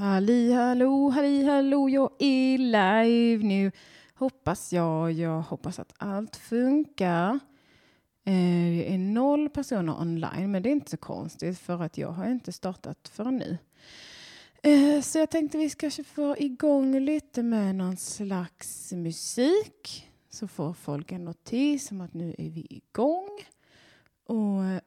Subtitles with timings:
[0.00, 3.72] Halli hallå, halli hallå, jag är live nu.
[4.14, 7.30] Hoppas jag, jag hoppas att allt funkar.
[8.24, 12.08] Eh, det är noll personer online, men det är inte så konstigt för att jag
[12.08, 13.58] har inte startat förrän nu.
[14.62, 20.10] Eh, så jag tänkte vi ska få igång lite med någon slags musik.
[20.30, 23.38] Så får folk en notis om att nu är vi igång.
[24.26, 24.80] Och eh,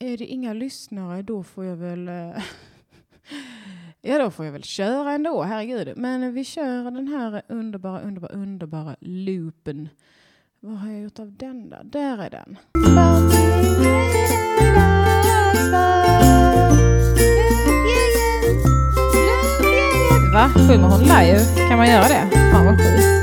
[0.00, 2.42] är det inga lyssnare då får jag väl eh,
[4.04, 5.92] Ja, då får jag väl köra ändå, herregud.
[5.96, 9.88] Men vi kör den här underbara, underbara, underbara loopen.
[10.60, 11.82] Vad har jag gjort av den där?
[11.84, 12.56] Där är den.
[20.32, 20.48] Va?
[20.48, 21.68] Sjunger hon live?
[21.68, 22.30] Kan man göra det?
[22.52, 23.22] Fan vad sjukt.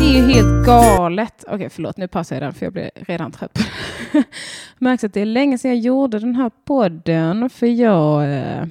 [0.00, 1.44] Det är ju helt galet.
[1.48, 3.58] Okej, förlåt, nu passar jag den för jag blir redan trött.
[4.78, 8.64] Märks att det är länge sedan jag gjorde den här podden för jag eh,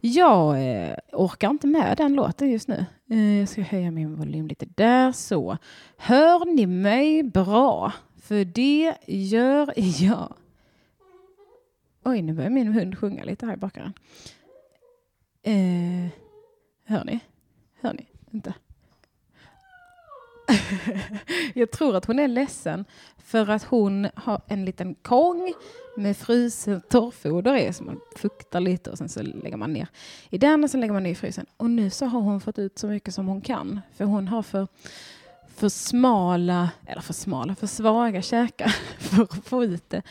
[0.00, 2.86] jag eh, orkar inte med den låten just nu.
[3.10, 5.58] Eh, jag ska höja min volym lite där så.
[5.96, 7.92] Hör ni mig bra?
[8.16, 10.34] För det gör jag.
[12.04, 13.94] Oj, nu börjar min hund sjunga lite här i bakgrunden.
[15.42, 16.12] Eh,
[16.84, 17.20] hör ni?
[17.80, 18.06] Hör ni?
[18.30, 18.54] Inte?
[21.54, 22.84] jag tror att hon är ledsen
[23.28, 25.52] för att hon har en liten kong
[25.96, 29.88] med fruset torrfoder i som man fuktar lite och sen så lägger man ner
[30.30, 31.46] i den och sen lägger man ner i frysen.
[31.56, 34.42] Och nu så har hon fått ut så mycket som hon kan för hon har
[34.42, 34.68] för,
[35.48, 40.02] för smala, eller för smala, för svaga käkar för att få ut det.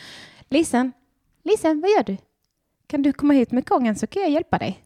[0.48, 0.92] Lisen,
[1.42, 2.16] Lisen, vad gör du?
[2.86, 4.84] Kan du komma hit med kongen så kan jag hjälpa dig.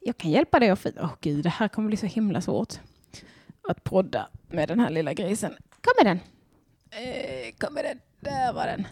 [0.00, 0.90] Jag kan hjälpa dig att få...
[0.96, 2.74] Åh oh, gud, det här kommer bli så himla svårt
[3.68, 5.56] att podda med den här lilla grisen.
[5.80, 6.37] Kom med den.
[6.90, 8.00] Eh, den.
[8.20, 8.86] Där var den.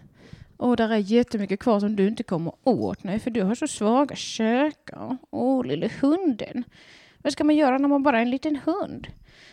[0.56, 3.04] Och där är jättemycket kvar som du inte kommer åt.
[3.04, 5.16] Nej, för du har så svaga käkar.
[5.30, 6.64] Åh, lille hunden.
[7.18, 9.06] Vad ska man göra när man bara är en liten hund?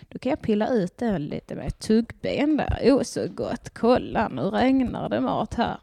[0.09, 2.79] Då kan jag pilla ut den lite med tuggben där.
[2.83, 3.69] Åh, oh, så gott.
[3.69, 5.77] Kolla, nu regnar det mat här.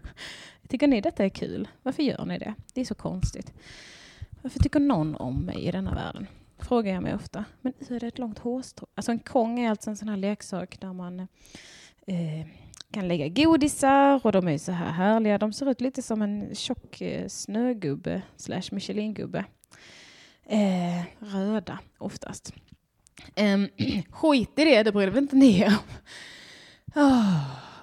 [0.68, 1.68] Tycker ni detta är kul?
[1.82, 2.54] Varför gör ni det?
[2.74, 3.52] Det är så konstigt.
[4.42, 6.26] Varför tycker någon om mig i denna världen?
[6.58, 7.44] Frågar jag mig ofta.
[7.60, 8.86] Men hur är det ett långt hårstrå?
[8.94, 11.26] Alltså en kong är alltså en sån här leksak där man eh,
[12.10, 12.46] eh,
[12.92, 15.38] kan lägga godisar och de är så här härliga.
[15.38, 19.44] De ser ut lite som en tjock eh, snögubbe slash Michelingubbe.
[20.46, 22.52] Eh, röda oftast.
[23.34, 23.58] Eh,
[24.10, 25.72] skit i det, det bryr väl inte ni om.
[26.94, 27.40] Ah,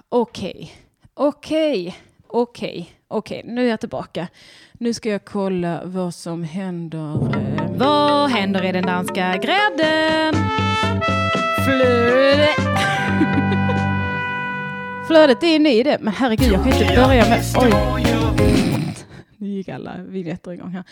[0.08, 0.72] okej,
[1.14, 1.96] okej,
[2.26, 4.28] okej, okej, nu är jag tillbaka.
[4.72, 7.36] Nu ska jag kolla vad som händer.
[7.36, 10.34] Eh, vad händer i den danska grädden?
[11.64, 12.48] Flöde.
[15.08, 17.42] Flödet är ny det, men herregud, jag kan inte börja med...
[17.56, 17.72] Oj!
[19.36, 20.84] Nu gick alla vinjetter igång här.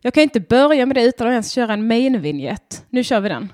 [0.00, 2.84] Jag kan inte börja med det utan att ens köra en main-vinjett.
[2.90, 3.52] Nu kör vi den.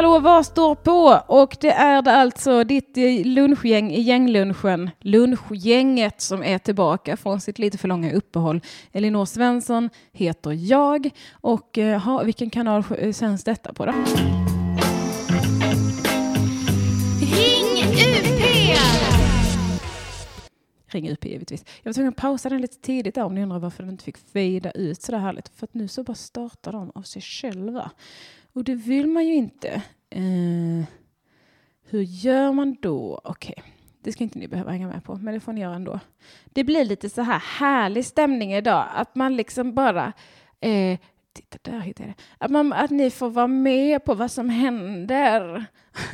[0.00, 1.22] Hallå, vad står på?
[1.26, 7.58] Och det är det alltså ditt lunchgäng i gänglunchen, lunchgänget som är tillbaka från sitt
[7.58, 8.60] lite för långa uppehåll.
[8.92, 12.84] Elinor Svensson heter jag och eh, ha, vilken kanal
[13.14, 13.92] sänds detta på då?
[17.20, 18.40] Ring UP!
[20.86, 21.64] Ring UP givetvis.
[21.82, 24.04] Jag var tvungen att pausa den lite tidigt där om ni undrar varför den inte
[24.04, 25.48] fick fejda ut så där härligt.
[25.48, 27.90] För att nu så bara startar de av sig själva.
[28.52, 29.82] Och det vill man ju inte.
[30.10, 30.84] Eh,
[31.82, 33.20] hur gör man då?
[33.24, 33.72] Okej, okay.
[34.02, 36.00] det ska inte ni behöva hänga med på, men det får ni göra ändå.
[36.44, 40.12] Det blir lite så här härlig stämning idag, att man liksom bara
[40.60, 40.98] eh,
[41.32, 42.22] Titta, där hittade jag det.
[42.38, 45.64] Att, man, att ni får vara med på vad som händer.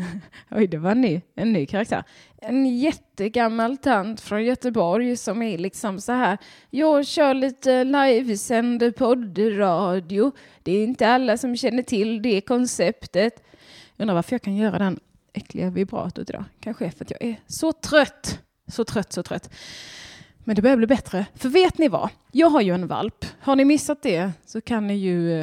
[0.51, 2.05] Oj, det var en ny, en ny karaktär.
[2.49, 6.39] En jättegammal tant från Göteborg som är liksom så här.
[6.71, 10.33] Jag kör lite livesänd poddradio.
[10.63, 13.43] Det är inte alla som känner till det konceptet.
[13.97, 15.01] Jag undrar varför jag kan göra den
[15.33, 16.45] äckliga vibratot idag.
[16.61, 18.41] Kanske är för att jag är så trött.
[18.69, 19.51] Så trött, så trött.
[20.39, 21.27] Men det börjar bli bättre.
[21.35, 22.11] För vet ni vad?
[22.33, 23.25] Jag har ju en valp.
[23.41, 25.41] Har ni missat det så kan ni ju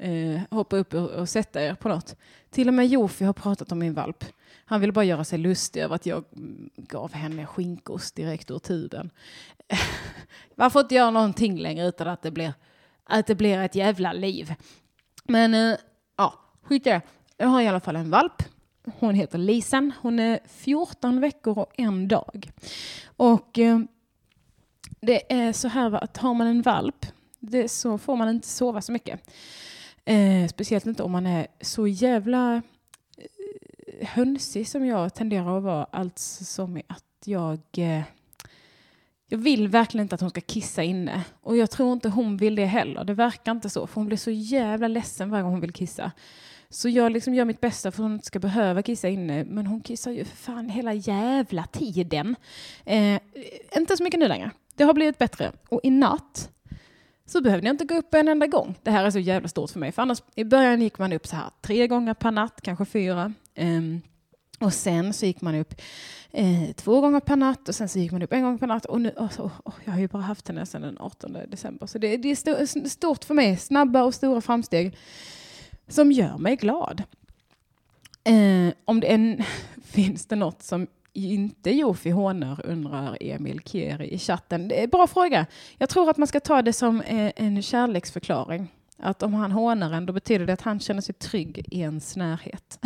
[0.00, 2.16] eh, hoppa upp och, och, sätta er på något.
[2.50, 4.24] Till och med Jofi har pratat om min valp.
[4.68, 6.24] Han ville bara göra sig lustig över att jag
[6.76, 9.10] gav henne skinkost direkt ur tuben.
[10.54, 12.54] Man får inte göra någonting längre utan att det blir,
[13.04, 14.54] att det blir ett jävla liv.
[15.24, 15.78] Men eh,
[16.16, 17.00] ja, skit i det.
[17.36, 18.42] Jag har i alla fall en valp.
[18.98, 19.92] Hon heter Lisen.
[20.00, 22.50] Hon är 14 veckor och en dag.
[23.16, 23.80] Och eh,
[25.00, 27.06] Det är så här att har man en valp
[27.40, 29.30] det, så får man inte sova så mycket.
[30.04, 32.62] Eh, speciellt inte om man är så jävla
[34.02, 35.84] hönsig som jag tenderar att vara.
[35.84, 37.60] Alltså som att jag...
[37.76, 38.02] Eh,
[39.28, 41.24] jag vill verkligen inte att hon ska kissa inne.
[41.40, 43.04] Och jag tror inte hon vill det heller.
[43.04, 43.86] Det verkar inte så.
[43.86, 46.12] För hon blir så jävla ledsen varje gång hon vill kissa.
[46.68, 49.44] Så jag liksom gör mitt bästa för att hon inte ska behöva kissa inne.
[49.44, 52.36] Men hon kissar ju för fan hela jävla tiden.
[52.84, 53.20] Eh,
[53.76, 54.50] inte så mycket nu längre.
[54.74, 55.52] Det har blivit bättre.
[55.68, 56.50] Och i natt
[57.26, 58.74] så behövde jag inte gå upp en enda gång.
[58.82, 59.92] Det här är så jävla stort för mig.
[59.92, 63.32] För annars, i början gick man upp så här tre gånger per natt, kanske fyra.
[63.56, 64.00] Um,
[64.60, 65.74] och sen så gick man upp
[66.30, 68.84] eh, två gånger per natt och sen så gick man upp en gång per natt.
[68.84, 71.86] Och nu, oh, oh, oh, jag har ju bara haft henne sedan den 18 december.
[71.86, 73.56] Så det, det är stort för mig.
[73.56, 74.96] Snabba och stora framsteg
[75.88, 77.02] som gör mig glad.
[78.24, 79.42] Eh, om det en,
[79.84, 84.68] finns det något som inte Jofi hånar, undrar Emil Kieri i chatten.
[84.68, 85.46] Det är en bra fråga.
[85.78, 88.72] Jag tror att man ska ta det som eh, en kärleksförklaring.
[88.98, 92.16] Att om han hånar en, då betyder det att han känner sig trygg i ens
[92.16, 92.78] närhet.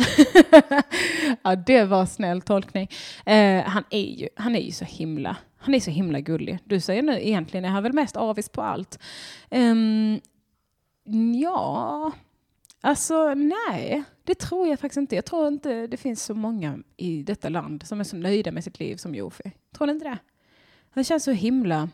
[1.43, 2.89] ja, det var snäll tolkning.
[3.25, 6.59] Eh, han, är ju, han är ju så himla, han är så himla gullig.
[6.63, 8.99] Du säger nu egentligen är han väl mest avis på allt.
[9.49, 10.21] Um,
[11.41, 12.11] ja,
[12.83, 15.15] Alltså nej, det tror jag faktiskt inte.
[15.15, 18.63] Jag tror inte det finns så många i detta land som är så nöjda med
[18.63, 19.51] sitt liv som Jofi.
[19.77, 20.17] Tror ni inte det?
[20.89, 21.89] Han känns så himla...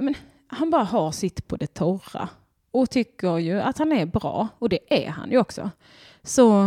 [0.00, 0.14] Men,
[0.46, 2.28] han bara har sitt på det torra
[2.72, 5.70] och tycker ju att han är bra och det är han ju också.
[6.22, 6.64] Så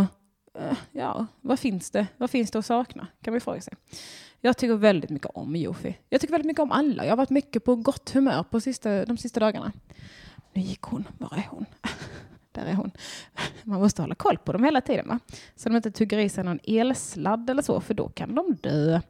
[0.58, 2.06] eh, ja, vad finns det?
[2.16, 3.06] Vad finns det att sakna?
[3.22, 3.74] Kan vi fråga sig.
[4.40, 5.98] Jag tycker väldigt mycket om Jofi.
[6.08, 7.04] Jag tycker väldigt mycket om alla.
[7.04, 9.72] Jag har varit mycket på gott humör på sista, de sista dagarna.
[10.52, 11.04] Nu gick hon.
[11.18, 11.66] Var är hon?
[12.52, 12.90] Där är hon.
[13.62, 15.08] Man måste hålla koll på dem hela tiden.
[15.08, 15.18] Va?
[15.56, 19.00] Så de inte tuggar i sig någon elsladd eller så, för då kan de dö.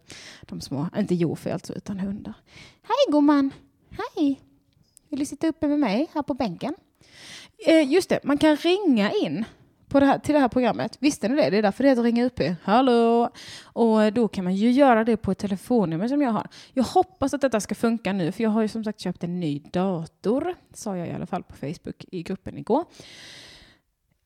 [0.43, 2.35] De små, äh, inte Jofi alltså, utan hundar.
[2.83, 3.51] Hej gumman!
[3.91, 4.41] Hej!
[5.09, 6.75] Vill du sitta uppe med mig här på bänken?
[7.67, 9.45] Eh, just det, man kan ringa in
[9.89, 10.97] på det här, till det här programmet.
[11.01, 11.51] Visste ni det?
[11.51, 12.41] Det är därför det heter Ringa UP.
[12.63, 13.31] Hallå!
[13.63, 16.49] Och eh, då kan man ju göra det på ett telefonnummer som jag har.
[16.73, 19.41] Jag hoppas att detta ska funka nu, för jag har ju som sagt köpt en
[19.41, 22.85] ny dator, sa jag i alla fall på Facebook i gruppen igår.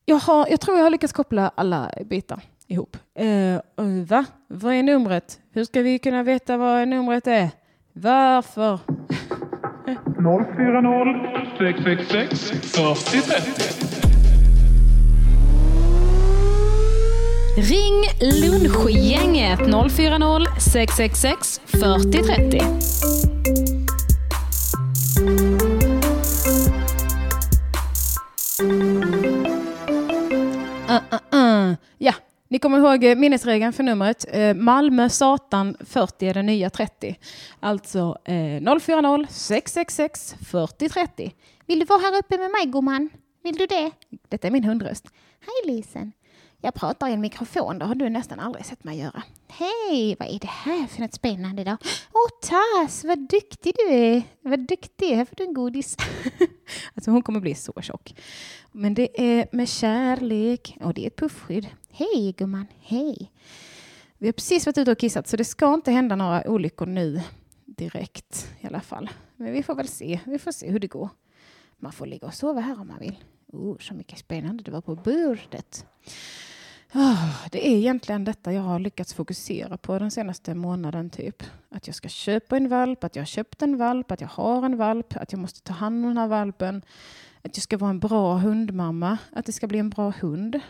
[0.04, 2.96] Jag, har, jag tror jag har lyckats koppla alla bitar ihop.
[3.14, 3.60] Eh,
[4.06, 4.24] va?
[4.46, 5.40] Vad är numret?
[5.50, 7.50] Hur ska vi kunna veta vad numret är?
[7.92, 8.78] Varför?
[10.20, 14.00] 040 666 4030
[17.56, 22.60] Ring Lunchgänget 040 666 4030.
[30.88, 31.76] Uh, uh, uh.
[31.98, 32.14] Ja,
[32.50, 34.24] ni kommer ihåg eh, minnesregeln för numret.
[34.28, 37.18] Eh, Malmö Satan 40 är den nya 30.
[37.60, 41.34] Alltså 040 666 40 30.
[41.66, 43.10] Vill du vara här uppe med mig gumman?
[43.42, 43.90] Vill du det?
[44.28, 45.06] Detta är min hundröst.
[45.40, 46.12] Hej Lisen.
[46.60, 49.22] Jag pratar i en mikrofon, det har du nästan aldrig sett mig göra.
[49.48, 51.76] Hej, vad är det här för något spännande då?
[52.12, 54.22] Åh, Tass, vad duktig du är.
[54.40, 55.96] Vad duktig, här får du en godis.
[56.94, 58.14] alltså hon kommer bli så tjock.
[58.72, 61.66] Men det är med kärlek och det är ett puffskydd.
[61.92, 63.32] Hej gumman, hej.
[64.18, 67.20] Vi har precis varit ute och kissat så det ska inte hända några olyckor nu
[67.64, 69.10] direkt i alla fall.
[69.36, 71.08] Men vi får väl se, vi får se hur det går.
[71.78, 73.24] Man får ligga och sova här om man vill.
[73.46, 75.86] Oh, så mycket spännande det var på bordet.
[76.94, 81.10] Oh, det är egentligen detta jag har lyckats fokusera på den senaste månaden.
[81.10, 81.42] typ.
[81.68, 84.64] Att jag ska köpa en valp, att jag har köpt en valp, att jag har
[84.64, 86.82] en valp, att jag måste ta hand om den här valpen.
[87.42, 90.60] Att jag ska vara en bra hundmamma, att det ska bli en bra hund.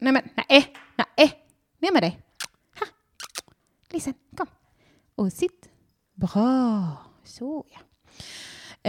[0.00, 0.64] Nej men, nej, eh,
[0.96, 1.30] nej, eh.
[1.78, 2.18] ner med dig.
[2.78, 2.86] Ha.
[3.90, 4.46] Lisen, kom.
[5.14, 5.68] Och sitt.
[6.14, 7.80] Bra, så ja.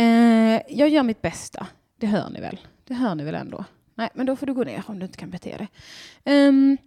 [0.02, 2.60] Eh, jag gör mitt bästa, det hör ni väl?
[2.84, 3.66] Det hör ni väl ändå?
[3.96, 5.70] Nej, men då får du gå ner om du inte kan bete dig.
[6.48, 6.78] Um,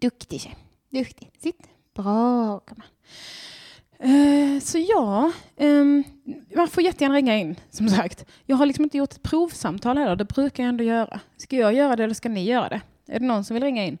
[0.00, 0.56] duktig tjej.
[0.90, 1.30] Duktig.
[1.38, 1.68] Sitt.
[1.94, 2.86] Bra, gumman.
[4.04, 6.04] Uh, så ja, um,
[6.56, 8.24] man får jättegärna ringa in, som sagt.
[8.46, 11.20] Jag har liksom inte gjort ett provsamtal heller, det brukar jag ändå göra.
[11.36, 12.80] Ska jag göra det eller ska ni göra det?
[13.10, 13.98] Är det någon som vill ringa in?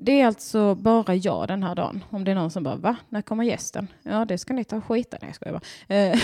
[0.00, 2.04] Det är alltså bara jag den här dagen.
[2.10, 2.96] Om det är någon som bara, va?
[3.08, 3.88] När kommer gästen?
[4.02, 6.10] Ja, det ska ni ta och skita Nej, jag skojar bara.
[6.12, 6.18] Uh,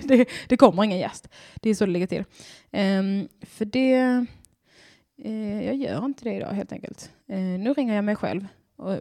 [0.08, 1.28] det, det kommer ingen gäst.
[1.54, 2.24] Det är så det ligger till.
[2.72, 4.26] Um, för det
[5.24, 7.10] Eh, jag gör inte det idag helt enkelt.
[7.28, 8.46] Eh, nu ringer jag mig själv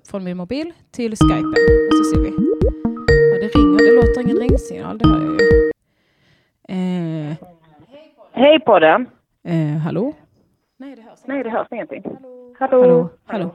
[0.03, 1.53] från min mobil till Skypen
[1.89, 2.29] och så ser vi.
[3.31, 5.71] Ja, det ringer, det låter ingen ringsignal, det hör jag ju.
[6.69, 7.35] Eh,
[8.31, 9.07] Hej på den.
[9.43, 10.13] Eh, hallå?
[11.25, 12.03] Nej, det hörs, Nej, det hörs ingenting.
[12.59, 12.81] Hallå?
[12.83, 13.09] Hallå?
[13.25, 13.51] Hallå?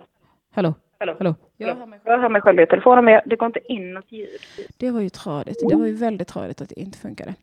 [0.50, 0.74] Hallå?
[0.98, 1.14] Hallå?
[1.18, 1.34] Hallå?
[1.56, 3.94] Jag hör mig själv, jag hör mig själv i telefonen, men det går inte in
[3.94, 4.28] något ljud.
[4.76, 5.68] Det var ju tradigt.
[5.68, 7.34] Det var ju väldigt tradigt att det inte funkade.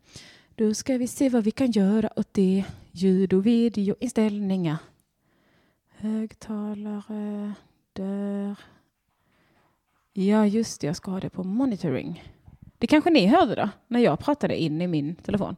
[0.55, 2.65] Då ska vi se vad vi kan göra åt det.
[2.91, 4.77] Ljud och videoinställningar.
[5.97, 7.53] Högtalare.
[7.93, 8.55] Där.
[10.13, 10.87] Ja, just det.
[10.87, 12.23] Jag ska ha det på monitoring.
[12.77, 15.55] Det kanske ni hörde då, när jag pratade in i min telefon.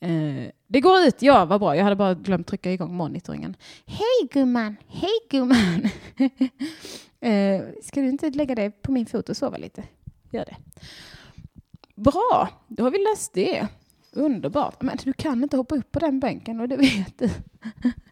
[0.00, 1.76] Eh, det går ut, ja vad bra.
[1.76, 3.56] Jag hade bara glömt trycka igång monitoringen.
[3.86, 5.88] Hej gumman, hej gumman.
[7.22, 9.84] Eh, ska du inte lägga dig på min fot och sova lite?
[10.30, 10.56] Gör det.
[11.94, 13.66] Bra, då har vi löst det.
[14.12, 14.82] Underbart.
[14.82, 17.30] Men du kan inte hoppa upp på den bänken och det vet du.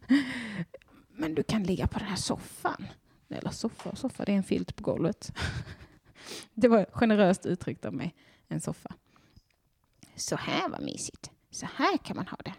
[1.17, 2.87] Men du kan ligga på den här soffan.
[3.29, 5.33] Eller soffa och soffa, det är en filt på golvet.
[6.55, 8.15] Det var generöst uttryckt av mig.
[8.49, 8.95] En soffa.
[10.17, 11.31] Så här var mysigt.
[11.51, 12.55] Så här kan man ha det.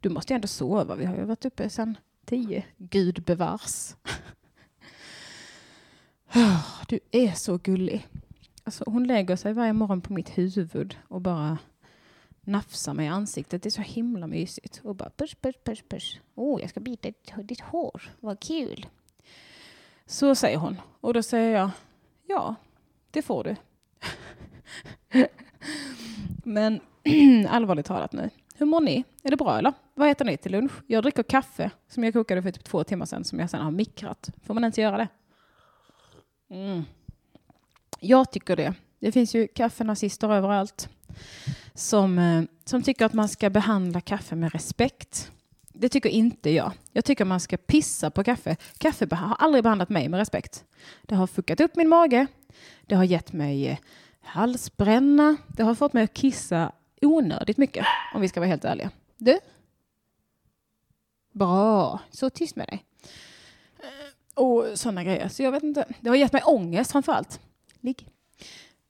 [0.00, 0.94] Du måste ju ändå sova.
[0.94, 2.64] Vi har ju varit uppe sedan tio.
[2.76, 3.94] Gud bevars.
[6.88, 8.08] Du är så gullig.
[8.64, 11.58] Alltså, hon lägger sig varje morgon på mitt huvud och bara
[12.40, 13.62] nafsar mig i ansiktet.
[13.62, 14.80] Det är så himla mysigt.
[14.84, 16.20] Och bara push, push, push, push.
[16.34, 18.10] Åh, oh, jag ska bita ditt, ditt hår.
[18.20, 18.86] Vad kul.
[20.06, 20.80] Så säger hon.
[21.00, 21.70] Och då säger jag,
[22.26, 22.54] ja,
[23.10, 23.56] det får du.
[26.44, 26.80] Men
[27.48, 28.30] allvarligt talat nu.
[28.54, 29.04] Hur mår ni?
[29.22, 29.72] Är det bra eller?
[29.94, 30.72] Vad äter ni till lunch?
[30.86, 33.70] Jag dricker kaffe som jag kokade för typ två timmar sedan som jag sedan har
[33.70, 34.30] mikrat.
[34.42, 35.08] Får man ens göra det?
[36.50, 36.82] Mm.
[38.00, 38.74] Jag tycker det.
[38.98, 40.88] Det finns ju kaffenazister överallt
[41.74, 45.32] som, eh, som tycker att man ska behandla kaffe med respekt.
[45.68, 46.72] Det tycker inte jag.
[46.92, 48.56] Jag tycker man ska pissa på kaffe.
[48.78, 50.64] Kaffe har aldrig behandlat mig med respekt.
[51.02, 52.26] Det har fuckat upp min mage.
[52.86, 53.78] Det har gett mig eh,
[54.20, 55.36] halsbränna.
[55.48, 56.72] Det har fått mig att kissa
[57.06, 58.90] onödigt mycket, om vi ska vara helt ärliga.
[59.16, 59.38] Du?
[61.32, 62.00] Bra.
[62.10, 62.84] Så tyst med dig.
[63.78, 65.28] Eh, och sådana grejer.
[65.28, 65.84] Så jag vet inte.
[66.00, 67.40] Det har gett mig ångest framför allt.
[67.80, 68.08] Ligg.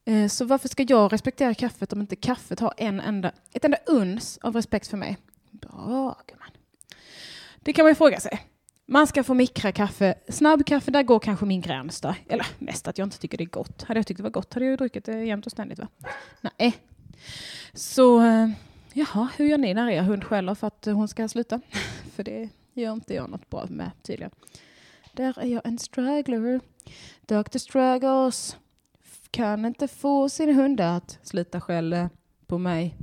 [0.04, 3.78] Eh, så varför ska jag respektera kaffet om inte kaffet har en enda, ett enda
[3.87, 5.19] uns av respekt för mig?
[5.50, 6.50] Bra, gumman.
[7.57, 8.40] Det kan man ju fråga sig.
[8.87, 10.14] Man ska få mikra kaffe.
[10.28, 12.14] Snabbkaffe, där går kanske min gräns då.
[12.28, 13.83] Eller mest att jag inte tycker det är gott.
[13.83, 15.88] Hade jag tyckt det var gott hade jag ju druckit det jämt och ständigt va?
[16.59, 16.76] Nej.
[17.75, 18.49] Så, eh,
[18.93, 21.61] jaha, hur gör ni när er hund skäller för att hon ska sluta?
[22.14, 24.31] För det gör inte jag något bra med tydligen.
[25.12, 26.61] Där är jag en struggler.
[27.26, 27.59] Dr.
[27.59, 28.57] Struggles
[29.31, 32.11] kan inte få sin hund att sluta skälla
[32.47, 32.97] på mig.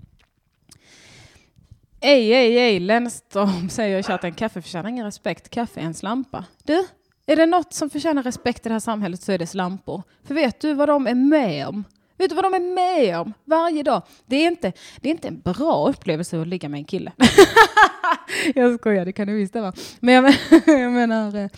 [1.99, 6.45] Ej, ej, ej, Lennström säger i chatten, kaffe förtjänar ingen respekt, kaffe är en slampa.
[6.63, 6.87] Du,
[7.25, 10.03] är det något som förtjänar respekt i det här samhället så är det slampor.
[10.23, 11.83] För vet du vad de är med om?
[12.19, 14.01] Vet du vad de är med om varje dag?
[14.25, 17.11] Det är inte, det är inte en bra upplevelse att ligga med en kille.
[18.55, 19.73] jag skojar, det kan du visst vara.
[19.99, 20.33] Men jag, men-
[20.81, 21.49] jag menar, eh,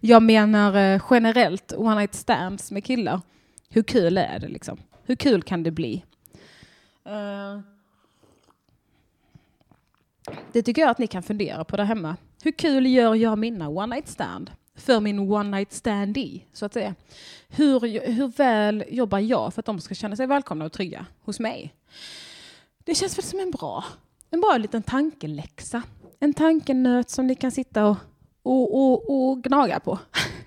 [0.00, 3.20] jag menar eh, generellt one night stands med killar.
[3.68, 4.78] Hur kul är det liksom?
[5.06, 6.04] Hur kul kan det bli?
[7.08, 7.60] Uh.
[10.52, 12.16] det tycker jag att ni kan fundera på där hemma.
[12.42, 14.50] Hur kul gör jag mina one night stand?
[14.78, 16.94] För min one night standee, så att säga.
[17.48, 17.80] Hur,
[18.12, 21.74] hur väl jobbar jag för att de ska känna sig välkomna och trygga hos mig?
[22.84, 23.84] Det känns väl som en bra,
[24.30, 25.82] en bra liten tankeläxa.
[26.20, 27.96] En tankenöt som ni kan sitta och,
[28.42, 29.98] och, och, och gnaga på.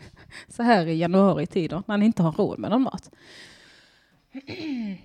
[0.47, 3.11] Så här i januari-tider när ni inte har råd med någon mat.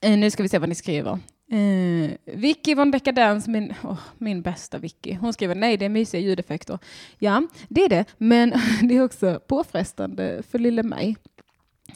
[0.00, 1.18] Eh, nu ska vi se vad ni skriver.
[1.52, 6.20] Uh, Vicky von Decadence, min, oh, min bästa Vicky, hon skriver nej, det är mysiga
[6.20, 6.78] ljudeffekter.
[7.18, 8.52] Ja, det är det, men
[8.82, 11.16] det är också påfrestande för lille mig.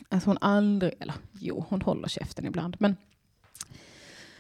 [0.09, 2.97] Alltså hon aldrig, eller jo, hon håller käften ibland, men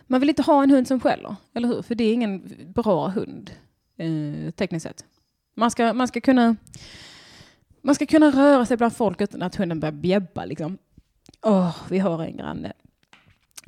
[0.06, 1.82] man vill inte ha en hund som skäller, eller hur?
[1.82, 3.50] För det är ingen bra hund,
[4.00, 5.04] uh, tekniskt sett.
[5.54, 6.56] Man ska, man ska kunna
[7.82, 10.44] man ska kunna röra sig bland folk utan att hunden börjar bjäbba.
[10.44, 10.78] Liksom.
[11.42, 12.72] Åh, vi har en granne.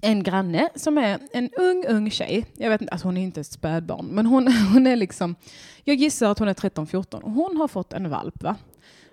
[0.03, 2.47] En granne som är en ung, ung tjej.
[2.57, 5.35] Jag vet inte, alltså hon är inte ett spädbarn, men hon, hon är liksom,
[5.85, 8.57] jag gissar att hon är 13-14 och hon har fått en valp va?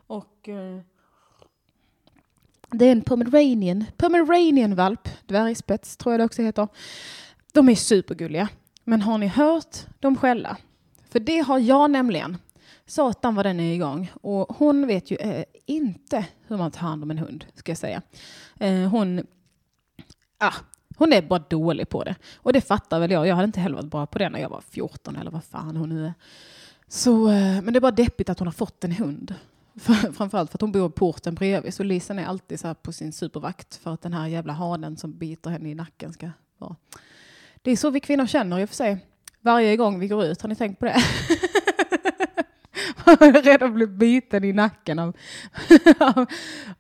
[0.08, 0.80] Och eh,
[2.72, 6.68] det är en pomeranian, pomeranian valp, dvärgspets tror jag det också heter.
[7.54, 8.50] De är supergulliga.
[8.84, 10.58] Men har ni hört dem skälla?
[11.10, 12.38] För det har jag nämligen.
[12.86, 14.12] Satan vad den är igång.
[14.22, 17.78] Och hon vet ju eh, inte hur man tar hand om en hund, ska jag
[17.78, 18.02] säga.
[18.60, 19.28] Eh, hon,
[20.38, 20.54] ah,
[21.02, 22.16] hon är bara dålig på det.
[22.36, 23.28] Och det fattar väl jag.
[23.28, 25.78] Jag hade inte heller varit bra på det när jag var 14 eller vad fan
[25.78, 26.14] hon nu är.
[26.88, 29.36] Så, eh, men det är bara deppigt att hon har fått en hund.
[29.80, 31.74] För, framförallt för att hon bor i porten bredvid.
[31.74, 34.98] Så Lisen är alltid så här på sin supervakt för att den här jävla hanen
[34.98, 36.76] som biter henne i nacken ska vara.
[37.62, 39.06] Det är så vi kvinnor känner i och för sig.
[39.40, 40.42] Varje gång vi går ut.
[40.42, 40.96] Har ni tänkt på det?
[43.44, 45.18] redan bli biten i nacken av,
[46.00, 46.26] av,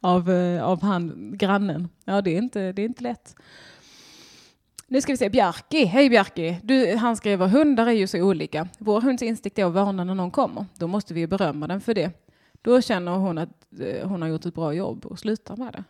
[0.02, 1.90] av, eh, av han, grannen.
[2.06, 3.36] Ja, det är inte, det är inte lätt.
[4.92, 5.86] Nu ska vi se, Bjarki.
[5.86, 6.58] Hej Bjarki.
[6.64, 8.68] Du, han skriver, hundar är ju så olika.
[8.78, 10.66] Vår hunds instinkt är att varna när någon kommer.
[10.78, 12.12] Då måste vi ju berömma den för det.
[12.62, 15.84] Då känner hon att eh, hon har gjort ett bra jobb och slutar med det.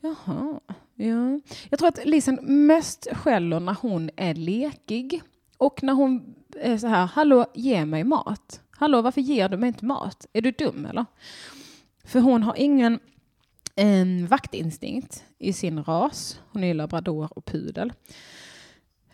[0.00, 0.60] Jaha,
[0.94, 1.40] ja.
[1.70, 5.22] Jag tror att Lisen mest skäller när hon är lekig.
[5.56, 8.60] Och när hon är så här, hallå, ge mig mat.
[8.70, 10.26] Hallå, varför ger du mig inte mat?
[10.32, 11.04] Är du dum eller?
[12.04, 13.00] För hon har ingen
[13.74, 16.40] en vaktinstinkt i sin ras.
[16.52, 17.92] Hon är labrador och pudel.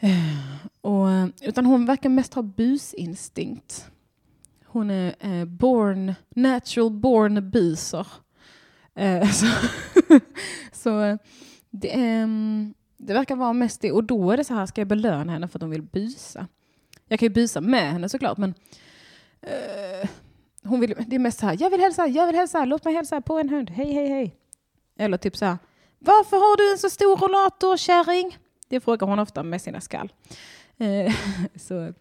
[0.04, 3.90] Eh, och, eh, utan hon verkar mest ha businstinkt.
[4.64, 8.06] Hon är eh, born, natural born buser.
[8.94, 9.46] Eh, så
[10.72, 11.16] så eh,
[11.70, 12.28] det, eh,
[12.96, 13.92] det verkar vara mest det.
[13.92, 16.46] Och då är det så här, ska jag belöna henne för att hon vill busa?
[17.08, 18.54] Jag kan ju busa med henne såklart, men
[19.40, 20.08] eh,
[20.64, 22.94] hon vill, det är mest så här, jag vill hälsa, jag vill hälsa, låt mig
[22.94, 24.36] hälsa på en hund, hej, hej, hej.
[24.98, 25.58] Eller typ så här,
[25.98, 28.38] varför har du en så stor rollator, kärring?
[28.68, 30.12] Det frågar hon ofta med sina skall.
[30.78, 31.14] Eh,
[31.56, 31.92] så,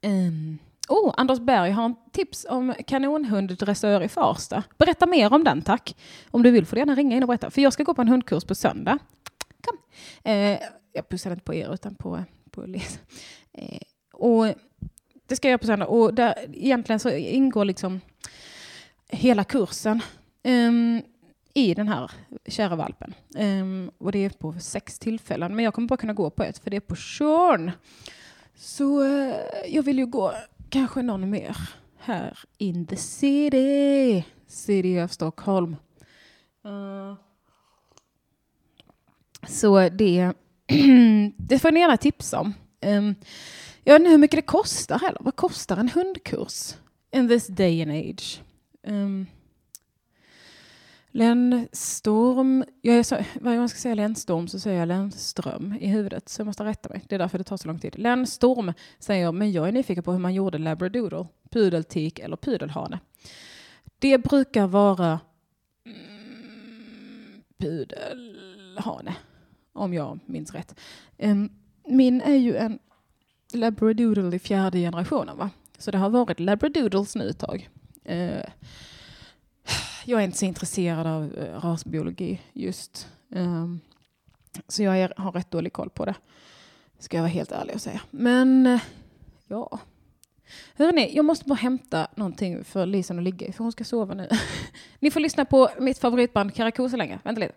[0.00, 4.62] ehm, oh, Anders Berg har en tips om kanonhunddressör i Farsta.
[4.78, 5.96] Berätta mer om den, tack.
[6.30, 7.50] Om du vill får du gärna ringa in och berätta.
[7.50, 8.98] För jag ska gå på en hundkurs på söndag.
[9.60, 9.78] Kom.
[10.24, 10.58] Eh,
[10.92, 13.00] jag pussar inte på er, utan på, på Liz.
[13.52, 13.80] Eh,
[14.12, 14.46] och
[15.26, 15.86] det ska jag göra på söndag.
[15.86, 18.00] Och där, egentligen så ingår liksom
[19.08, 20.00] hela kursen.
[20.44, 21.02] Um,
[21.54, 22.10] i den här
[22.46, 23.14] kära valpen.
[23.36, 25.56] Um, och det är på sex tillfällen.
[25.56, 27.70] Men jag kommer bara kunna gå på ett, för det är på Tjörn.
[28.54, 29.34] Så uh,
[29.68, 30.32] jag vill ju gå
[30.68, 31.56] kanske någon mer
[31.98, 34.24] här in the city.
[34.46, 35.76] City of Stockholm.
[36.66, 37.14] Uh,
[39.48, 40.32] så det,
[41.36, 42.54] det får ni gärna tipsa om.
[42.86, 43.14] Um,
[43.84, 45.20] jag vet inte hur mycket det kostar heller.
[45.20, 46.74] Vad kostar en hundkurs
[47.12, 48.42] in this day and age?
[48.86, 49.26] Um,
[51.12, 55.86] Lännstorm, jag är så, varje gång jag ska säga Lännstorm så säger jag Lennström i
[55.86, 57.04] huvudet, så jag måste rätta mig.
[57.08, 57.98] Det är därför det tar så lång tid.
[57.98, 62.98] Lännstorm säger jag, men jag är nyfiken på hur man gjorde labradoodle, pudeltik eller pudelhane.
[63.98, 65.20] Det brukar vara
[65.86, 69.16] mm, pudelhane,
[69.72, 70.80] om jag minns rätt.
[71.18, 71.50] Ehm,
[71.86, 72.78] min är ju en
[73.52, 75.50] labradoodle i fjärde generationen, va?
[75.78, 77.68] så det har varit labradoodles nu ett tag.
[78.04, 78.44] Eh,
[80.04, 83.08] jag är inte så intresserad av eh, rasbiologi just.
[83.28, 83.80] Um,
[84.68, 86.14] så jag är, har rätt dålig koll på det.
[86.98, 88.00] Ska jag vara helt ärlig och säga.
[88.10, 88.80] Men eh,
[89.46, 89.78] ja.
[90.74, 94.14] Hörrni, jag måste bara hämta någonting för Lisen att ligga i, för hon ska sova
[94.14, 94.28] nu.
[94.98, 97.18] Ni får lyssna på mitt favoritband Karakou så länge.
[97.24, 97.54] Vänta lite.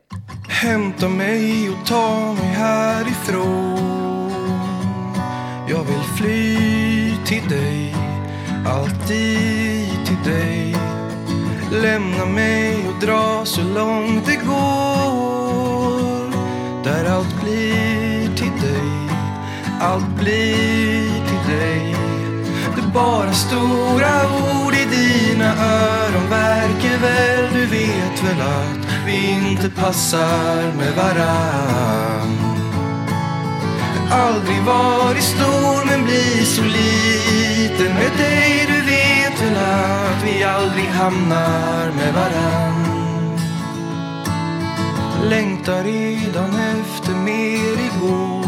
[0.50, 3.80] Hämta mig och ta mig härifrån
[5.70, 6.58] Jag vill fly
[7.26, 7.96] till dig
[8.66, 10.93] Alltid till dig
[11.82, 16.32] Lämna mig och dra så långt det går.
[16.84, 19.10] Där allt blir till dig
[19.82, 21.96] Allt blir till dig.
[22.76, 29.32] Det är bara stora ord i dina öron Verkar väl, du vet väl att vi
[29.32, 32.38] inte passar med varann.
[34.12, 38.73] Aldrig varit stor men blir så liten med dig.
[39.44, 42.86] Du att vi aldrig hamnar med varann.
[45.30, 48.44] Längtar redan efter mer igår.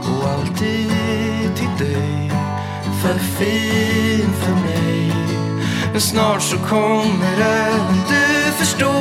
[0.00, 2.30] Och alltid till dig
[3.02, 5.12] För fin för mig.
[5.92, 8.92] Men snart så kommer även du förstå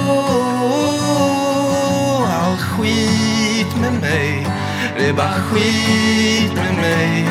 [2.27, 4.47] All skit med mig
[4.97, 7.27] Det är bara skit med mig.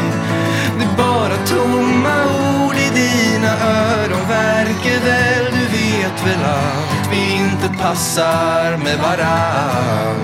[0.81, 4.29] Det är bara tomma ord i dina öron.
[4.29, 10.17] Verkar väl, du vet väl att vi inte passar med varann.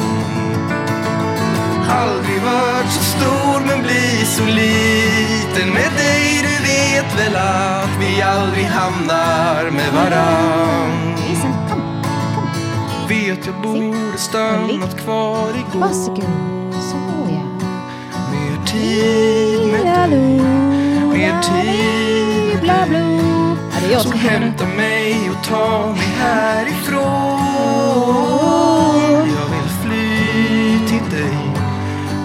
[1.90, 5.68] Aldrig varit så stor men blir så liten.
[5.74, 11.16] Med dig Du vet väl att vi aldrig hamnar med varann.
[13.08, 15.88] Vet jag borde stannat kvar igår.
[18.30, 20.40] Mer tid dig
[21.12, 23.20] Mer tid med dig
[23.72, 24.28] Ja, det är jag som sjunger nu.
[24.28, 27.06] hämta mig och ta mig härifrån.
[29.38, 31.38] Jag vill fly till dig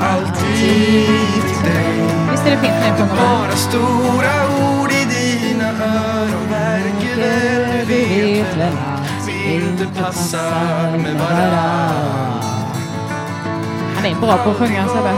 [0.01, 1.05] Alltid
[1.47, 1.95] till dig.
[2.31, 3.05] Visst är det fint när med?
[3.17, 4.33] Bara stora
[4.81, 12.41] ord i dina öron Verkar väl, du vet väl att vi inte passar med varann.
[13.95, 15.13] Han är bra på att sjunga Sebbe.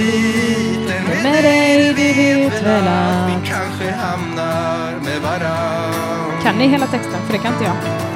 [0.00, 3.48] Så liten Med dig, du vet väl att
[3.98, 7.20] hamnar med varann Kan ni hela texten?
[7.26, 8.09] För det kan inte jag.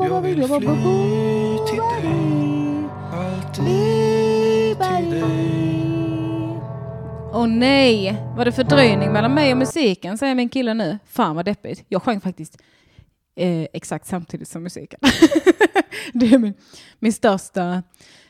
[0.00, 5.22] Jag vill fly till dig Alltid till dig
[7.32, 10.98] Åh nej, var det fördröjning mellan mig och musiken, säger min kille nu.
[11.06, 11.84] Fan vad deppigt.
[11.88, 12.62] Jag sjöng faktiskt
[13.36, 15.00] eh, exakt samtidigt som musiken.
[16.12, 16.54] det är min,
[16.98, 17.82] min största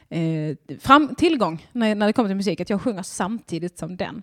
[0.09, 4.23] eh, fram, tillgång när, när det kommer till musik, att jag sjunger samtidigt som den.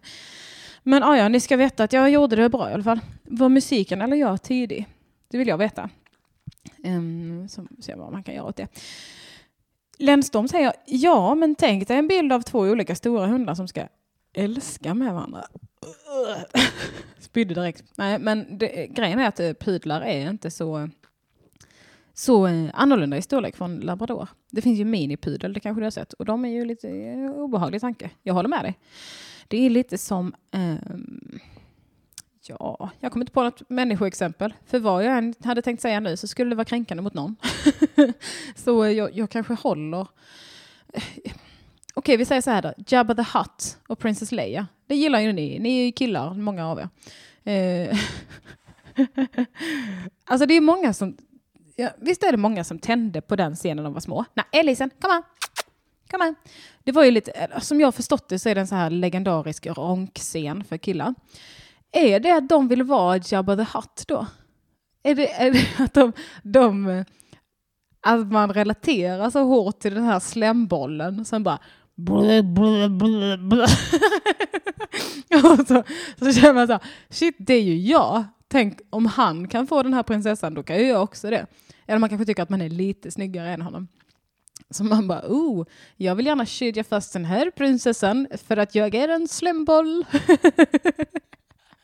[0.83, 2.99] Men ah, ja, ni ska veta att jag gjorde det bra i alla fall.
[3.23, 4.87] Var musiken eller jag tidig?
[5.31, 5.89] Det vill jag veta.
[6.85, 8.67] Um, så ser vad man kan göra åt det.
[9.97, 13.87] Lenstorm säger, ja men tänk dig en bild av två olika stora hundar som ska
[14.33, 15.45] älska med varandra.
[17.19, 17.83] Spydde direkt.
[17.97, 20.89] Nej, men det, grejen är att eh, pudlar är inte så,
[22.13, 24.27] så eh, annorlunda i storlek från labrador.
[24.51, 27.31] Det finns ju minipudel, det kanske du har sett, och de är ju lite eh,
[27.31, 28.09] obehaglig tanke.
[28.23, 28.79] Jag håller med dig.
[29.47, 31.39] Det är lite som Um,
[32.47, 34.53] Ja, jag kommer inte på något människoexempel.
[34.65, 37.35] För vad jag än hade tänkt säga nu så skulle det vara kränkande mot någon.
[38.55, 40.07] så eh, jag, jag kanske håller...
[41.93, 42.73] Okej, vi säger så här då.
[42.87, 44.67] Jabba the Hutt och Princess Leia.
[44.87, 45.59] Det gillar ju ni.
[45.59, 46.89] Ni är ju killar, många av er.
[47.51, 47.97] Eh,
[50.25, 51.17] alltså det är många som...
[51.75, 54.25] Ja, visst är det många som tände på den scenen när de var små?
[54.33, 55.23] Nej, Elisen, kom här!
[56.11, 56.35] Kom här!
[56.83, 58.75] Det var ju lite, eh, som jag har förstått det så är det en så
[58.75, 61.13] här legendarisk ronkscen för killar.
[61.95, 64.27] Är det att de vill vara Jabba the Hutt då?
[65.03, 66.11] Är det, är det att de,
[66.43, 67.03] de
[68.01, 71.59] att man relaterar så hårt till den här slembollen som bara
[71.95, 73.63] blö, blö, blö, blö.
[75.43, 75.83] och så,
[76.19, 78.23] så känner man så här, shit det är ju jag.
[78.47, 81.45] Tänk om han kan få den här prinsessan, då kan ju jag också det.
[81.87, 83.87] Eller man kanske tycker att man är lite snyggare än honom.
[84.69, 85.65] Så man bara, oh,
[85.97, 90.05] jag vill gärna kedja fast den här prinsessan för att jag är en slemboll.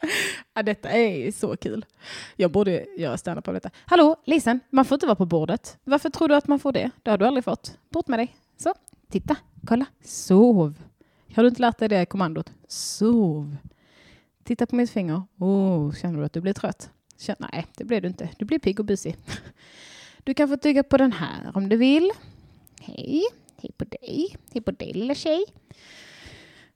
[0.54, 1.86] ja, detta är så kul.
[2.36, 3.70] Jag borde göra standup på detta.
[3.86, 5.78] Hallå, Lisen, man får inte vara på bordet.
[5.84, 6.92] Varför tror du att man får det?
[7.04, 7.78] Det har du aldrig fått.
[7.90, 8.36] Bort med dig.
[8.58, 8.74] Så,
[9.10, 9.36] titta,
[9.68, 10.82] kolla, sov.
[11.36, 12.52] Har du inte lärt dig det kommandot?
[12.68, 13.58] Sov.
[14.44, 15.22] Titta på mitt finger.
[15.38, 16.90] Oh, känner du att du blir trött?
[17.18, 18.30] Känner, nej, det blir du inte.
[18.38, 19.18] Du blir pigg och busig.
[20.24, 22.12] Du kan få tygga på den här om du vill.
[22.82, 23.24] Hej,
[23.58, 24.38] hej på dig.
[24.54, 25.46] Hej på dig lilla tjej.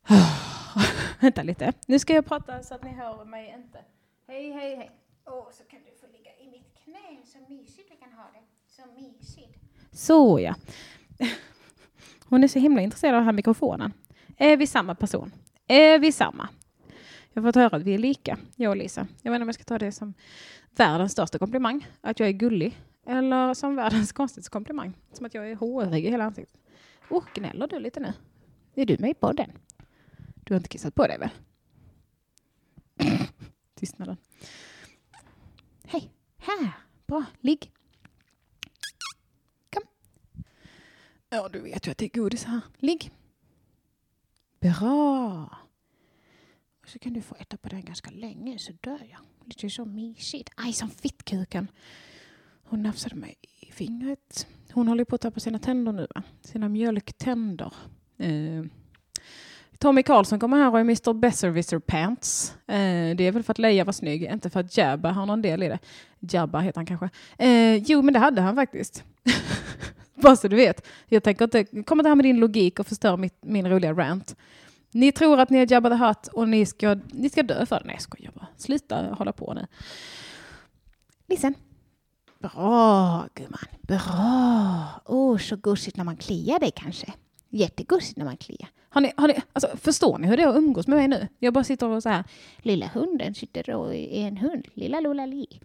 [1.19, 1.73] Vänta lite.
[1.85, 3.79] Nu ska jag prata så att ni hör mig inte.
[4.27, 4.91] Hej, hej, hej.
[5.25, 7.25] Åh, så kan du få ligga i mitt knä.
[7.25, 8.43] Så mysigt vi kan ha det.
[8.67, 9.59] Så mysigt.
[9.91, 10.55] Så ja.
[12.29, 13.93] Hon är så himla intresserad av den här mikrofonen.
[14.37, 15.31] Är vi samma person?
[15.67, 16.49] Är vi samma?
[17.33, 19.07] Jag har fått höra att vi är lika, jag och Lisa.
[19.21, 20.13] Jag vet inte om jag ska ta det som
[20.71, 25.51] världens största komplimang, att jag är gullig, eller som världens konstigaste komplimang, som att jag
[25.51, 26.59] är hårig i hela ansiktet.
[27.09, 28.13] Oh, gnäller du lite nu?
[28.75, 29.51] Är du med i podden?
[30.45, 31.29] Du har inte kissat på dig väl?
[33.75, 34.17] Tystnaden.
[35.83, 36.71] Hej, här,
[37.07, 37.71] bra, ligg.
[39.73, 39.83] Kom.
[41.29, 42.61] Ja, du vet ju att det är godis här.
[42.77, 43.11] Ligg.
[44.59, 45.57] Bra.
[46.83, 49.19] Och så kan du få äta på den ganska länge så dör jag.
[49.45, 50.49] Lite så mysigt.
[50.55, 51.67] Aj, som fittkuken.
[52.63, 54.47] Hon nafsade mig i fingret.
[54.71, 56.23] Hon håller på att tappa sina tänder nu, va?
[56.41, 57.73] Sina mjölktänder.
[58.17, 58.63] Eh.
[59.79, 62.55] Tommy Karlsson kommer här och är Mr Besserwisser Pants.
[62.67, 65.41] Eh, det är väl för att Leia var snygg, inte för att Jabba har någon
[65.41, 65.79] del i det.
[66.19, 67.09] Jabba heter han kanske.
[67.37, 69.03] Eh, jo, men det hade han faktiskt.
[70.15, 70.87] Bara så du vet.
[71.07, 74.35] Jag tänker inte, komma det här med din logik och förstör mitt, min roliga rant.
[74.91, 77.79] Ni tror att ni är Jabba the Hutt och ni ska, ni ska dö för
[77.79, 77.85] det.
[77.85, 78.47] Nej, jag skojar bara.
[78.57, 79.67] Sluta hålla på nu.
[81.27, 81.53] Nissen.
[82.39, 83.59] Bra, gumman.
[83.81, 84.01] Bra.
[85.05, 87.13] Åh, oh, så gosigt när man kliar dig kanske.
[87.49, 88.69] Jättegosigt när man kliar.
[88.95, 91.27] Har ni, har ni, alltså, förstår ni hur det är att umgås med mig nu?
[91.39, 92.23] Jag bara sitter och så här,
[92.57, 95.59] lilla hunden sitter och är en hund, lilla Lola Li.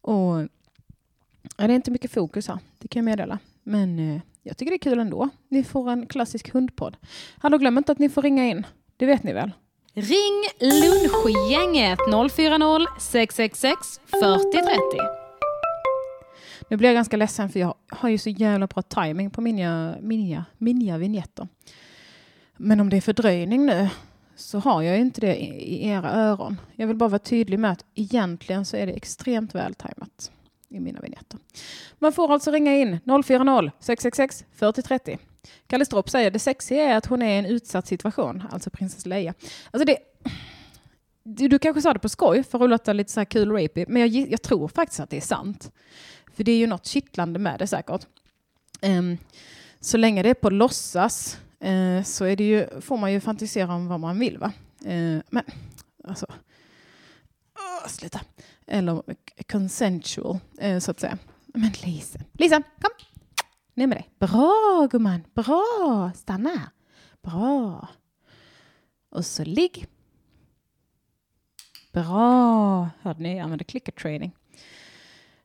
[0.00, 0.42] Och
[1.56, 3.38] ja, det är inte mycket fokus här, det kan jag meddela.
[3.62, 5.28] Men eh, jag tycker det är kul ändå.
[5.48, 6.96] Ni får en klassisk hundpodd.
[7.38, 8.66] Hallå, glöm inte att ni får ringa in.
[8.96, 9.52] Det vet ni väl?
[9.94, 14.78] Ring Lunchgänget 040 666 4030.
[16.70, 19.96] Nu blir jag ganska ledsen för jag har ju så jävla bra timing på mina,
[20.00, 21.48] mina, mina vignetter.
[22.56, 23.88] Men om det är fördröjning nu
[24.36, 26.60] så har jag inte det i, era öron.
[26.74, 30.30] Jag vill bara vara tydlig med att egentligen så är det extremt vältajmat
[30.68, 31.38] i mina vignetter.
[31.98, 35.18] Man får alltså ringa in 040 666 4030.
[35.66, 39.06] Kalle Stropp säger det sexiga är att hon är i en utsatt situation, alltså prinsess
[39.06, 39.34] Leia.
[39.70, 39.98] Alltså det,
[41.22, 43.84] du, du kanske sa det på skoj för att låta lite så här kul rapey,
[43.88, 45.72] men jag, jag tror faktiskt att det är sant.
[46.32, 48.06] För det är ju något kittlande med det säkert.
[48.82, 49.18] Um,
[49.80, 53.74] så länge det är på låtsas eh, så är det ju, får man ju fantisera
[53.74, 54.38] om vad man vill.
[54.38, 54.52] Va?
[54.84, 55.44] Eh, men
[56.04, 56.26] alltså,
[57.54, 58.20] Oh, sluta.
[58.66, 59.02] Eller
[59.48, 61.18] consensual, eh, så att säga.
[61.46, 62.90] Men Lisa, Lisa, kom!
[63.74, 64.10] Ner med dig.
[64.18, 66.10] Bra gumman, bra!
[66.14, 66.68] Stanna här.
[67.22, 67.88] Bra.
[69.10, 69.86] Och så ligg.
[71.92, 72.88] Bra!
[73.02, 73.36] Hörde ni?
[73.36, 74.32] Jag använder clicker training.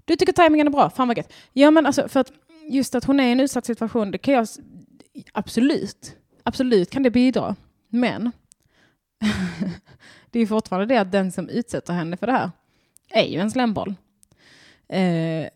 [0.06, 0.90] Du tycker tajmingen är bra?
[0.90, 1.34] Fan vad gött.
[1.54, 2.32] Ja men alltså för att
[2.70, 4.48] just att hon är i en utsatt situation, det kan jag
[5.32, 7.56] absolut, absolut kan det bidra.
[7.90, 8.32] Men
[10.32, 12.52] det är fortfarande det att den som utsätter henne för det här
[13.10, 13.96] är ju en slemboll.
[14.88, 15.48] Eh,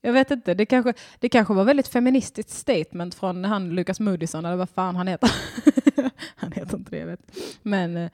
[0.00, 4.44] jag vet inte, det kanske, det kanske var väldigt feministiskt statement från han Lucas Moodysson,
[4.44, 5.30] eller vad fan han heter.
[6.36, 7.36] han heter inte det, jag vet.
[7.62, 8.10] Men eh,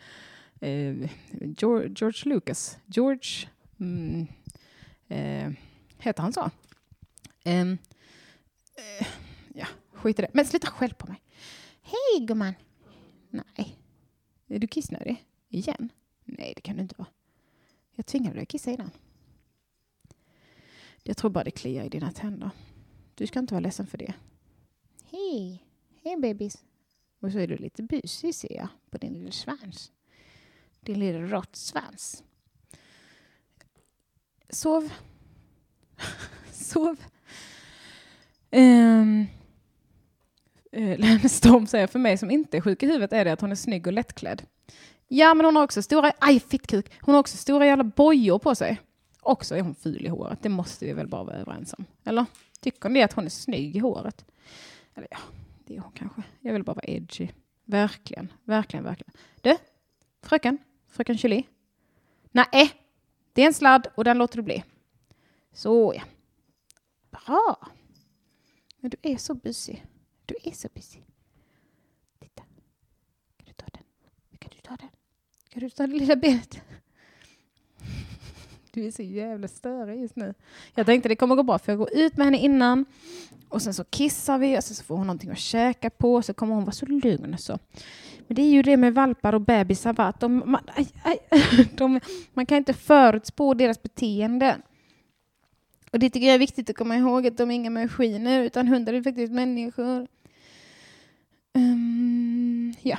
[0.60, 3.48] eh George, George Lucas, George,
[3.80, 4.26] mm,
[5.08, 5.52] eh,
[5.98, 6.50] heter han så?
[7.44, 7.78] Ehm,
[8.76, 9.06] eh,
[10.04, 10.30] skit i det.
[10.32, 11.22] Men sluta skäll på mig.
[11.82, 12.54] Hej gumman.
[13.30, 13.78] Nej.
[14.48, 15.24] Är du kissnödig?
[15.48, 15.88] Igen?
[16.24, 17.08] Nej, det kan du inte vara.
[17.94, 18.90] Jag tvingade dig att kissa innan.
[21.02, 22.50] Jag tror bara det kliar i dina tänder.
[23.14, 24.14] Du ska inte vara ledsen för det.
[25.10, 25.64] Hej.
[26.02, 26.64] Hej bebis.
[27.20, 29.92] Och så är du lite busig ser jag på din lilla svans.
[30.80, 32.24] Din lilla råttsvans.
[34.48, 34.92] Sov.
[36.52, 36.96] Sov.
[38.50, 39.26] Um,
[40.74, 43.50] Eh, Storm säger för mig som inte är sjuk i huvudet är det att hon
[43.50, 44.42] är snygg och lättklädd.
[45.08, 48.54] Ja, men hon har också stora, aj fittkuk, hon har också stora jävla bojor på
[48.54, 48.80] sig.
[49.20, 51.84] Också är hon ful i håret, det måste vi väl bara vara överens om.
[52.04, 52.24] Eller?
[52.60, 54.24] Tycker ni att hon är snygg i håret?
[54.94, 55.18] Eller ja,
[55.66, 56.22] det är hon kanske.
[56.40, 57.28] Jag vill bara vara edgy.
[57.64, 59.12] Verkligen, verkligen, verkligen.
[59.40, 59.56] Du,
[60.22, 60.58] fröken,
[60.88, 61.42] fröken Julie.
[62.30, 62.72] Nej,
[63.32, 64.64] det är en sladd och den låter du bli.
[65.52, 66.02] Så ja.
[67.10, 67.68] Bra.
[68.80, 69.84] Men du är så busig.
[70.26, 70.98] Du är så busy.
[72.20, 72.42] Titta.
[73.36, 73.82] Kan du ta den?
[74.38, 74.88] Kan du ta den?
[75.48, 76.60] Kan du ta det lilla benet?
[78.72, 80.34] Du är så jävla störig just nu.
[80.74, 82.84] Jag tänkte det kommer gå bra för jag går ut med henne innan
[83.48, 86.24] och sen så kissar vi och sen så får hon någonting att käka på och
[86.24, 87.38] så kommer hon vara så lugn.
[87.38, 87.58] Så.
[88.26, 90.04] Men det är ju det med valpar och bebisar va?
[90.04, 91.18] att de, man, aj, aj,
[91.76, 92.00] de,
[92.34, 94.56] man kan inte förutspå deras beteende.
[95.94, 98.68] Och det tycker jag är viktigt att komma ihåg att de är inga maskiner utan
[98.68, 100.06] hundar är faktiskt människor.
[101.52, 102.98] Um, ja.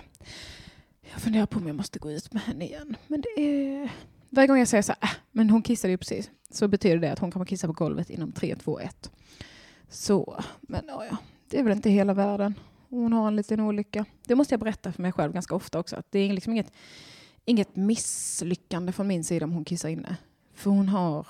[1.02, 2.96] Jag funderar på om jag måste gå ut med henne igen.
[3.08, 3.92] Men det är...
[4.30, 7.12] Varje gång jag säger så här, äh, men hon kissade ju precis, så betyder det
[7.12, 9.12] att hon kommer kissa på golvet inom 3, 2, 1.
[9.90, 11.18] Så, men ja, ja,
[11.50, 12.54] det är väl inte hela världen.
[12.90, 14.06] Hon har en liten olycka.
[14.28, 15.96] Det måste jag berätta för mig själv ganska ofta också.
[15.96, 16.72] Att det är liksom inget,
[17.46, 20.18] inget misslyckande från min sida om hon kissar inne.
[20.54, 21.28] För hon har...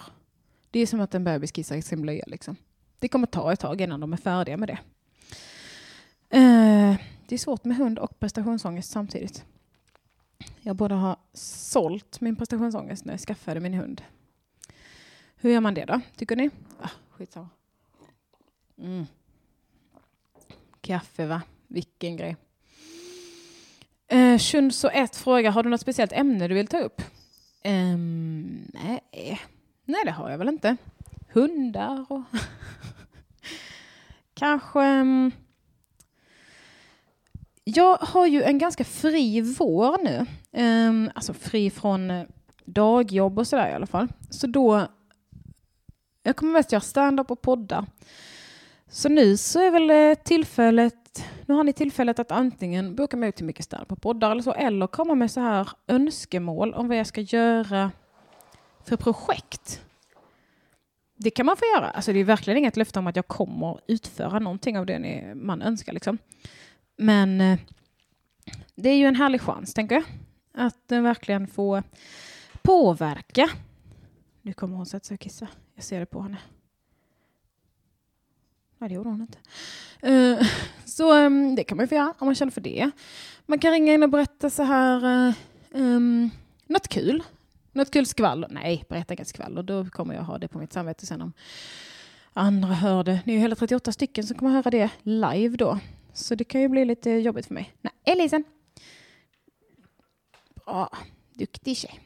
[0.76, 2.24] Det är som att en bebis kissar i sin blöja.
[2.28, 2.56] Liksom.
[3.00, 4.80] Det kommer ta ett tag innan de är färdiga med det.
[6.38, 6.96] Eh,
[7.28, 9.46] det är svårt med hund och prestationsångest samtidigt.
[10.62, 14.02] Jag borde ha sålt min prestationsångest när jag skaffade min hund.
[15.36, 16.50] Hur gör man det då, tycker ni?
[16.82, 17.50] Ah, skitsamma.
[18.78, 19.06] Mm.
[20.82, 21.42] Kaffe, va?
[21.68, 22.36] Vilken grej.
[24.08, 27.02] Eh, Shunso 1 frågar, har du något speciellt ämne du vill ta upp?
[27.64, 29.40] Ehm, nej
[29.86, 30.78] nej, det har jag väl inte.
[31.34, 32.22] Hundar och...
[34.34, 34.82] Kanske...
[34.82, 35.32] Mm.
[37.64, 40.26] jag har ju en ganska fri vår nu.
[40.62, 42.24] Um, alltså fri från eh,
[42.66, 44.08] dagjobb och sådär i alla fall.
[44.30, 44.88] Så då...
[46.24, 47.86] Jag kommer mest göra stand-up och podda.
[48.90, 51.24] Så nu så är väl eh, tillfället...
[51.46, 54.42] Nu har ni tillfället att antingen boka mig ut till mycket stand på poddar eller
[54.42, 57.92] så, eller komma med så här önskemål om vad jag ska göra
[58.86, 59.82] för projekt.
[61.16, 61.90] Det kan man få göra.
[61.90, 65.36] Alltså det är verkligen inget löfte om att jag kommer utföra någonting av det ni,
[65.36, 65.94] man önskar.
[65.94, 66.18] Liksom.
[66.98, 67.60] Men eh,
[68.76, 70.04] det är ju en härlig chans, tänker jag.
[70.54, 71.84] Att verkligen få
[72.62, 73.50] påverka.
[74.42, 75.48] Nu kommer hon sätta sig och kissa.
[75.76, 76.38] Jag ser det på henne.
[78.78, 79.38] Nej, det gjorde hon inte.
[80.02, 80.48] Eh,
[80.86, 82.92] så ehm, det kan man ju få göra om man känner för det.
[83.46, 85.34] Man kan ringa in och berätta så här, uh,
[85.72, 86.30] um,
[86.68, 87.24] något kul.
[87.76, 88.48] Något kul skvaller.
[88.52, 89.64] Nej, berätta inget skvaller.
[89.64, 91.34] Då kommer jag ha det på mitt samvete sen om
[92.34, 93.20] andra hör det.
[93.26, 95.80] Ni är ju hela 38 stycken som kommer höra det live då.
[96.14, 97.74] Så det kan ju bli lite jobbigt för mig.
[97.82, 98.44] Nej, Elisen.
[100.66, 100.90] Bra.
[101.34, 102.00] Duktig tjej.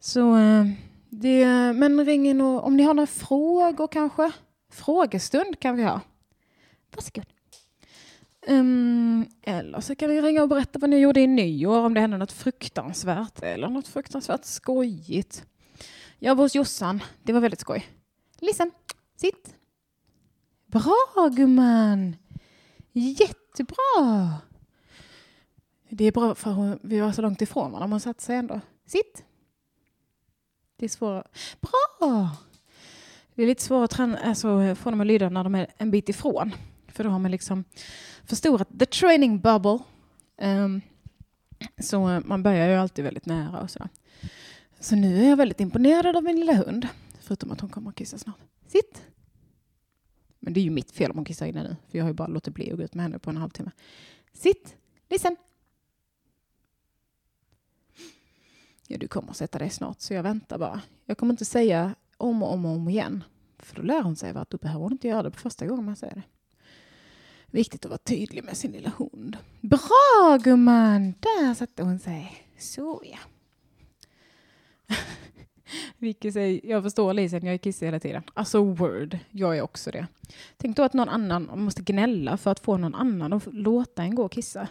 [0.00, 0.64] Så eh,
[1.08, 4.32] Det, men ring in och, om ni har några frågor kanske?
[4.70, 6.00] Frågestund kan vi ha.
[6.94, 7.37] Varsågod.
[8.46, 12.00] Um, eller så kan vi ringa och berätta vad ni gjorde i nyår, om det
[12.00, 15.46] hände något fruktansvärt eller något fruktansvärt skojigt.
[16.18, 17.86] Jag var hos Jossan, det var väldigt skoj.
[18.40, 18.70] Listen,
[19.16, 19.54] sitt.
[20.66, 22.16] Bra gumman!
[22.92, 24.34] Jättebra!
[25.88, 28.60] Det är bra för hon, vi var så långt ifrån varandra, man satt sig ändå.
[28.86, 29.24] Sitt.
[30.76, 31.26] Det är svårare.
[31.60, 32.30] Bra!
[33.34, 35.90] Det är lite svårare att träna, alltså, få dem att lyda när de är en
[35.90, 36.52] bit ifrån.
[36.98, 37.64] För då har man liksom
[38.24, 39.78] förstorat the training bubble.
[40.36, 40.80] Um,
[41.78, 43.88] så man börjar ju alltid väldigt nära och så.
[44.80, 46.88] Så nu är jag väldigt imponerad av min lilla hund.
[47.20, 48.38] Förutom att hon kommer att kissa snart.
[48.66, 49.02] Sitt!
[50.38, 51.76] Men det är ju mitt fel om hon kissar inne nu.
[51.88, 53.70] För jag har ju bara låtit bli att gå ut med henne på en halvtimme.
[54.32, 54.76] Sitt!
[55.08, 55.36] Listen!
[58.86, 60.82] Ja, du kommer att sätta dig snart, så jag väntar bara.
[61.04, 63.24] Jag kommer inte säga om och om och om igen.
[63.58, 65.84] För då lär hon sig att då behöver hon inte göra det på första gången
[65.84, 66.22] man säger det.
[67.50, 69.36] Viktigt att vara tydlig med sin lilla hund.
[69.60, 71.14] Bra gumman!
[71.20, 72.46] Där satte hon sig.
[72.58, 73.18] Så ja.
[75.98, 78.22] Vicky säger, jag förstår Lisen, jag är kissig hela tiden.
[78.34, 80.06] Alltså word, jag är också det.
[80.56, 84.14] Tänk då att någon annan måste gnälla för att få någon annan att låta en
[84.14, 84.68] gå och kissa.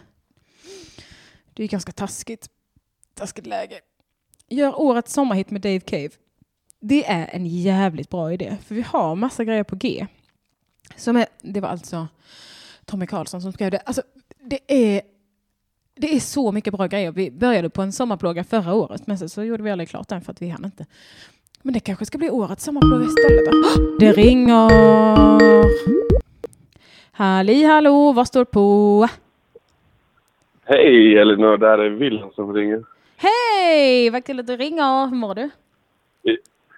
[1.54, 2.50] Det är ganska taskigt.
[3.14, 3.80] Taskigt läge.
[4.48, 6.10] Gör årets sommarhit med Dave Cave.
[6.80, 10.06] Det är en jävligt bra idé, för vi har massa grejer på G.
[10.96, 12.08] Som är, det var alltså
[12.88, 13.78] Tommy Karlsson som skrev det.
[13.78, 14.02] Alltså,
[14.40, 15.02] det är
[15.94, 17.12] det är så mycket bra grejer.
[17.12, 20.20] Vi började på en sommarplåga förra året, men sen så gjorde vi aldrig klart den
[20.20, 20.86] för att vi hann inte.
[21.62, 23.44] Men det kanske ska bli årets sommarplåga istället.
[23.44, 23.96] Då.
[23.98, 24.70] Det ringer!
[27.12, 29.08] Halli hallå, vad står på?
[30.64, 32.84] Hej Elinor, det här är Wilhelm som ringer.
[33.16, 35.06] Hej, vad kul att du ringer.
[35.06, 35.50] Hur mår du?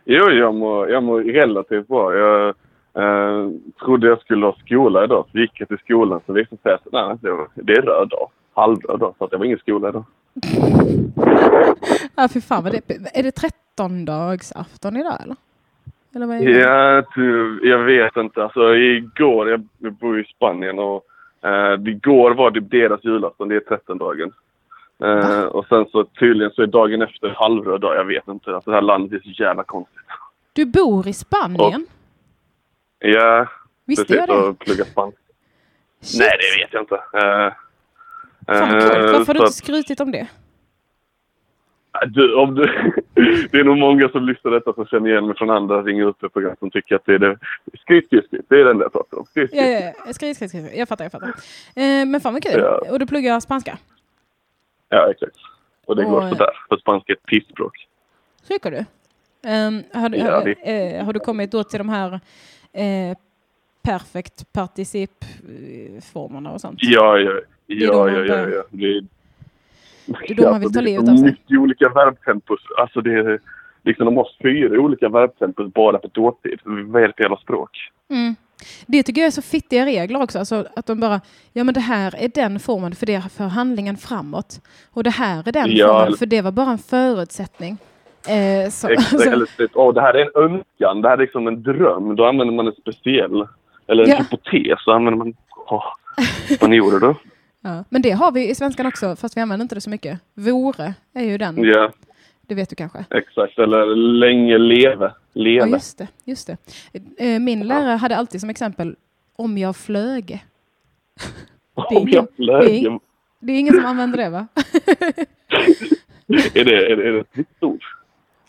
[0.05, 2.15] Jo, jag mår, jag mår relativt bra.
[2.15, 2.55] Jag
[2.95, 3.49] eh,
[3.85, 6.73] trodde jag skulle ha skola idag, så gick jag till skolan så visade det sig
[6.73, 8.31] att nej, det, var, det är röd dag.
[8.55, 10.05] Halvröd dag, så att det var ingen skola idag.
[12.17, 13.23] Ja, fy fan vad det är.
[13.23, 15.37] det 13-dagsafton idag eller?
[16.15, 16.51] Eller vad är det?
[16.51, 18.43] Ja, ty, jag vet inte.
[18.43, 21.05] Alltså igår, jag jag bor i Spanien och
[21.43, 24.33] eh, igår var det deras julafton, det är 13-dagen.
[25.03, 28.55] Eh, och sen så tydligen så är dagen efter halvröd dag, jag vet inte.
[28.55, 30.01] Alltså det här landet är så jävla konstigt.
[30.53, 31.87] Du bor i Spanien?
[33.01, 33.47] Ja,
[33.85, 34.17] Visste precis.
[34.17, 34.49] jag det?
[34.49, 35.21] Och plugga spanska.
[36.19, 36.95] Nej, det vet jag inte.
[36.95, 37.53] Eh,
[38.59, 40.29] Fan eh, Varför har du inte skrutit om det?
[42.07, 42.63] Du, om du,
[43.53, 46.33] det är nog många som lyssnar detta som känner igen mig från andra ringer upp
[46.33, 47.39] program som tycker att det är det.
[47.81, 48.45] Skryt, skryt, skryt.
[48.49, 49.25] Det är den där jag pratar om.
[49.27, 49.81] Skryt, Ja, skryt.
[49.97, 50.13] ja, ja.
[50.13, 50.77] Skryt, skryt, skryt.
[50.77, 51.29] Jag fattar, jag fattar.
[51.77, 52.61] Eh, men fan vad kul.
[52.61, 52.83] Ja.
[52.91, 53.79] Och du pluggar spanska?
[54.89, 55.37] Ja, exakt.
[55.87, 56.51] Och det Och, går eh, sådär.
[56.69, 57.89] För spanska är ett pissspråk.
[58.49, 58.85] Tycker du?
[59.43, 62.21] Ehm, har, du har, eh, har du kommit då till de här
[62.73, 63.17] eh,
[63.83, 66.79] perfect particip-formerna och sånt?
[66.83, 68.63] Ja, ja, ja, ja, ja.
[68.71, 69.05] Det är,
[70.29, 71.25] Det är man vill ta livet av sig.
[71.25, 72.61] mycket olika verbtempos.
[72.79, 73.41] Alltså det är
[73.85, 76.61] liksom de har fyra olika verbtempos bara på dåtid.
[76.65, 77.71] Vad är det för jävla språk?
[78.11, 78.35] Mm.
[78.87, 80.39] Det tycker jag är så fittiga regler också.
[80.39, 81.21] Alltså att de bara,
[81.53, 84.61] ja men det här är den formen för det för handlingen framåt.
[84.91, 87.79] Och det här är den Ja, formen för det var bara en förutsättning.
[88.29, 91.03] Eh, så, Eller typ, åh, det här är en önskan.
[91.03, 92.17] Det här är liksom en dröm.
[92.17, 93.47] Då använder man en speciell.
[93.87, 94.17] Eller en Ja.
[94.17, 94.85] hypotes.
[94.85, 95.35] Så använder man...
[96.61, 97.15] Vad gjorde du?
[97.61, 97.85] ja.
[97.89, 100.21] Men det har vi i svenskan också, fast vi använder inte det så mycket.
[100.35, 101.93] Vore är ju den, Ja,
[102.43, 103.05] det vet du kanske.
[103.11, 103.59] exakt.
[103.59, 105.13] Eller länge leve.
[105.33, 105.69] Ja, Leve.
[105.71, 106.09] just det.
[106.25, 106.57] Just det.
[107.19, 108.97] Eh, Min lärare hade alltid som exempel
[109.37, 110.41] om jag flöge.
[111.75, 112.99] det är Om jag ingen- det är flög.
[113.41, 114.47] Det är ingen som använder det va?
[116.55, 117.83] Är det, är det, är det ett nytt ord?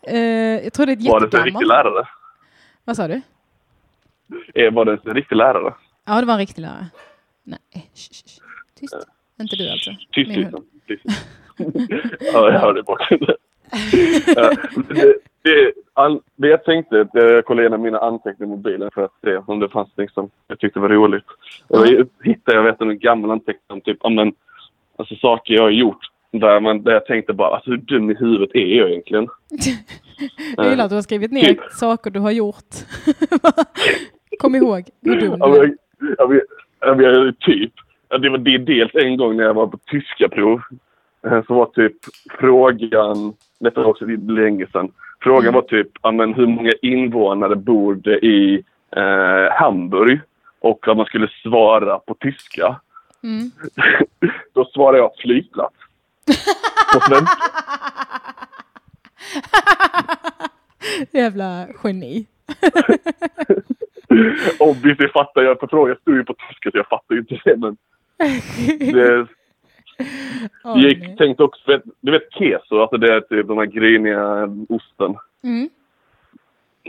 [0.08, 2.08] Eh, jag tror det är ett Var det en riktig lärare?
[2.86, 3.22] Vad sa du?
[4.56, 5.74] Eh, Var det en riktig lärare?
[6.06, 6.86] Ja, det var en riktig lärare.
[7.44, 8.42] Nej, sh, sh, sh.
[8.80, 8.96] tyst.
[9.42, 9.92] Inte du alltså.
[10.12, 10.52] Tyst, tyst.
[10.88, 11.06] tyst.
[12.34, 13.36] ja, jag hörde bakgrunden.
[14.36, 14.54] Ja,
[14.90, 19.12] det, det, all, det jag tänkte, jag kollade igenom mina anteckningar i mobilen för att
[19.24, 21.26] se om det fanns något som jag tyckte var roligt.
[21.68, 24.34] Och då hittade jag vet, en gammal anteckning om typ, ja, men,
[24.98, 26.11] alltså, saker jag har gjort.
[26.32, 29.28] Där, man, där jag tänkte bara, alltså, hur dum i huvudet är jag egentligen?
[30.58, 31.60] Jag gillar att du har skrivit ner Typ.
[31.72, 32.66] saker du har gjort.
[34.40, 35.76] Kom ihåg hur dum du är.
[36.18, 36.40] jag,
[36.80, 37.74] jag vet, typ.
[38.22, 40.62] Det var det är dels en gång när jag var på tyska prov.
[41.28, 41.94] eh, Så var typ
[42.40, 44.92] frågan, detta var också länge sedan.
[45.22, 45.54] Frågan Mm.
[45.54, 48.64] var typ, men hur många invånare bor det i
[48.96, 50.20] eh, Hamburg?
[50.60, 52.80] Och att man skulle svara på tyska.
[53.24, 53.52] Mm.
[54.54, 55.76] Då svarade jag flygplats.
[57.08, 57.38] Svenska.
[61.12, 62.26] Jävla geni.
[64.60, 65.90] Obviously jag fattar jag på frågan.
[65.90, 67.58] Jag stod ju på tyska så jag fattar ju inte det.
[67.58, 67.78] Men
[68.94, 69.28] det,
[70.64, 75.16] Åh, jag tänkte också, du vet keso, alltså det är typ den här gryniga osten.
[75.44, 75.70] Mm.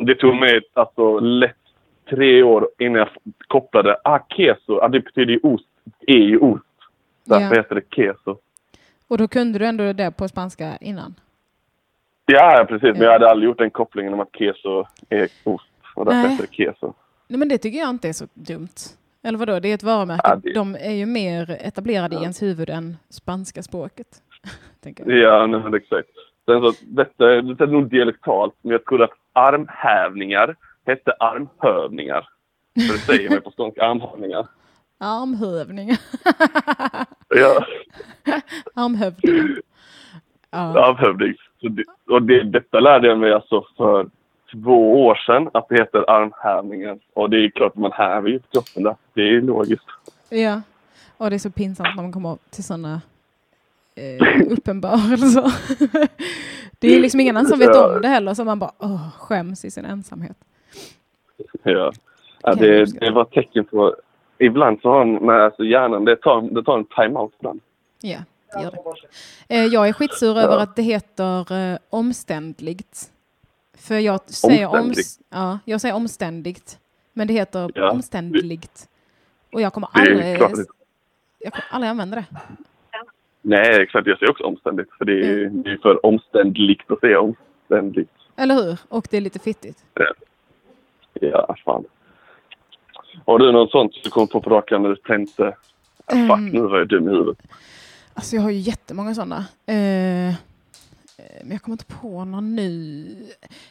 [0.06, 1.56] Det tog mig alltså lätt
[2.10, 3.08] tre år innan jag
[3.48, 5.68] kopplade, ah keso, ah, det betyder ju ost,
[6.00, 6.64] det är ju ost.
[7.24, 7.62] Därför Ja.
[7.62, 8.38] heter det keso.
[9.08, 11.14] Och då kunde du ändå det på spanska innan?
[12.26, 12.82] Ja, precis.
[12.82, 13.04] Men Ja.
[13.04, 15.64] jag hade aldrig gjort den kopplingen om att keso är ost.
[15.94, 16.92] Och därför heter det keso.
[17.28, 18.68] Nej, men det tycker jag inte är så dumt.
[19.22, 20.20] Eller vadå, det är ett varumärke.
[20.24, 24.06] Ja, det- De är ju mer etablerade i ens huvud än spanska språket.
[25.06, 26.08] Ja, nej, exakt.
[26.46, 32.28] Sen så, detta, detta är nog dialektalt, men jag trodde att armhävningar hette armhövningar.
[32.74, 34.46] För det säger man på skånska, armhävningar.
[35.02, 35.98] Armhövningar.
[37.28, 37.66] Ja,
[38.74, 39.56] Armhövding.
[40.50, 40.84] Ja.
[40.84, 41.34] armhövding.
[41.60, 44.06] Det, och det, detta lärde jag mig alltså för
[44.52, 46.98] två år sedan, att det heter armhävningar.
[47.14, 48.96] Och det är klart att man häver ju kroppen där.
[49.14, 49.84] Det är logiskt.
[50.28, 50.62] ja.
[51.16, 53.00] Och det är så pinsamt när man kommer till sådana
[53.94, 55.52] eh, uppenbarelser.
[56.78, 59.64] det är liksom ingen annan som vet om det heller, så man bara åh, skäms
[59.64, 60.36] i sin ensamhet.
[61.62, 61.92] Ja.
[62.42, 63.96] Ja, det, det var ett tecken på...
[64.46, 67.60] Ibland så har man, alltså hjärnan, det tar, det tar en time-out ibland.
[68.00, 68.18] Ja,
[68.54, 69.54] det gör det.
[69.56, 73.10] Eh, jag är skitsur över att det heter eh, omständligt.
[73.78, 75.08] För jag säger, oms Omständligt?
[75.30, 76.78] ja, jag säger omständigt,
[77.12, 77.90] men det heter Ja.
[77.90, 78.88] omständligt.
[79.52, 80.40] Och jag kommer aldrig,
[81.38, 82.24] jag kommer aldrig använda det.
[83.42, 84.06] Nej, exakt.
[84.06, 84.88] Jag säger också omständigt.
[84.98, 88.10] För det är ju det är för omständligt att säga omständligt.
[88.36, 88.78] Eller hur?
[88.88, 89.84] Och det är lite fittigt.
[91.20, 91.84] Ja, fan.
[93.26, 95.54] Har du något sånt du kom på på rakan när du tänkte
[96.06, 96.48] ah, fuck, Mm.
[96.48, 97.38] nu var jag dum i huvudet?
[98.14, 99.46] Alltså jag har ju jättemånga sådana.
[99.66, 100.34] Eh, eh,
[101.42, 103.06] men jag kommer inte på någon nu.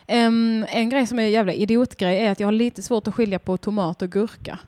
[0.08, 3.16] Em, en grej som är en jävla idiotgrej är att jag har lite svårt att
[3.16, 4.60] skilja på tomat och gurka.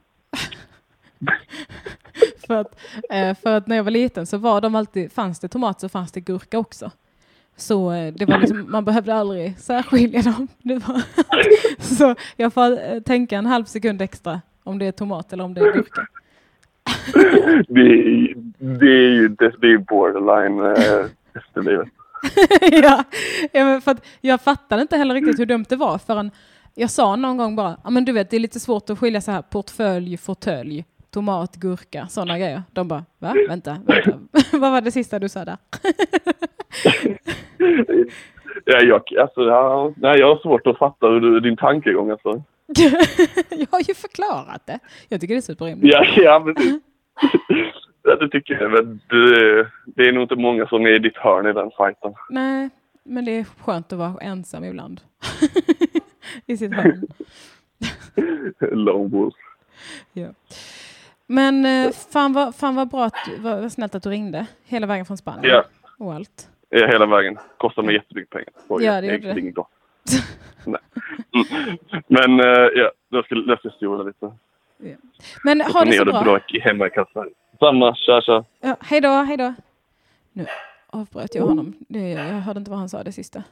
[2.48, 5.48] för, att, eh, för att när jag var liten så var de alltid, fanns det
[5.48, 6.92] tomat så fanns det gurka också.
[7.58, 10.48] Så eh, det var liksom, man behövde aldrig särskilja dem.
[10.58, 11.02] Det var
[11.96, 15.54] så jag får eh, tänka en halv sekund extra om det är tomat eller om
[15.54, 16.08] det är gurka.
[17.68, 18.34] Det är,
[18.80, 21.06] det är ju det, det är borderline eh,
[21.36, 21.88] efterblivet.
[22.72, 23.04] ja,
[23.52, 26.32] ja, för jag fattade inte heller riktigt hur dumt det var förrän
[26.76, 29.22] jag sa någon gång bara, ja men du vet det är lite svårt att skilja
[29.22, 32.64] så här portfölj, fåtölj, tomat, gurka, sådana grejer.
[32.72, 33.34] De bara, va?
[33.48, 34.20] Vänta, vänta.
[34.58, 35.58] Vad var det sista du sa där?
[38.66, 42.10] Ja, jag, alltså, ja, nej, jag har svårt att fatta hur du, din tankegång.
[42.10, 42.44] Alltså.
[43.50, 44.80] jag har ju förklarat det.
[45.10, 45.94] Jag tycker det är superrimligt.
[45.94, 46.80] Ja, ja, men det,
[48.04, 48.72] ja, det tycker jag.
[48.72, 52.14] Men det, det är nog inte många som är i ditt hörn i den fighten.
[52.30, 52.70] Nej,
[53.04, 55.02] men det är skönt att vara ensam ibland.
[56.46, 57.08] I sitt hörn.
[58.60, 59.36] Lone wolf.
[60.14, 60.28] Ja.
[61.28, 65.06] Men eh, fan vad, fan vad bra, att, vad, snällt att du ringde hela vägen
[65.06, 65.46] från Spanien.
[65.56, 65.64] Ja,
[66.00, 66.50] Och allt.
[66.70, 67.38] ja, hela vägen.
[67.58, 68.50] Kostar mig jättemycket pengar.
[68.68, 69.64] Ja, det gjorde det.
[72.08, 74.34] Men eh, ja, jag ska, jag ska stjola lite.
[75.44, 76.24] Men ha det så bra.
[76.24, 77.30] bra hemma i kassan.
[77.60, 78.46] Samma, tja tja.
[78.60, 79.54] Ja, hej då, hej då.
[80.34, 80.46] Nu
[80.88, 81.74] avbröt jag honom.
[81.80, 83.44] Det, jag hörde inte vad han sa det sista.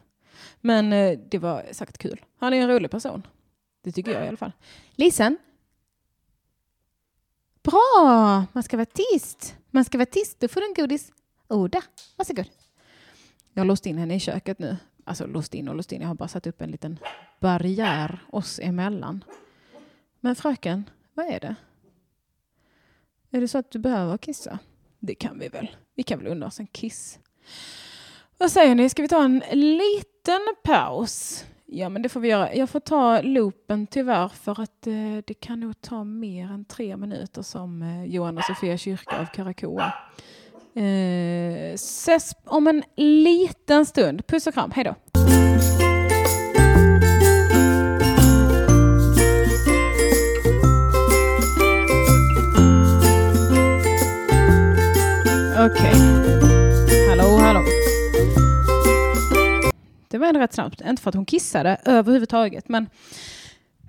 [0.62, 2.22] Men eh, det var sagt kul.
[2.40, 3.28] Han är en rolig person.
[3.84, 4.52] Det tycker jag i alla fall.
[4.96, 5.38] Lisen?
[7.64, 8.46] Bra!
[8.54, 9.56] Man ska vara tyst.
[9.72, 11.12] Man ska vara tyst, då får du en godis.
[11.48, 11.82] Oda,
[12.18, 12.46] varsågod.
[13.54, 14.78] Jag har låst in henne i köket nu.
[15.04, 16.02] Alltså låst in och låst in.
[16.02, 17.00] Jag har bara satt upp en liten
[17.40, 19.24] barriär oss emellan.
[20.20, 21.56] Men fröken, vad är det?
[23.32, 24.60] Är det så att du behöver kissa?
[25.00, 25.72] Det kan vi väl.
[25.96, 27.20] Vi kan väl unna oss en kiss.
[28.38, 28.90] Vad säger ni?
[28.90, 31.46] Ska vi ta en liten paus?
[31.66, 32.56] Ja, men det får vi göra.
[32.56, 36.98] Jag får ta loopen tyvärr för att eh, det kan nog ta mer än tre
[36.98, 39.94] minuter som eh, Johan och Sofia kyrka av Karakoa.
[40.76, 44.28] Eh, ses om en liten stund.
[44.28, 44.72] Puss och kram.
[44.72, 44.96] Hej då.
[55.66, 55.94] Okej.
[57.10, 57.60] Hallå, hallå.
[60.08, 60.82] Det var ändå rätt snabbt.
[60.82, 62.90] Inte för att hon kissade överhuvudtaget, men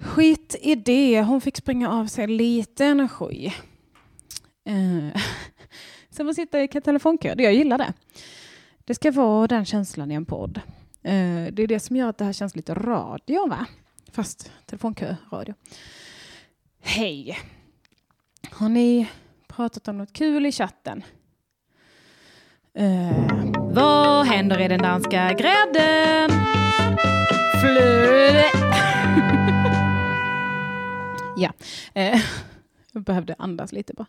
[0.01, 1.23] skit i det.
[1.23, 3.55] Hon fick springa av sig lite energi.
[4.67, 5.21] Eh,
[6.13, 7.93] Sen att sitta i telefonkö, jag gillar det.
[8.85, 10.61] Det ska vara den känslan i en podd.
[11.03, 13.67] Eh, det är det som gör att det här känns lite radio, va?
[14.13, 15.55] Fast telefonkö, radio.
[16.81, 17.39] Hej!
[18.51, 19.09] Har ni
[19.47, 21.05] pratat om något kul i chatten?
[22.79, 23.53] Uh.
[23.73, 26.31] Vad händer i den danska grädden?
[27.61, 28.45] flöde.
[31.37, 31.53] ja,
[31.97, 32.23] uh.
[32.93, 34.07] jag behövde andas lite bara.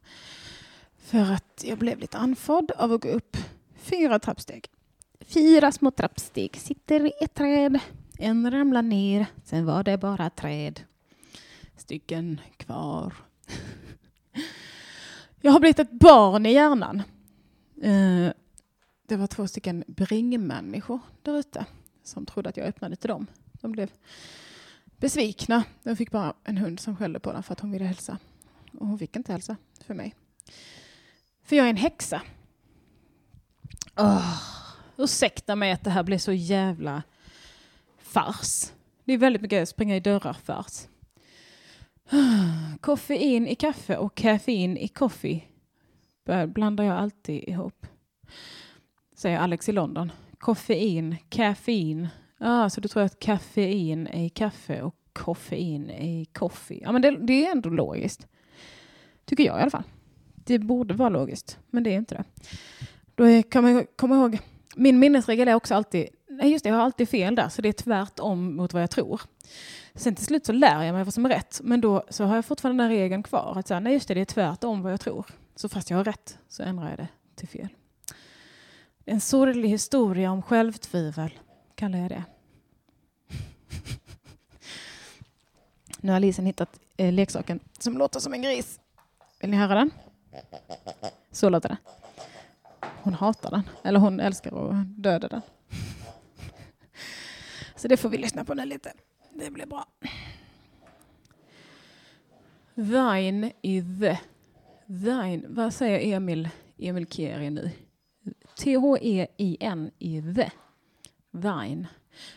[1.04, 3.38] För att jag blev lite andfådd av att gå upp
[3.76, 4.68] fyra trappsteg.
[5.20, 7.80] Fyra små trappsteg, sitter i ett träd.
[8.18, 10.82] En ramlar ner, sen var det bara träd.
[11.78, 13.14] Stycken kvar.
[15.42, 17.04] Jag har blivit ett barn i hjärnan.
[17.82, 18.32] Eh,
[19.08, 21.66] det var två stycken bringmänniskor där ute
[22.04, 23.28] som trodde att jag öppnade till dem.
[23.54, 23.92] De blev
[24.98, 25.64] besvikna.
[25.84, 28.18] De fick bara en hund som skällde på dem för att hon ville hälsa.
[28.80, 30.16] Och hon fick inte hälsa för mig.
[31.44, 32.22] För jag är en häxa.
[33.96, 34.42] Oh,
[34.98, 37.04] ursäkta mig att det här blir så jävla
[37.98, 38.72] fars.
[39.04, 40.88] Det är väldigt mycket springa i dörrar-fars.
[42.82, 45.42] Koffein i kaffe och kaffein i kaffe
[46.48, 47.88] blandar jag alltid ihop.
[49.16, 50.12] Säger Alex i London.
[50.38, 52.08] Koffein, kaffein.
[52.40, 56.80] Ah, så du tror att kaffein är i kaffe och koffein är i kaffe.
[56.82, 58.28] Ja, men det, det är ändå logiskt.
[59.26, 59.84] Tycker jag i alla fall.
[60.44, 62.24] Det borde vara logiskt, men det är inte det.
[63.16, 64.40] Då kan man komma ihåg,
[64.76, 67.70] min minnesregel är också alltid, nej just det, jag har alltid fel där, så det
[67.70, 69.22] är tvärtom mot vad jag tror.
[69.96, 72.36] Sen till slut så lär jag mig vad som är rätt, men då så har
[72.36, 74.92] jag fortfarande den här regeln kvar, att säga, nej just det, det är tvärtom vad
[74.92, 75.26] jag tror.
[75.56, 77.68] Så fast jag har rätt så ändrar jag det till fel.
[79.06, 81.40] En sorglig historia om självtvivel,
[81.76, 82.24] kallar jag det.
[86.02, 88.80] Nu har Lisen hittat eh, leksaken som låter som en gris.
[89.42, 89.92] Vill ni höra den?
[91.32, 91.78] Så låter det.
[93.04, 95.42] Hon hatar den, eller hon älskar att döda den.
[97.76, 98.94] Så det får vi lyssna på nu lite.
[99.34, 99.88] Det blir bra.
[102.74, 104.20] Vain i the.
[104.86, 105.46] Vain.
[105.48, 107.72] vad säger Emil, Emil Kieri nu?
[108.56, 110.52] T-H-E-I-N i the.
[111.32, 111.88] Vain.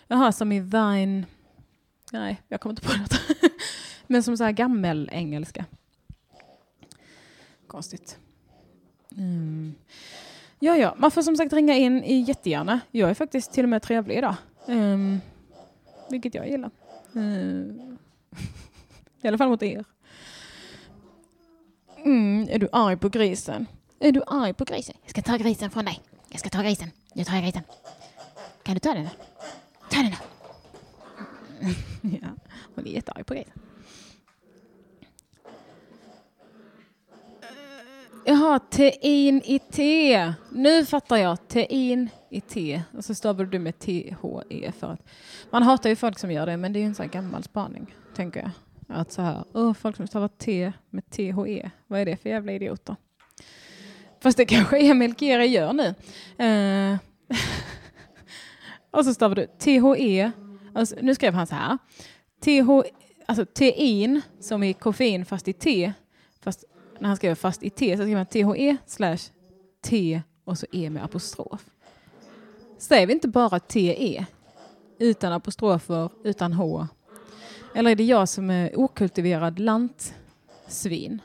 [0.06, 1.26] Jaha, som i vain...
[2.12, 3.20] Nej, jag kommer inte på något.
[4.06, 5.64] Men som så här gammel engelska.
[7.66, 8.18] Konstigt.
[9.16, 9.74] Mm.
[10.58, 12.80] Ja, ja, man får som sagt ringa in i jättegärna.
[12.90, 14.34] Jag är faktiskt till och med trevlig idag.
[14.66, 15.20] Um,
[16.10, 16.70] vilket jag gillar.
[17.16, 17.22] Uh,
[19.22, 19.84] I alla fall mot er.
[21.96, 23.66] Mm, är du arg på grisen?
[23.98, 24.96] Är du arg på grisen?
[25.02, 26.00] Jag ska ta grisen från dig.
[26.28, 26.90] Jag ska ta grisen.
[27.14, 27.62] Nu tar jag grisen.
[28.62, 29.08] Kan du ta den?
[29.90, 30.16] Ta den då.
[32.22, 32.28] ja,
[32.74, 33.65] hon är jättearg på grisen.
[38.28, 40.32] Jaha, tein i te.
[40.50, 41.48] Nu fattar jag.
[41.48, 42.82] Tein i te.
[42.92, 45.00] Och så stavar du med T-H-E för att
[45.50, 47.42] man hatar ju folk som gör det, men det är ju en sån här gammal
[47.42, 48.50] spaning, tänker jag.
[48.98, 52.52] Att så här, oh, folk som stavar T med T-H-E, vad är det för jävla
[52.52, 52.96] idioter?
[54.20, 55.94] Fast det kanske Emil Kere gör nu.
[56.44, 56.98] Uh,
[58.90, 60.30] och så stavar du T-H-E,
[60.74, 61.78] alltså, nu skrev han så här,
[62.44, 62.84] T-H,
[63.26, 65.92] alltså tein som i koffein fast i T,
[66.40, 66.64] fast
[66.98, 69.18] när han skrev fast i T så skriver han THE slash
[69.84, 71.64] T och så E med apostrof.
[72.78, 74.26] Säger vi inte bara TE
[74.98, 76.86] utan apostrofer, utan H?
[77.74, 81.20] Eller är det jag som är okultiverad lantsvin?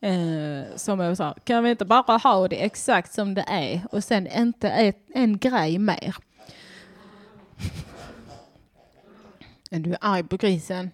[0.00, 3.86] Eh, som är så här, kan vi inte bara ha det exakt som det är
[3.92, 6.16] och sen inte ett, en grej mer?
[9.70, 10.90] Du är arg på grisen.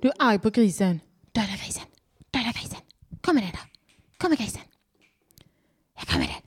[0.00, 1.00] Du är arg på grisen.
[1.32, 1.84] Döda grisen.
[2.30, 2.78] Döda grisen.
[3.28, 3.58] Kom med den då.
[4.16, 4.62] Kom med grisen.
[5.98, 6.42] Jag kommer den.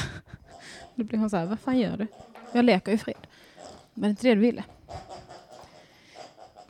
[0.94, 2.06] Då blir hon så här, vad fan gör du?
[2.52, 3.26] Jag leker i fred.
[3.94, 4.64] Men det är inte det du ville.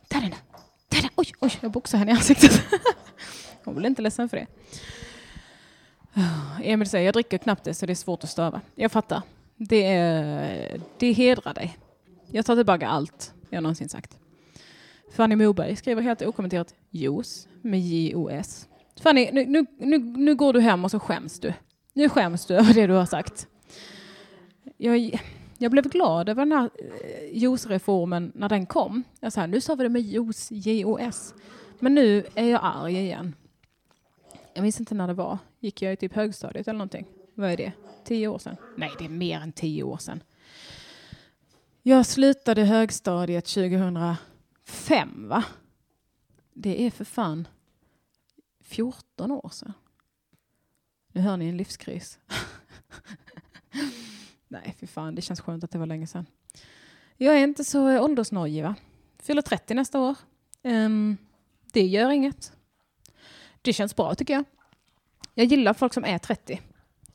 [0.09, 0.37] Ta den då.
[0.89, 1.11] Ta den.
[1.17, 2.63] Oj, oj, jag boxade henne i ansiktet.
[3.65, 4.47] hon blev inte ledsen för det.
[6.63, 8.61] Emil säger, jag dricker knappt det så det är svårt att stöva.
[8.75, 9.23] Jag fattar.
[9.57, 11.79] Det, är, det hedrar dig.
[12.31, 14.19] Jag tar tillbaka allt jag någonsin sagt.
[15.13, 18.69] Fanny Moberg skriver helt okommenterat juice med J-O-S.
[19.01, 21.53] Fanny, nu, nu, nu, nu går du hem och så skäms du.
[21.93, 23.49] Nu skäms du över det du har sagt.
[24.77, 25.21] Jag,
[25.59, 29.03] jag blev glad över den här eh, juice-reformen när den kom.
[29.21, 31.35] Jag sa, nu sa vi det med juice, J-O-S.
[31.79, 33.35] Men nu är jag arg igen.
[34.55, 35.39] Jag minns inte när det var.
[35.61, 37.07] Gick jag i typ högstadiet eller någonting?
[37.35, 37.73] Vad är det?
[38.05, 38.57] Tio år sedan?
[38.77, 40.23] Nej, det är mer än tio år sedan.
[41.83, 45.45] Jag slutade högstadiet 2005, va?
[46.53, 47.49] Det är för fan
[48.75, 49.73] 14 år sedan.
[51.13, 52.19] Nu hör ni en livskris.
[54.49, 56.27] Nej, för fan, det känns skönt att det var länge sedan.
[57.17, 58.75] Jag är inte så eh, åldersnojig, va?
[59.19, 60.17] Fyller 30 nästa år.
[60.63, 61.17] Um,
[61.73, 62.53] det gör inget.
[63.63, 64.45] Det känns bra, tycker jag.
[65.35, 66.61] Jag gillar folk som är 30.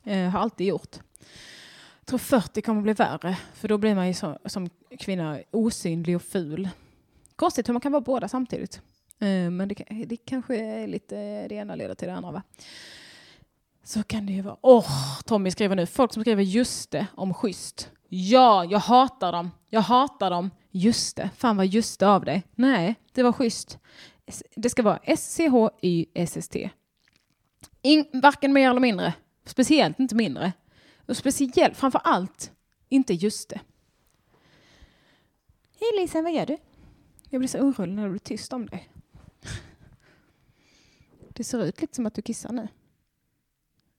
[0.06, 0.96] Uh, eh, har alltid gjort.
[2.04, 6.22] tror 40 kommer bli värre, för då blir man ju så, som kvinna osynlig och
[6.22, 6.68] ful.
[7.36, 8.82] Konstigt hur man kan vara båda samtidigt.
[9.20, 9.74] Eh, men det,
[10.06, 12.42] det kanske är lite det ena leder till det andra va?
[13.84, 14.56] Så kan det ju vara.
[14.60, 15.86] Åh, Tommy skriver nu.
[15.86, 17.90] Folk som skriver just det om schysst.
[18.08, 19.50] Ja, jag hatar dem.
[19.68, 20.50] Jag hatar dem.
[20.70, 21.30] Just det.
[21.36, 22.42] Fan vad just det av dig.
[22.54, 23.78] Nej, det var schysst.
[24.56, 26.70] Det ska vara S-C-H-Y-S-S-T.
[27.82, 29.14] In, varken mer eller mindre.
[29.44, 30.52] Speciellt inte mindre.
[31.06, 32.52] Och speciellt, framför allt,
[32.88, 33.60] inte just det.
[35.80, 36.56] Hej Lisa, vad gör du?
[37.30, 38.88] Jag blir så orolig när det blir tyst om dig.
[41.40, 42.68] Det ser ut lite som att du kissar nu.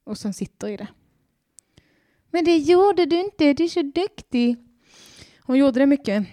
[0.03, 0.87] Och sen sitter i det.
[2.29, 4.55] Men det gjorde du inte, du är så duktig.
[5.39, 6.27] Hon gjorde det mycket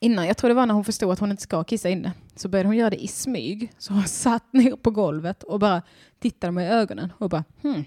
[0.00, 0.26] innan.
[0.26, 2.12] Jag tror det var när hon förstod att hon inte ska kissa inne.
[2.36, 3.72] Så började hon göra det i smyg.
[3.78, 5.82] Så hon satt ner på golvet och bara
[6.18, 7.84] tittade mig i ögonen och bara hmm.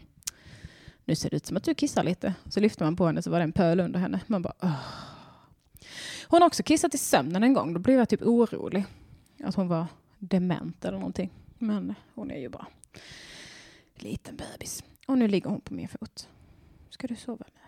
[1.05, 2.33] Nu ser det ut som att du kissar lite.
[2.49, 4.19] Så lyfte man på henne så var det en pöl under henne.
[4.27, 4.83] Man bara Åh.
[6.27, 7.73] Hon har också kissat i sömnen en gång.
[7.73, 8.85] Då blev jag typ orolig.
[9.43, 9.85] Att hon var
[10.19, 11.31] dement eller någonting.
[11.61, 12.67] Men hon är ju bara
[13.95, 14.83] liten bebis.
[15.07, 16.29] Och nu ligger hon på min fot.
[16.89, 17.63] Ska du sova med?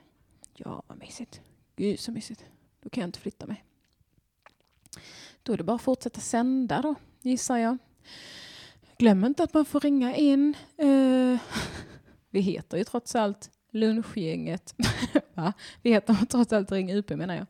[0.54, 1.42] Ja, vad mysigt.
[1.76, 2.46] Gud så mysigt.
[2.82, 3.64] Då kan jag inte flytta mig.
[5.44, 7.78] Då är det bara att fortsätta sända då, gissar jag.
[8.98, 10.56] Glöm inte att man får ringa in.
[10.78, 11.40] Eh,
[12.30, 14.76] vi heter ju trots allt Lunchgänget.
[15.34, 15.54] Va?
[15.82, 17.46] Vi heter trots allt Ring UP menar jag.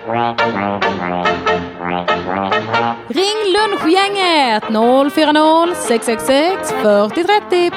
[3.07, 7.71] Ring Lunchgänget 040 666 4030.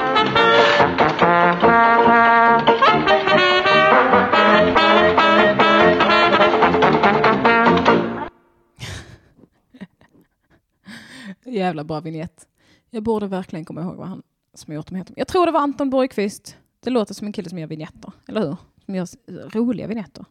[11.44, 12.46] Jävla bra vignett.
[12.90, 14.22] Jag borde verkligen komma ihåg vad han
[14.54, 15.14] som gjort dem heter.
[15.16, 16.56] Jag tror det var Anton Borgqvist.
[16.80, 18.56] Det låter som en kille som gör vignetter, eller hur?
[18.84, 19.06] Som gör
[19.50, 20.24] roliga vignetter.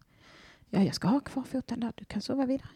[0.70, 1.93] Ja, jag ska ha kvar foten där.
[1.96, 2.70] Du kan sova vidare.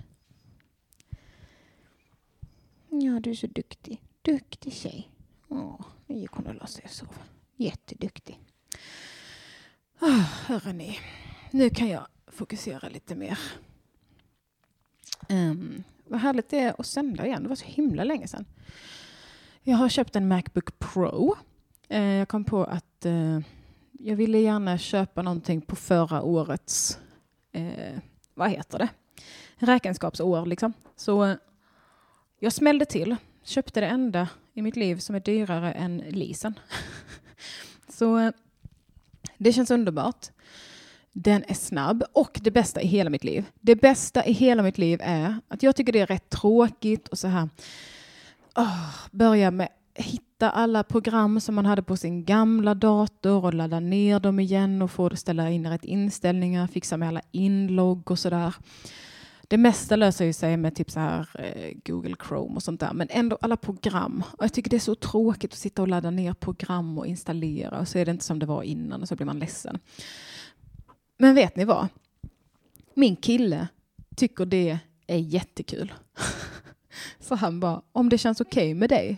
[2.89, 4.01] Ja, du är så duktig.
[4.21, 5.09] Duktig tjej.
[5.47, 7.17] Åh, nu gick hon och la sig och sov.
[7.55, 8.39] Jätteduktig.
[10.01, 10.99] Oh, hörrni,
[11.51, 13.39] nu kan jag fokusera lite mer.
[15.29, 17.43] Um, vad härligt det är att sända igen.
[17.43, 18.45] Det var så himla länge sedan.
[19.61, 21.35] Jag har köpt en Macbook Pro.
[21.91, 23.39] Uh, jag kom på att uh,
[24.01, 26.99] jag ville gärna köpa någonting på förra årets,
[27.51, 27.97] eh,
[28.33, 28.89] vad heter det,
[29.55, 30.73] räkenskapsår liksom.
[30.95, 31.35] Så eh,
[32.39, 36.53] jag smällde till, köpte det enda i mitt liv som är dyrare än leasen.
[37.89, 38.31] Så eh,
[39.37, 40.27] det känns underbart.
[41.11, 43.45] Den är snabb och det bästa i hela mitt liv.
[43.61, 47.19] Det bästa i hela mitt liv är att jag tycker det är rätt tråkigt och
[47.19, 47.49] så här
[48.55, 49.69] oh, börja med
[49.99, 54.81] hitta alla program som man hade på sin gamla dator och ladda ner dem igen
[54.81, 58.55] och få ställa in rätt inställningar, fixa med alla inlogg och sådär.
[59.47, 62.93] Det mesta löser ju sig med typ så här eh, Google Chrome och sånt där,
[62.93, 64.23] men ändå alla program.
[64.37, 67.79] Och jag tycker det är så tråkigt att sitta och ladda ner program och installera
[67.79, 69.79] och så är det inte som det var innan och så blir man ledsen.
[71.17, 71.87] Men vet ni vad?
[72.93, 73.67] Min kille
[74.15, 75.93] tycker det är jättekul.
[77.19, 79.17] Så han bara, om det känns okej med dig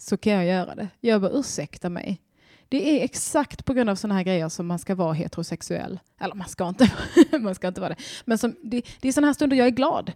[0.00, 0.88] så kan jag göra det.
[1.00, 2.20] Jag bara, ursäkta mig.
[2.68, 6.00] Det är exakt på grund av sådana här grejer som man ska vara heterosexuell.
[6.20, 6.92] Eller man ska inte,
[7.40, 8.02] man ska inte vara det.
[8.24, 10.12] Men som, det, det är sådana här stunder jag är glad.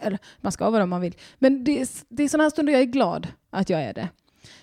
[0.00, 1.16] Eller man ska vara det om man vill.
[1.38, 4.08] Men det är, det är sådana här stunder jag är glad att jag är det.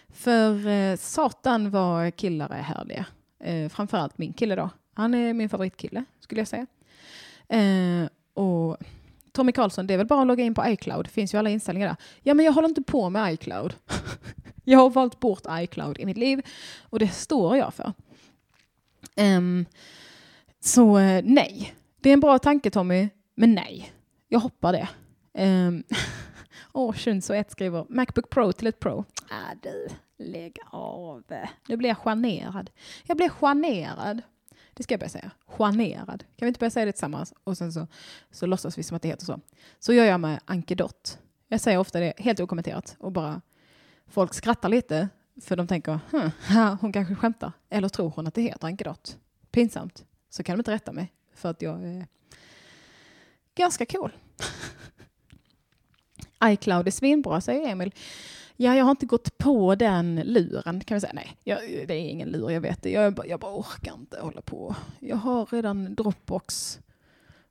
[0.09, 3.05] För eh, satan vad killar är härliga.
[3.43, 4.69] Eh, framförallt min kille då.
[4.93, 6.67] Han är min favoritkille skulle jag säga.
[7.47, 8.77] Eh, och
[9.31, 11.05] Tommy Karlsson, det är väl bara att logga in på iCloud.
[11.05, 11.97] Det finns ju alla inställningar där.
[12.23, 13.75] Ja, men jag håller inte på med iCloud.
[14.65, 16.41] jag har valt bort iCloud i mitt liv
[16.81, 17.93] och det står jag för.
[19.17, 19.65] Um,
[20.59, 23.91] så eh, nej, det är en bra tanke Tommy, men nej.
[24.27, 24.87] Jag hoppar det.
[25.43, 25.83] Um,
[26.73, 29.05] Åh, shunzo 1 skriver Macbook Pro till ett Pro.
[29.29, 29.87] Ah, du,
[30.17, 31.23] lägg av.
[31.67, 32.69] Nu blir jag generad.
[33.03, 34.21] Jag blir generad.
[34.73, 35.31] Det ska jag börja säga.
[35.45, 36.23] Generad.
[36.35, 37.33] Kan vi inte börja säga det tillsammans?
[37.43, 37.87] Och sen så,
[38.31, 39.39] så låtsas vi som att det heter så.
[39.79, 41.19] Så gör jag med Ankedott.
[41.47, 43.41] Jag säger ofta det helt okommenterat och bara
[44.07, 45.09] folk skrattar lite
[45.41, 47.51] för de tänker hm, hon kanske skämtar.
[47.69, 49.17] Eller tror hon att det heter Ankedot?
[49.51, 50.05] Pinsamt.
[50.29, 52.07] Så kan de inte rätta mig för att jag är
[53.55, 54.11] ganska cool.
[56.43, 57.93] iCloud är svinbra, säger Emil.
[58.57, 61.13] Ja, jag har inte gått på den luren, kan vi säga.
[61.13, 62.91] Nej, jag, det är ingen lur, jag vet det.
[62.91, 64.75] Jag, jag bara orkar inte hålla på.
[64.99, 66.79] Jag har redan Dropbox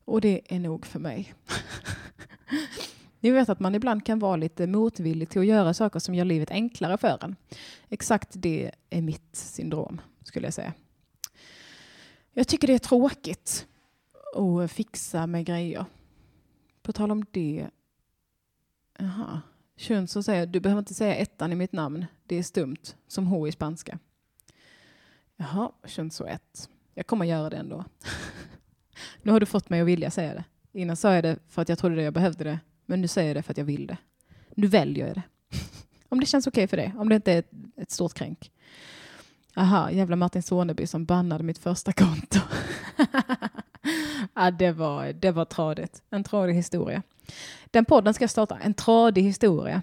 [0.05, 1.35] och det är nog för mig.
[3.25, 6.25] Ni vet att man ibland kan vara lite motvillig till att göra saker som gör
[6.25, 7.37] livet enklare för en.
[7.89, 10.73] Exakt det är mitt syndrom, skulle jag säga.
[12.33, 13.67] Jag tycker det är tråkigt
[14.35, 15.85] att fixa med grejer.
[16.83, 17.69] På tal om det.
[18.99, 19.41] Jaha.
[19.77, 22.07] Schunzo säger, du behöver inte säga ettan i mitt namn.
[22.27, 23.99] Det är stumt, som H i spanska.
[25.37, 26.71] Jaha, Schunzo 1.
[26.95, 27.85] Jag kommer göra det ändå.
[29.23, 30.45] nu har du fått mig att vilja säga det.
[30.73, 32.59] Innan sa jag det för att jag trodde det jag behövde det.
[32.87, 33.97] Men nu säger jag det för att jag vill det.
[34.55, 35.23] Nu väljer jag det.
[36.09, 36.95] om det känns okej för dig.
[36.99, 38.51] Om det inte är ett, ett stort kränk.
[39.57, 42.39] Aha, jävla Martin Soneby som bannade mitt första konto.
[44.35, 46.03] ja, det, var, det var tradigt.
[46.11, 47.03] En tradig historia.
[47.67, 49.83] Den podden ska starta, en tradig historia.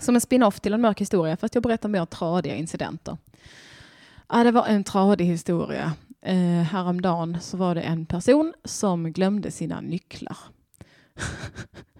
[0.00, 3.16] Som en spin-off till en mörk historia, fast jag berättar mer tradiga incidenter.
[4.28, 5.92] Ja, det var en tradig historia.
[6.22, 10.36] Eh, häromdagen så var det en person som glömde sina nycklar.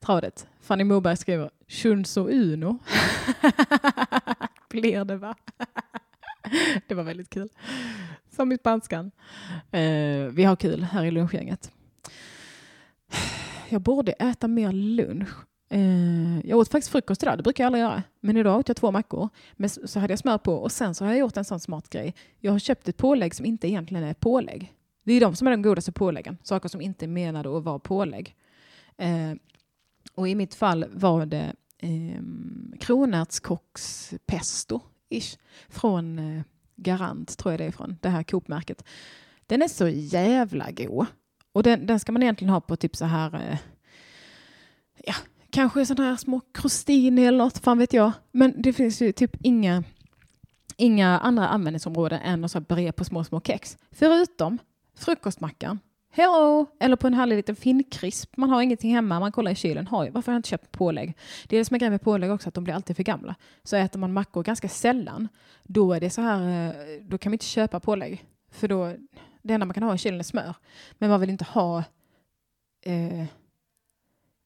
[0.00, 0.46] Tradigt.
[0.60, 2.78] Fanny Moberg skriver shunzo Uno.
[4.68, 5.34] Blir det va?
[6.88, 7.48] det var väldigt kul.
[8.30, 9.10] Som i spanskan.
[9.70, 11.72] Eh, vi har kul här i lunchgänget.
[13.68, 15.28] Jag borde äta mer lunch.
[15.68, 18.02] Eh, jag åt faktiskt frukost idag, det brukar jag aldrig göra.
[18.20, 19.28] Men idag åt jag två mackor.
[19.52, 21.90] Men så hade jag smör på och sen så har jag gjort en sån smart
[21.90, 22.14] grej.
[22.40, 24.72] Jag har köpt ett pålägg som inte egentligen är pålägg.
[25.04, 26.38] Det är de som är de godaste påläggen.
[26.42, 28.36] Saker som inte är menade att vara pålägg.
[28.98, 29.32] Eh,
[30.14, 32.20] och i mitt fall var det eh,
[32.80, 34.80] kronärtskockspesto
[35.10, 35.38] ish,
[35.68, 36.42] från eh,
[36.76, 38.84] Garant, tror jag det är från, det här Coop-märket.
[39.46, 41.06] Den är så jävla god.
[41.52, 43.58] Och den, den ska man egentligen ha på typ så här, eh,
[45.04, 45.14] ja,
[45.50, 48.12] kanske sådana här små crostini eller något, fan vet jag.
[48.32, 49.84] Men det finns ju typ inga,
[50.76, 53.78] inga andra användningsområden än att bre på små, små kex.
[53.90, 54.58] Förutom
[54.98, 55.78] frukostmackan.
[56.16, 56.66] Hello!
[56.80, 58.36] Eller på en härlig liten finkrisp.
[58.36, 59.86] Man har ingenting hemma, man kollar i kylen.
[59.86, 61.16] Har jag, varför har jag inte köpt pålägg?
[61.46, 63.34] Det är det som är grejen med pålägg också, att de blir alltid för gamla.
[63.62, 65.28] Så äter man mackor ganska sällan,
[65.62, 68.24] då är det så här, eh, då kan man inte köpa pålägg.
[68.50, 68.94] För då,
[69.42, 70.54] det enda man kan ha i kylen är smör.
[70.98, 71.78] Men man vill inte ha,
[72.82, 73.24] eh,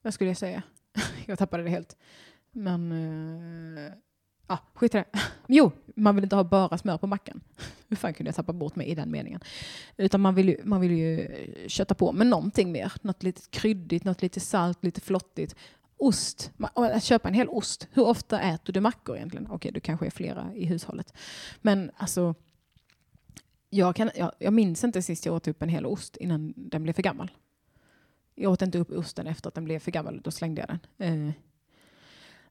[0.02, 0.62] vad skulle jag säga?
[1.26, 1.96] jag tappade det helt.
[2.52, 3.92] Men, eh,
[4.50, 5.04] ja, skit i det.
[5.46, 7.40] Jo, man vill inte ha bara smör på mackan.
[7.88, 9.40] Hur fan kunde jag tappa bort mig i den meningen?
[9.96, 12.92] Utan man vill ju, man vill ju eh, kötta på med någonting mer.
[13.02, 15.56] Något lite kryddigt, något lite salt, lite flottigt.
[15.96, 16.52] Ost.
[16.74, 17.88] Att köpa en hel ost.
[17.92, 19.46] Hur ofta äter du mackor egentligen?
[19.50, 21.14] Okej, du kanske är flera i hushållet.
[21.60, 22.34] Men alltså,
[23.70, 26.82] jag, kan, jag, jag minns inte sist jag åt upp en hel ost innan den
[26.82, 27.30] blev för gammal.
[28.34, 30.20] Jag åt inte upp osten efter att den blev för gammal.
[30.24, 31.28] Då slängde jag den.
[31.28, 31.34] Eh.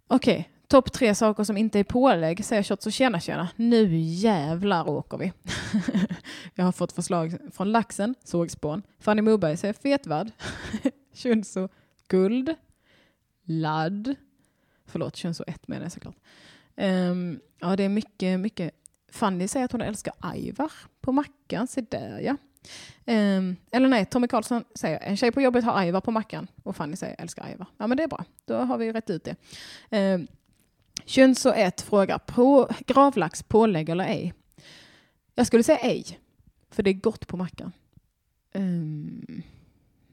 [0.08, 3.50] Okej, okay topp tre saker som inte är pålägg, säger Shots och tjena tjena.
[3.56, 5.34] Nu jävlar åker vi.
[6.56, 8.84] jag har fått förslag från Laxen, sågspån.
[9.00, 10.32] Fanny Moberg säger fetvad.
[11.14, 11.70] Shunso,
[12.08, 12.56] guld.
[13.44, 14.16] Ladd.
[14.86, 16.16] Förlåt, Shunso 1 menar jag såklart.
[16.76, 18.74] Um, ja, det är mycket, mycket.
[19.12, 21.68] Fanny säger att hon älskar ajvar på mackan.
[21.68, 22.36] Se där ja.
[23.06, 26.76] Um, eller nej, Tommy Karlsson säger en tjej på jobbet har Aivar på mackan och
[26.76, 27.68] Fanny säger älskar Aivar.
[27.78, 29.36] Ja men det är bra, då har vi rätt ut det.
[30.14, 30.28] Um,
[31.10, 34.34] Könso 1 frågar, på, gravlax pålägg eller ej?
[35.36, 36.20] Jag skulle säga ej,
[36.72, 37.72] för det är gott på mackan.
[38.54, 39.44] Um,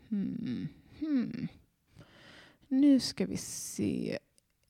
[0.08, 0.68] hmm,
[0.98, 1.48] hmm.
[2.68, 4.18] Nu ska vi se.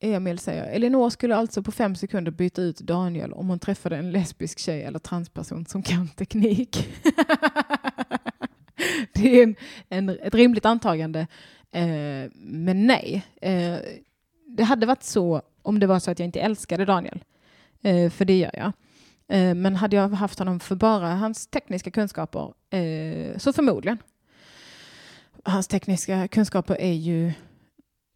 [0.00, 4.10] Emil säger, Elinor skulle alltså på fem sekunder byta ut Daniel om hon träffade en
[4.10, 6.88] lesbisk tjej eller transperson som kan teknik.
[9.14, 9.56] det är en,
[9.88, 11.20] en, ett rimligt antagande,
[11.72, 13.26] eh, men nej.
[13.40, 13.78] Eh,
[14.46, 17.24] det hade varit så om det var så att jag inte älskade Daniel,
[17.82, 18.72] eh, för det gör jag.
[19.28, 23.98] Eh, men hade jag haft honom för bara hans tekniska kunskaper, eh, så förmodligen.
[25.44, 27.32] Hans tekniska kunskaper är ju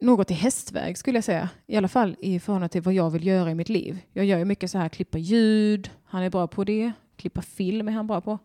[0.00, 1.48] något i hästväg skulle jag säga.
[1.66, 3.98] I alla fall i förhållande till vad jag vill göra i mitt liv.
[4.12, 6.92] Jag gör ju mycket så här, klippa ljud, han är bra på det.
[7.16, 8.38] Klippa film är han bra på.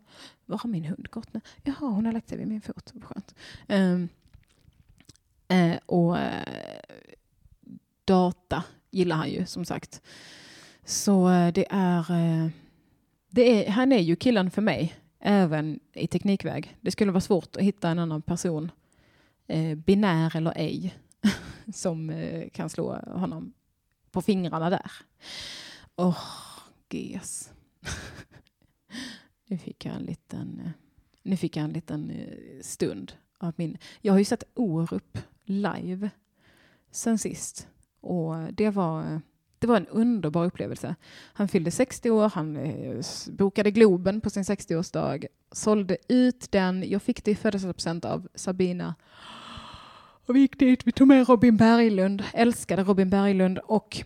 [0.45, 1.41] Var har min hund gått nu?
[1.63, 2.93] Jaha, hon har lagt sig vid min fot.
[3.01, 3.35] Skönt.
[3.67, 4.09] Um,
[5.51, 7.15] uh, och eh, uh,
[8.05, 8.44] dat
[8.95, 10.01] gillar han ju som sagt.
[10.83, 12.49] Så eh, det är, eh,
[13.29, 16.77] det är, han är ju killen för mig, även i teknikväg.
[16.81, 18.71] Det skulle vara svårt att hitta en annan person,
[19.47, 20.95] eh, binär eller ej,
[21.73, 23.53] som eh, kan slå honom
[24.11, 24.91] på fingrarna där.
[25.95, 26.17] Åh, oh,
[26.89, 27.51] ges.
[29.47, 30.69] nu fick jag en liten,
[31.23, 32.11] nu fick jag en liten
[32.61, 33.77] stund av min...
[34.01, 36.09] Jag har ju sett Orup live
[36.91, 37.67] sen sist
[38.05, 39.21] och det var
[39.59, 40.95] det var en underbar upplevelse.
[41.33, 46.89] Han fyllde 60 år, han eh, bokade Globen på sin 60-årsdag, sålde ut den.
[46.89, 48.95] Jag fick det i födelsedagspresent av Sabina
[50.27, 53.97] och vi gick dit, vi tog med Robin Berglund, älskade Robin Berglund och,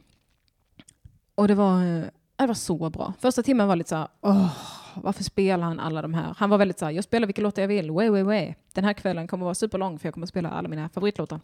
[1.35, 2.03] och det, var, eh,
[2.35, 3.13] det var så bra.
[3.19, 4.51] Första timmen var lite så här, åh,
[4.95, 6.33] varför spelar han alla de här?
[6.37, 8.53] Han var väldigt så här, jag spelar vilka låtar jag vill, way, way, way.
[8.73, 11.39] Den här kvällen kommer vara superlång för jag kommer att spela alla mina favoritlåtar.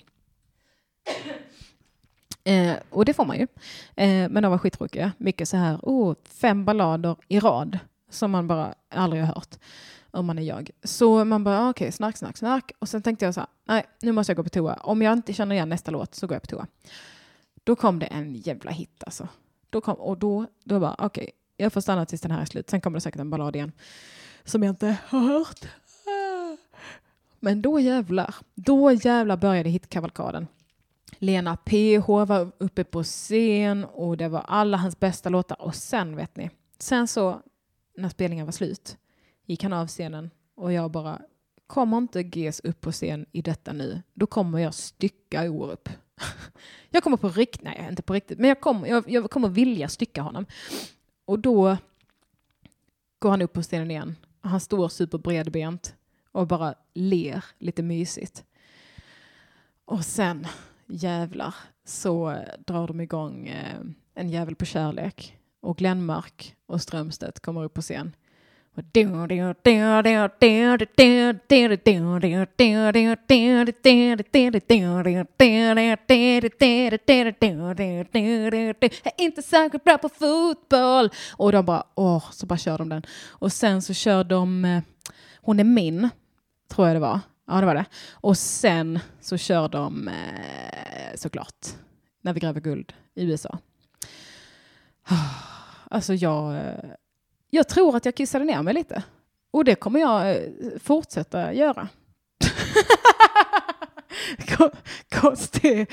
[2.45, 3.47] Eh, och det får man ju.
[3.95, 5.11] Eh, men de var skittråkiga.
[5.17, 7.79] Mycket så här, oh, fem ballader i rad
[8.09, 9.55] som man bara aldrig har hört
[10.11, 10.69] om man är jag.
[10.83, 12.71] Så man bara, ah, okej, okay, snark, snark, snark.
[12.79, 14.73] Och sen tänkte jag så här, nej, nu måste jag gå på toa.
[14.73, 16.67] Om jag inte känner igen nästa låt så går jag på toa.
[17.63, 19.27] Då kom det en jävla hit alltså.
[19.69, 22.45] Då kom, och då, då bara, okej, okay, jag får stanna tills den här är
[22.45, 22.69] slut.
[22.69, 23.71] Sen kommer det säkert en ballad igen
[24.43, 25.65] som jag inte har hört.
[26.05, 26.57] Ah.
[27.39, 30.47] Men då jävlar, då jävlar började hitkavalkaden.
[31.19, 35.61] Lena PH var uppe på scen och det var alla hans bästa låtar.
[35.61, 36.49] Och sen vet ni,
[36.79, 37.41] sen så
[37.97, 38.97] när spelningen var slut
[39.45, 41.21] gick han av scenen och jag bara
[41.67, 45.89] kommer inte GES upp på scen i detta nu, då kommer jag stycka Orup.
[46.89, 49.89] jag kommer på riktigt, nej inte på riktigt, men jag kommer, jag, jag kommer vilja
[49.89, 50.45] stycka honom.
[51.25, 51.77] Och då
[53.19, 54.15] går han upp på scenen igen.
[54.41, 55.95] Han står superbredbent
[56.31, 58.43] och bara ler lite mysigt.
[59.85, 60.47] Och sen
[60.87, 61.55] jävlar
[61.85, 63.79] så drar de igång eh,
[64.15, 68.15] En jävel på kärlek och Glenmark och Strömstedt kommer upp på scen.
[79.03, 81.09] Jag är inte särskilt bra på fotboll.
[81.37, 83.03] Och de bara, åh, så bara kör de den.
[83.29, 84.81] Och sen så kör de eh,
[85.41, 86.09] Hon är min,
[86.69, 87.19] tror jag det var.
[87.47, 87.85] Ja, det var det.
[88.11, 91.67] Och sen så kör de eh, såklart
[92.21, 93.57] När vi gräver guld i USA.
[95.89, 96.91] Alltså jag, eh,
[97.49, 99.03] jag tror att jag kissade ner mig lite.
[99.51, 100.41] Och det kommer jag eh,
[100.79, 101.87] fortsätta göra.
[105.09, 105.91] Konstig...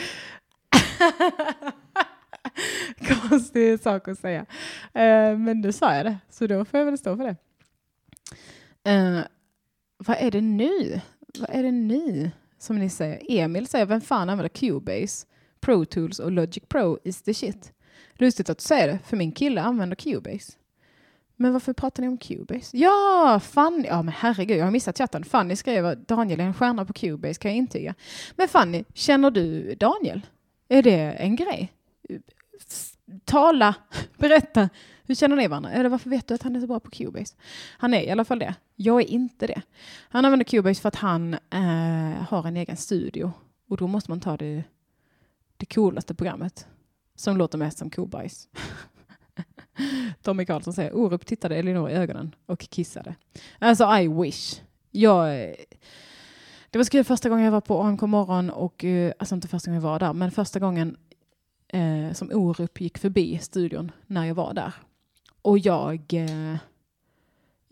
[3.28, 4.46] Konstig sak att säga.
[4.92, 7.36] Eh, men nu sa jag det, så då får jag väl stå för det.
[9.96, 11.00] Vad är det nu?
[11.38, 13.22] Vad är det nu som ni säger?
[13.28, 15.26] Emil säger, vem fan använder Cubase?
[15.60, 17.72] Pro Tools och Logic Pro is the shit.
[18.14, 20.52] Lustigt att du säger det, för min kille använder Cubase.
[21.36, 22.76] Men varför pratar ni om Cubase?
[22.76, 25.24] Ja, Fanny, ja men herregud, jag har missat chatten.
[25.24, 27.94] Fanny skrev att Daniel är en stjärna på Cubase, kan jag intyga.
[28.36, 30.26] Men Fanny, känner du Daniel?
[30.68, 31.72] Är det en grej?
[33.24, 33.74] Tala,
[34.18, 34.68] berätta.
[35.12, 35.70] Hur känner ni varandra?
[35.70, 37.36] Eller varför vet du att han är så bra på Cubase?
[37.78, 38.54] Han är i alla fall det.
[38.76, 39.62] Jag är inte det.
[40.08, 43.32] Han använder Cubase för att han eh, har en egen studio.
[43.68, 44.64] Och då måste man ta det,
[45.56, 46.66] det coolaste programmet
[47.14, 48.48] som låter mest som kobajs.
[50.22, 53.14] Tommy Karlsson säger Orup tittade Elinor i ögonen och kissade.
[53.58, 54.60] Alltså I wish.
[54.90, 55.54] Jag,
[56.70, 59.70] det var kul första gången jag var på AMK morgon och eh, alltså inte första
[59.70, 60.96] gången jag var där, men första gången
[61.68, 64.74] eh, som Orup gick förbi studion när jag var där.
[65.42, 66.56] Och jag eh,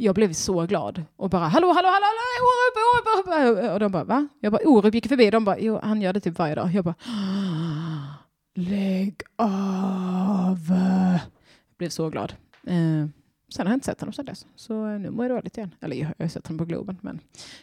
[0.00, 3.72] jag blev så glad och bara hallå, hallå, hallå, hallå, Orup, Orup, Orup.
[3.72, 4.28] Och de bara va?
[4.40, 5.30] Jag bara Orup gick förbi.
[5.30, 6.70] De bara jo, han gör det typ varje dag.
[6.74, 8.14] Jag bara ah,
[8.54, 10.58] lägg av.
[10.68, 12.32] Jag blev så glad.
[12.66, 13.06] Eh,
[13.48, 15.74] sen har jag inte sett honom sedan dess, så nu mår jag dåligt igen.
[15.80, 17.20] Eller jag har sett honom på Globen, men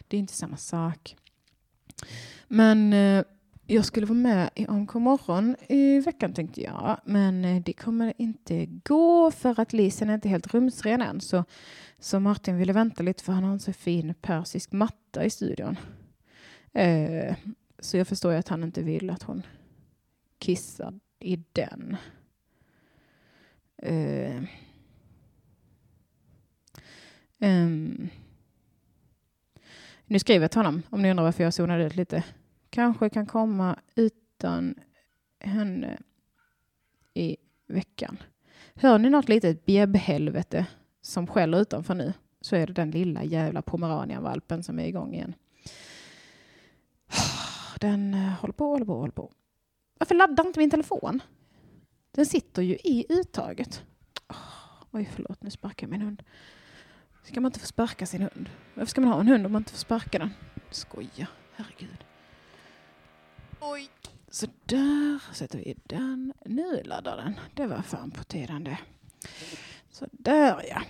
[0.08, 1.16] det är inte samma sak.
[2.48, 3.24] Men eh,
[3.70, 8.12] jag skulle vara med i AMK morgon i veckan tänkte jag, men eh, det kommer
[8.16, 11.20] inte gå för att Lisen är inte helt rumsren än.
[11.20, 11.44] Så,
[11.98, 15.76] så Martin ville vänta lite för han har en så fin persisk matta i studion.
[16.72, 17.36] Eh,
[17.78, 19.42] så jag förstår ju att han inte vill att hon
[20.38, 21.96] kissar i den.
[23.76, 24.42] Eh,
[27.38, 28.08] um,
[30.06, 32.24] nu skriver jag till honom om ni undrar varför jag zonade ut lite.
[32.70, 34.74] Kanske kan komma utan
[35.40, 35.98] henne
[37.14, 38.18] i veckan.
[38.74, 40.66] Hör ni något litet bjäbbhelvete
[41.00, 45.34] som skäller utanför nu så är det den lilla jävla pomeranianvalpen som är igång igen.
[47.80, 49.32] Den eh, håller på, håller på, håller på.
[49.98, 51.22] Varför laddar inte min telefon?
[52.10, 53.84] Den sitter ju i uttaget.
[54.90, 56.22] Oj, förlåt, nu sparkar jag min hund.
[57.22, 58.50] Ska man inte få sparka sin hund?
[58.74, 60.30] Varför ska man ha en hund om man inte får sparka den?
[60.70, 62.07] Skoja, herregud.
[63.60, 63.88] Oj,
[64.30, 66.32] så där sätter vi den.
[66.44, 67.34] Nu laddar den.
[67.54, 68.78] Det var fan på tiden det.
[69.90, 70.82] Så där ja.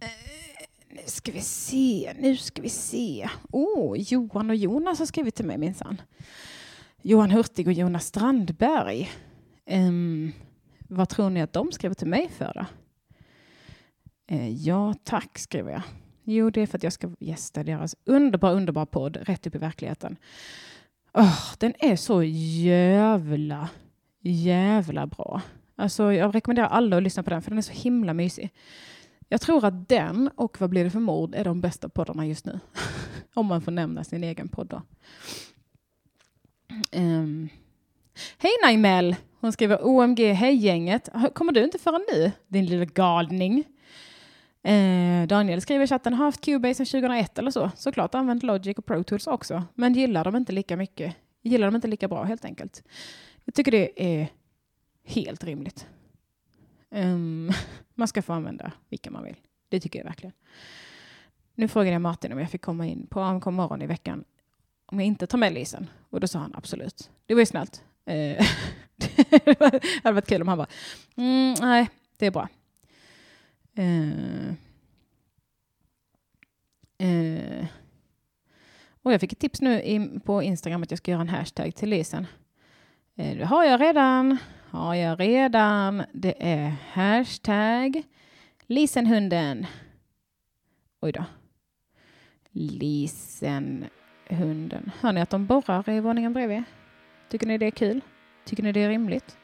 [0.00, 3.28] Eh, nu ska vi se, nu ska vi se.
[3.50, 6.02] Åh, oh, Johan och Jonas har skrivit till mig minsann.
[7.02, 9.10] Johan Hurtig och Jonas Strandberg.
[9.66, 10.32] Um,
[10.88, 12.66] vad tror ni att de skriver till mig för då?
[14.36, 15.82] Uh, ja, tack skriver jag.
[16.24, 19.58] Jo, det är för att jag ska gästa deras underbara, underbara podd Rätt upp i
[19.58, 20.16] verkligheten.
[21.14, 23.68] Oh, den är så jävla,
[24.20, 25.42] jävla bra.
[25.76, 28.50] Alltså, jag rekommenderar alla att lyssna på den, för den är så himla mysig.
[29.28, 32.44] Jag tror att den och Vad blir det för mord är de bästa poddarna just
[32.44, 32.60] nu.
[33.34, 34.82] Om man får nämna sin egen podd då.
[36.92, 37.48] Um.
[38.38, 39.16] Hej Naimel!
[39.40, 41.08] Hon skriver OMG, hej gänget.
[41.34, 43.64] Kommer du inte förrän nu, din lilla galning?
[44.62, 47.70] Eh, Daniel skriver i chatten, har haft Cubase sedan 2001 eller så.
[47.76, 51.16] Såklart använt Logic och Pro Tools också, men gillar dem inte lika mycket.
[51.42, 52.82] Gillar dem inte lika bra helt enkelt.
[53.44, 54.28] Jag tycker det är
[55.04, 55.86] helt rimligt.
[56.90, 57.52] Um,
[57.94, 59.36] man ska få använda vilka man vill.
[59.68, 60.32] Det tycker jag verkligen.
[61.54, 64.24] Nu frågade jag Martin om jag fick komma in på AMK morgon i veckan
[64.86, 65.90] om jag inte tar med Lisen.
[66.10, 67.10] Och då sa han absolut.
[67.26, 67.84] Det var ju snällt.
[68.04, 68.14] Eh,
[68.96, 69.58] det
[70.02, 70.68] hade varit kul om han bara,
[71.16, 72.48] mm, nej, det är bra.
[73.74, 74.48] Eh,
[76.98, 77.66] eh,
[79.02, 81.74] och jag fick ett tips nu i, på Instagram att jag ska göra en hashtag
[81.74, 82.26] till Lisen.
[83.16, 84.36] Eh, det har jag redan.
[84.70, 86.02] Har jag redan.
[86.12, 88.02] Det är hashtag
[88.66, 89.66] Lisenhunden.
[91.00, 91.24] Oj då.
[92.50, 93.90] Lisenhunden.
[95.00, 96.62] Hör ni att de borrar i våningen bredvid?
[97.28, 98.00] Tycker ni det är kul?
[98.44, 99.39] Tycker ni det är rimligt?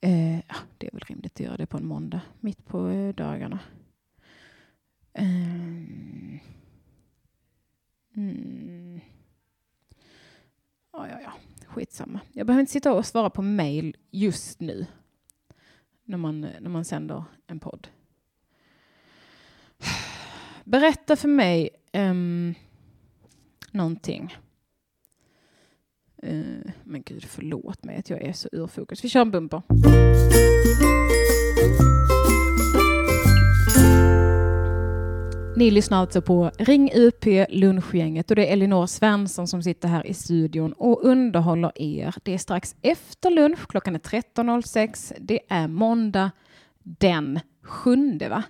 [0.00, 3.14] Eh, ah, det är väl rimligt att göra det på en måndag, mitt på eh,
[3.14, 3.58] dagarna.
[5.12, 6.38] Ehm,
[8.16, 9.00] mm.
[10.92, 11.32] Ja, ja, ja,
[11.66, 12.20] skitsamma.
[12.32, 14.86] Jag behöver inte sitta och svara på mail just nu
[16.04, 17.88] när man, när man sänder en podd.
[20.64, 22.54] Berätta för mig um,
[23.70, 24.36] någonting.
[26.26, 29.04] Uh, men gud, förlåt mig att jag är så ur fokus.
[29.04, 29.62] Vi kör en bumper.
[35.56, 40.06] Ni lyssnar alltså på Ring UP Lunchgänget och det är Elinor Svensson som sitter här
[40.06, 42.14] i studion och underhåller er.
[42.22, 45.12] Det är strax efter lunch, klockan är 13.06.
[45.20, 46.30] Det är måndag
[46.82, 48.42] den sjunde, va?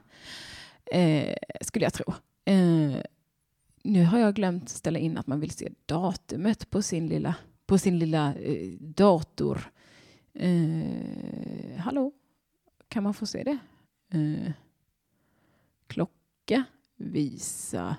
[0.93, 2.15] Eh, skulle jag tro.
[2.45, 3.03] Eh,
[3.83, 7.35] nu har jag glömt ställa in att man vill se datumet på sin lilla
[7.71, 9.73] på sin lilla eh, dator.
[10.35, 12.13] Eh, hallå,
[12.89, 13.59] kan man få se det?
[14.19, 14.53] Eh,
[15.87, 16.65] klocka,
[16.97, 17.97] visa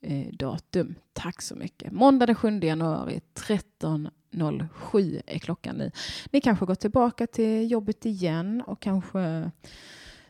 [0.00, 0.94] eh, datum.
[1.12, 1.92] Tack så mycket.
[1.92, 5.90] Måndag den 7 januari 13.07 är klockan nu.
[6.30, 9.50] Ni kanske går tillbaka till jobbet igen och kanske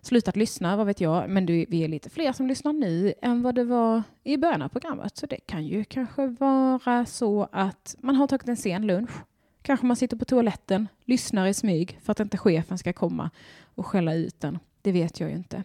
[0.03, 1.31] slutat lyssna, vad vet jag.
[1.31, 4.63] Men du, vi är lite fler som lyssnar nu än vad det var i början
[4.63, 5.17] av programmet.
[5.17, 9.11] Så det kan ju kanske vara så att man har tagit en sen lunch.
[9.63, 13.31] Kanske man sitter på toaletten, lyssnar i smyg för att inte chefen ska komma
[13.75, 14.59] och skälla ut den.
[14.83, 15.63] Det vet jag ju inte.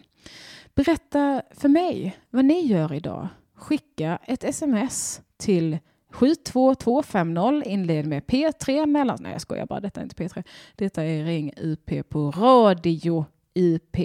[0.74, 3.28] Berätta för mig vad ni gör idag.
[3.54, 5.78] Skicka ett sms till
[6.12, 9.18] 72250 inled med P3 mellan...
[9.20, 9.80] Nej, jag skojar bara.
[9.80, 10.42] Detta är inte P3.
[10.76, 13.24] Detta är Ring UP på Radio
[13.54, 13.96] UP.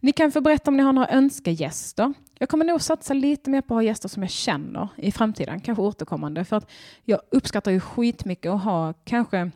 [0.00, 2.14] Ni kan få berätta om ni har några önskegäster.
[2.38, 5.60] Jag kommer nog satsa lite mer på att ha gäster som jag känner i framtiden,
[5.60, 6.44] kanske återkommande.
[6.44, 6.70] För att
[7.04, 9.50] jag uppskattar ju skitmycket att ha kanske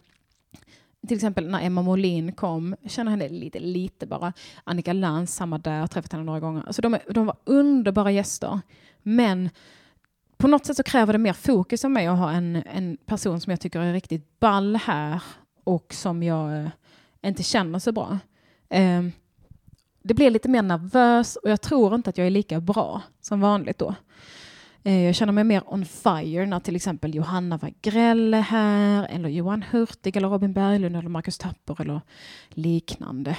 [1.09, 4.33] till exempel när Emma Molin kom, jag känner henne lite, lite bara.
[4.65, 6.63] Annika Lantz, samma där, har träffat henne några gånger.
[6.67, 8.61] Alltså de, är, de var underbara gäster.
[9.03, 9.51] Men
[10.37, 13.41] på något sätt så kräver det mer fokus av mig att ha en, en person
[13.41, 15.23] som jag tycker är riktigt ball här
[15.65, 16.69] och som jag eh,
[17.23, 18.19] inte känner så bra.
[18.71, 19.13] Um,
[20.09, 23.41] det blir lite mer nervös och jag tror inte att jag är lika bra som
[23.41, 23.95] vanligt då.
[24.83, 29.29] Eh, jag känner mig mer on fire när till exempel Johanna Wagrell är här, eller
[29.29, 32.01] Johan Hurtig, eller Robin Berglund, eller Marcus Tapper eller
[32.49, 33.39] liknande.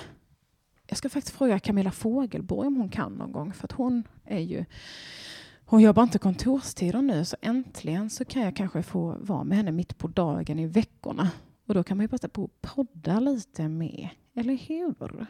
[0.88, 4.40] Jag ska faktiskt fråga Camilla Fogelborg om hon kan någon gång, för att hon är
[4.40, 4.66] ju...
[5.66, 9.72] Hon jobbar inte kontorstider nu, så äntligen så kan jag kanske få vara med henne
[9.72, 11.30] mitt på dagen i veckorna.
[11.68, 15.28] Och då kan man ju passa på att podda lite med, eller hur?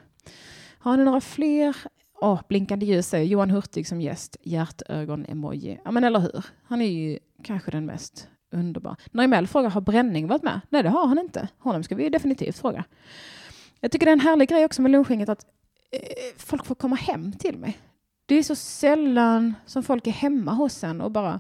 [0.82, 1.75] Har ni några fler?
[2.21, 4.38] Oh, blinkande ljus säger Johan Hurtig som gäst.
[4.43, 5.80] Hjärtögon-emoji.
[5.86, 6.45] Ja, men eller hur?
[6.63, 8.95] Han är ju kanske den mest underbara.
[9.11, 10.61] Naimel frågar, har Bränning varit med?
[10.69, 11.47] Nej, det har han inte.
[11.57, 12.84] Honom ska vi definitivt fråga.
[13.80, 15.45] Jag tycker det är en härlig grej också med lunchgänget att
[15.91, 15.99] eh,
[16.38, 17.77] folk får komma hem till mig.
[18.25, 21.39] Det är så sällan som folk är hemma hos en och bara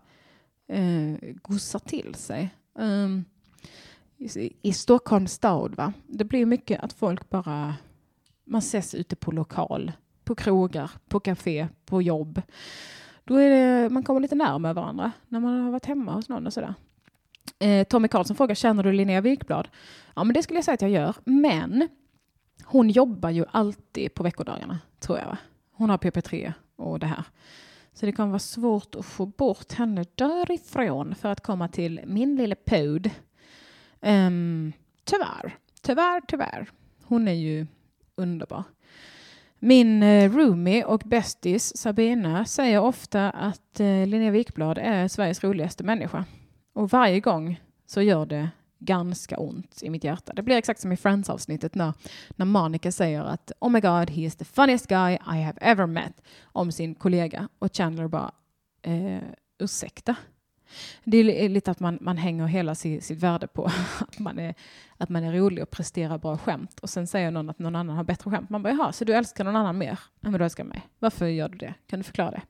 [0.67, 2.49] eh, gossar till sig.
[2.73, 3.25] Um,
[4.61, 5.93] I Stockholms stad, va?
[6.07, 7.75] det blir mycket att folk bara
[8.49, 9.91] man ses ute på lokal,
[10.23, 12.41] på krogar, på café, på jobb.
[13.23, 16.47] Då är det, man kommer lite närmare varandra när man har varit hemma hos någon
[16.47, 16.73] och sådär.
[17.59, 19.67] Eh, Tommy Karlsson frågar, känner du Linnea Wikblad?
[20.15, 21.15] Ja, men det skulle jag säga att jag gör.
[21.23, 21.87] Men
[22.63, 25.25] hon jobbar ju alltid på veckodagarna, tror jag.
[25.25, 25.37] Va?
[25.71, 27.23] Hon har PP3 och det här.
[27.93, 32.35] Så det kommer vara svårt att få bort henne därifrån för att komma till min
[32.35, 33.05] lille pod.
[33.05, 33.11] Um,
[34.01, 34.73] ehm,
[35.03, 36.69] tyvärr, tyvärr, tyvärr.
[37.03, 37.67] Hon är ju
[38.19, 38.63] underbar.
[39.59, 45.83] Min eh, roomie och bästis Sabina säger ofta att eh, Linnea Wikblad är Sveriges roligaste
[45.83, 46.25] människa.
[46.73, 48.49] Och varje gång så gör det
[48.79, 50.33] ganska ont i mitt hjärta.
[50.33, 51.93] Det blir exakt som i Friends-avsnittet när,
[52.35, 55.85] när Monica säger att Oh my God, he is the funniest guy I have ever
[55.85, 57.47] met om sin kollega.
[57.59, 58.31] Och Chandler bara
[58.81, 59.19] eh,
[59.59, 60.15] ursäkta?
[61.03, 63.65] Det är lite att man, man hänger hela sitt, sitt värde på
[63.99, 64.55] att man, är,
[64.97, 66.79] att man är rolig och presterar bra skämt.
[66.79, 68.49] Och sen säger någon att någon annan har bättre skämt.
[68.49, 70.81] Man bara, jaha, så du älskar någon annan mer än vad du älskar mig?
[70.99, 71.73] Varför gör du det?
[71.87, 72.41] Kan du förklara det?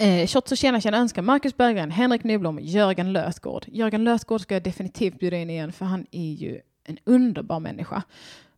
[0.00, 3.64] Eh, Shots och tjena tjena önskar Marcus Berggren, Henrik Nyblom, Jörgen Lösgård.
[3.68, 8.02] Jörgen Lösgård ska jag definitivt bjuda in igen för han är ju en underbar människa.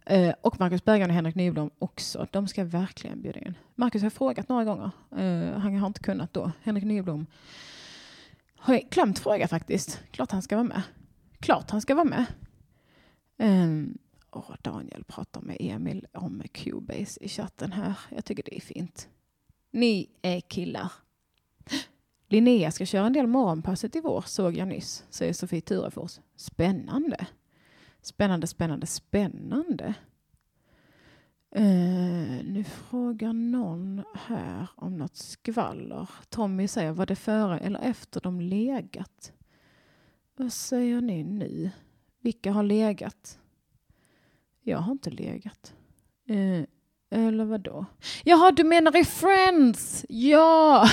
[0.07, 2.27] Eh, och Marcus Berggren och Henrik Nyblom också.
[2.31, 3.55] De ska jag verkligen bjuda in.
[3.75, 4.91] Marcus har frågat några gånger.
[5.17, 6.53] Eh, han har inte kunnat då.
[6.63, 7.27] Henrik Nyblom
[8.63, 10.01] har jag glömt fråga faktiskt.
[10.11, 10.83] Klart han ska vara med.
[11.41, 12.25] Klart han ska vara med.
[13.39, 13.99] Um,
[14.31, 17.95] oh, Daniel pratar med Emil om Cubase i chatten här.
[18.11, 19.09] Jag tycker det är fint.
[19.71, 20.93] Ni är killar.
[22.29, 26.21] Linnea ska köra en del morgonpasset i vår, såg jag nyss, säger Sofie Turefors.
[26.37, 27.27] Spännande.
[28.03, 29.95] Spännande, spännande, spännande.
[31.57, 36.11] Uh, nu frågar någon här om något skvaller.
[36.29, 39.33] Tommy säger, var det före eller efter de legat?
[40.37, 41.71] Vad säger ni nu?
[42.21, 43.39] Vilka har legat?
[44.63, 45.75] Jag har inte legat.
[46.31, 46.65] Uh,
[47.13, 47.85] eller vadå?
[48.25, 50.07] Jaha, du menar i Friends?
[50.09, 50.89] Ja!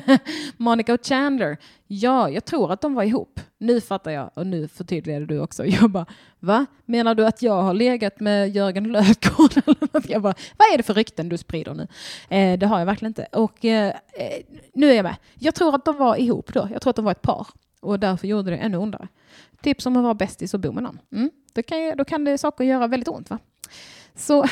[0.56, 1.56] Monica och Chandler.
[1.86, 3.40] Ja, jag tror att de var ihop.
[3.58, 5.66] Nu fattar jag och nu förtydligade du också.
[5.66, 6.06] Jag bara,
[6.38, 6.66] va?
[6.84, 9.52] Menar du att jag har legat med Jörgen Lötgård?
[10.08, 11.86] jag bara, vad är det för rykten du sprider nu?
[12.36, 13.26] Eh, det har jag verkligen inte.
[13.32, 14.42] Och eh, eh,
[14.74, 15.16] nu är jag med.
[15.34, 16.68] Jag tror att de var ihop då.
[16.72, 17.46] Jag tror att de var ett par
[17.80, 19.08] och därför gjorde det ännu ondare.
[19.62, 20.98] Tips om att vara bästis och bo med någon.
[21.12, 21.30] Mm.
[21.52, 23.38] Då, kan, då kan det saker göra väldigt ont va?
[24.14, 24.44] Så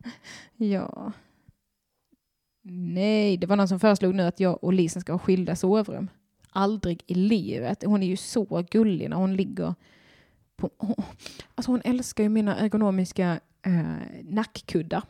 [0.60, 1.12] Ja.
[2.62, 6.10] Nej, det var någon som föreslog nu att jag och Lisen ska ha skilda sovrum.
[6.50, 7.84] Aldrig i livet.
[7.86, 9.74] Hon är ju så gullig när hon ligger
[10.56, 10.70] på...
[11.54, 13.82] Alltså hon älskar ju mina ergonomiska eh,
[14.22, 15.02] nackkuddar.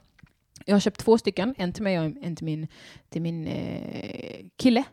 [0.67, 2.67] Jag har köpt två stycken, en till mig och en till min,
[3.09, 4.85] till min eh, kille.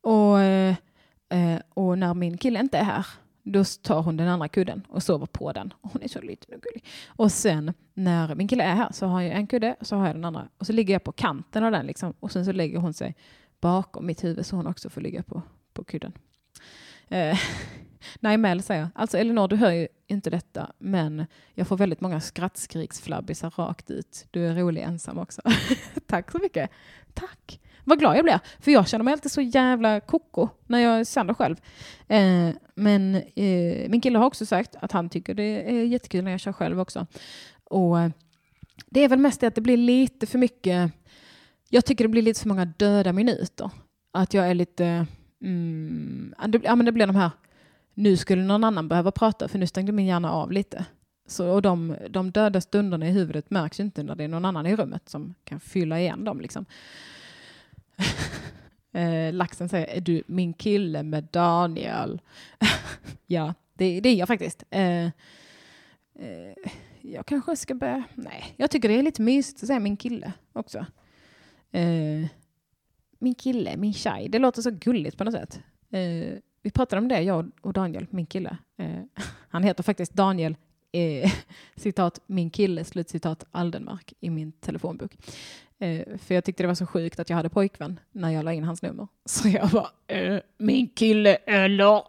[0.00, 0.74] Och, eh,
[1.28, 3.06] eh och när min kille inte är här
[3.52, 5.74] då tar hon den andra kudden och sover på den.
[5.80, 6.84] Hon är så liten och gullig.
[7.06, 10.06] Och sen när min kille är här så har jag en kudde och så har
[10.06, 10.48] jag den andra.
[10.58, 12.14] Och så ligger jag på kanten av den liksom.
[12.20, 13.16] Och sen så lägger hon sig
[13.60, 15.42] bakom mitt huvud så hon också får ligga på,
[15.72, 16.12] på kudden.
[17.08, 17.38] Eh,
[18.20, 23.50] Naimel säger, alltså Elinor du hör ju inte detta men jag får väldigt många skrattskriksflabbisar
[23.50, 24.26] rakt ut.
[24.30, 25.42] Du är rolig ensam också.
[26.06, 26.70] Tack så mycket.
[27.14, 27.60] Tack.
[27.88, 28.40] Vad glad jag blir.
[28.60, 31.56] För jag känner mig alltid så jävla koko när jag sänder själv.
[32.08, 36.30] Eh, men eh, min kille har också sagt att han tycker det är jättekul när
[36.30, 37.06] jag kör själv också.
[37.64, 38.10] Och eh,
[38.86, 40.92] det är väl mest det att det blir lite för mycket.
[41.68, 43.70] Jag tycker det blir lite för många döda minuter.
[44.12, 45.06] Att jag är lite...
[45.42, 47.30] Mm, det, ja, men det blir de här...
[47.94, 50.84] Nu skulle någon annan behöva prata för nu stängde min hjärna av lite.
[51.28, 54.66] Så, och de, de döda stunderna i huvudet märks inte när det är någon annan
[54.66, 56.40] i rummet som kan fylla igen dem.
[56.40, 56.64] Liksom.
[58.92, 62.20] eh, laxen säger, är du min kille med Daniel?
[63.26, 64.64] ja, det, det, är jag faktiskt.
[64.70, 65.10] Eh, eh,
[67.02, 68.04] jag kanske ska börja...
[68.14, 70.86] Nej, jag tycker det är lite mysigt att säga min kille också.
[71.70, 72.26] Eh,
[73.18, 74.28] min kille, min tjej.
[74.28, 75.60] Det låter så gulligt på något sätt.
[75.90, 78.56] Eh, vi pratade om det, jag och Daniel, min kille.
[78.76, 79.00] Eh,
[79.48, 80.56] han heter faktiskt Daniel
[80.92, 81.32] eh,
[81.76, 85.16] citat min kille, slutcitat Aldenmark i min telefonbok.
[85.78, 88.52] Eh, för jag tyckte det var så sjukt att jag hade pojkvän när jag la
[88.52, 89.08] in hans nummer.
[89.24, 92.02] Så jag var eh, min kille eller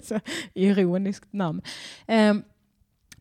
[0.06, 0.20] så
[0.54, 1.62] ironiskt namn.
[2.06, 2.42] Ehm, eh,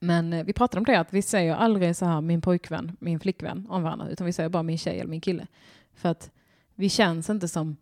[0.01, 3.67] men vi pratade om det att vi säger aldrig så här min pojkvän, min flickvän
[3.69, 5.47] om varandra utan vi säger bara min tjej eller min kille.
[5.93, 6.31] För att
[6.75, 7.77] vi känns inte som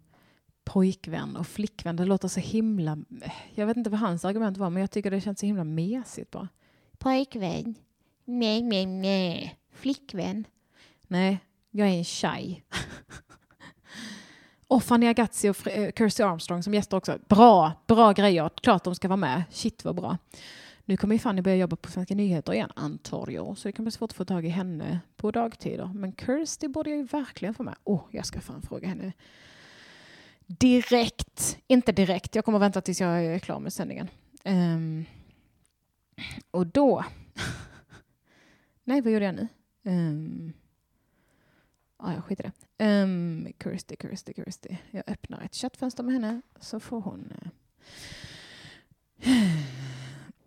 [0.64, 1.96] pojkvän och flickvän.
[1.96, 2.98] Det låter så himla...
[3.56, 6.32] Jag vet inte vad hans argument var men jag tycker det känns så himla mesigt
[6.32, 6.48] bara.
[6.98, 7.76] Pojkvän.
[8.26, 9.60] Nej, nej, nej.
[9.72, 10.46] Flickvän.
[11.08, 11.40] Nej,
[11.72, 12.64] jag är en tjej.
[14.68, 17.18] och Fanny Agazzi och eh, Kirsty Armstrong som gäster också.
[17.28, 18.50] Bra, bra grejer.
[18.62, 19.44] Klart de ska vara med.
[19.52, 20.18] Shit vad bra.
[20.86, 23.58] Nu kommer ju Fanny börja jobba på Svenska nyheter igen, antar jag.
[23.58, 25.92] Så det kan bli svårt att få tag i henne på dagtider.
[25.94, 27.76] Men Kirsty borde jag ju verkligen få med.
[27.84, 29.14] Åh, oh, jag ska fan fråga henne
[30.48, 31.60] direkt.
[31.68, 34.08] Inte direkt, jag kommer vänta tills jag är klar med sändningen.
[34.44, 35.06] Um,
[36.52, 37.06] och då...
[38.84, 39.48] Nej, vad gjorde jag nu?
[39.84, 40.54] Um,
[42.00, 43.02] Ja, jag skiter i det.
[43.04, 44.76] Um, Kirsty, Kirsty, Kirsty.
[44.92, 47.34] Jag öppnar ett chattfönster med henne så får hon...
[47.42, 47.50] Uh...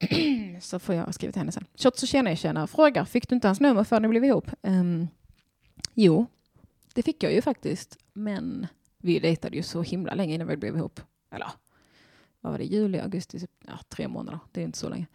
[0.61, 1.67] Så får jag skriva till henne sen.
[1.75, 4.51] Shots och tjena tjena frågar, fick du inte hans nummer förrän ni blev ihop?
[4.63, 5.09] Um,
[5.95, 6.27] jo,
[6.95, 7.99] det fick jag ju faktiskt.
[8.13, 8.67] Men
[8.99, 11.01] vi dejtade ju så himla länge innan vi blev ihop.
[11.31, 11.51] Eller
[12.41, 14.39] vad var det, juli, augusti, ja, tre månader.
[14.53, 15.07] Det är inte så länge.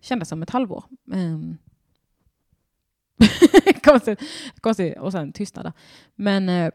[0.00, 0.84] Kändes som ett halvår.
[1.04, 1.58] Um,
[3.82, 4.20] konstigt,
[4.60, 4.98] konstigt.
[4.98, 5.72] Och sen tystnade.
[6.14, 6.70] Men, eh,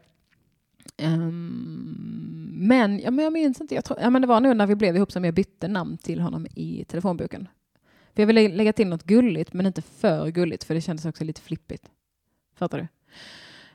[0.96, 3.74] ehm, men, ja, men jag minns inte.
[3.74, 5.98] Jag tror, ja, men det var nog när vi blev ihop som jag bytte namn
[5.98, 7.48] till honom i telefonboken.
[8.14, 11.24] För jag ville lägga till något gulligt, men inte för gulligt, för det kändes också
[11.24, 11.90] lite flippigt.
[12.54, 12.86] Fattar du?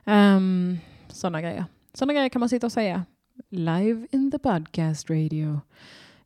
[0.04, 0.78] Ehm, um,
[1.08, 1.64] Sådana grejer.
[1.94, 3.04] Sådana grejer kan man sitta och säga.
[3.48, 5.60] Live in the podcast radio.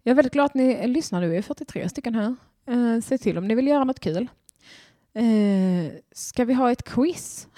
[0.02, 1.28] Jag är väldigt glad att ni lyssnar nu.
[1.28, 2.36] Vi är 43 stycken här.
[2.70, 4.28] Uh, se till om ni vill göra något kul.
[5.18, 7.48] Uh, ska vi ha ett quiz?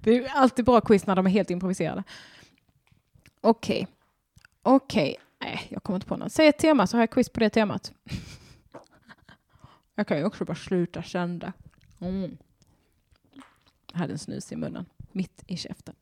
[0.00, 2.02] det är alltid bra quiz när de är helt improviserade.
[3.40, 3.86] Okej.
[4.62, 5.16] Okej.
[5.40, 6.32] Nej, jag kommer inte på något.
[6.32, 7.92] Säg ett tema så har jag quiz på det temat.
[9.94, 11.52] jag kan ju också bara sluta kända.
[11.98, 12.36] Mm.
[13.92, 15.94] Jag hade en snus i munnen, mitt i käften.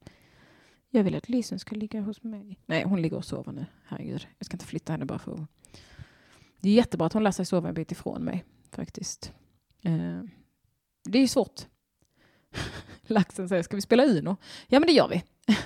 [0.90, 2.58] Jag vill att Lisen ska ligga hos mig.
[2.66, 3.66] Nej, hon ligger och sover nu.
[3.84, 5.40] Herregud, jag ska inte flytta henne bara för att...
[6.60, 9.32] Det är jättebra att hon lär sig sova en bit ifrån mig, faktiskt.
[9.82, 10.20] Eh,
[11.04, 11.60] det är ju svårt.
[13.06, 14.36] Laxen säger, ska vi spela Uno?
[14.66, 15.22] Ja, men det gör vi.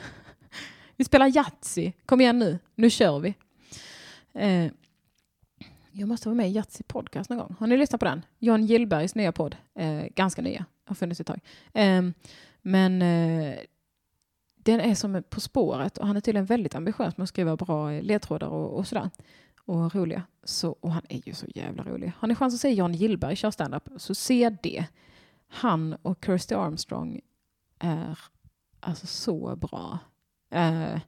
[0.96, 1.92] vi spelar Yatzy.
[2.06, 3.34] Kom igen nu, nu kör vi.
[4.34, 4.72] Eh,
[5.92, 7.56] jag måste vara med i Yatzy podcast någon gång.
[7.58, 8.24] Har ni lyssnat på den?
[8.38, 9.56] Jan Gillbergs nya podd.
[9.74, 11.40] Eh, ganska nya, har funnits ett tag.
[11.72, 12.02] Eh,
[12.62, 13.58] men eh,
[14.56, 17.90] den är som På spåret och han är tydligen väldigt ambitiös med att skriva bra
[17.90, 19.10] ledtrådar och, och sådär.
[19.66, 20.22] Och roliga.
[20.44, 22.12] Så, och han är ju så jävla rolig.
[22.18, 24.84] Har ni chans att se Jan Gillberg köra standup så se det.
[25.48, 27.20] Han och Kirsty Armstrong
[27.78, 28.18] är
[28.80, 29.98] alltså så bra.
[30.54, 30.98] Uh,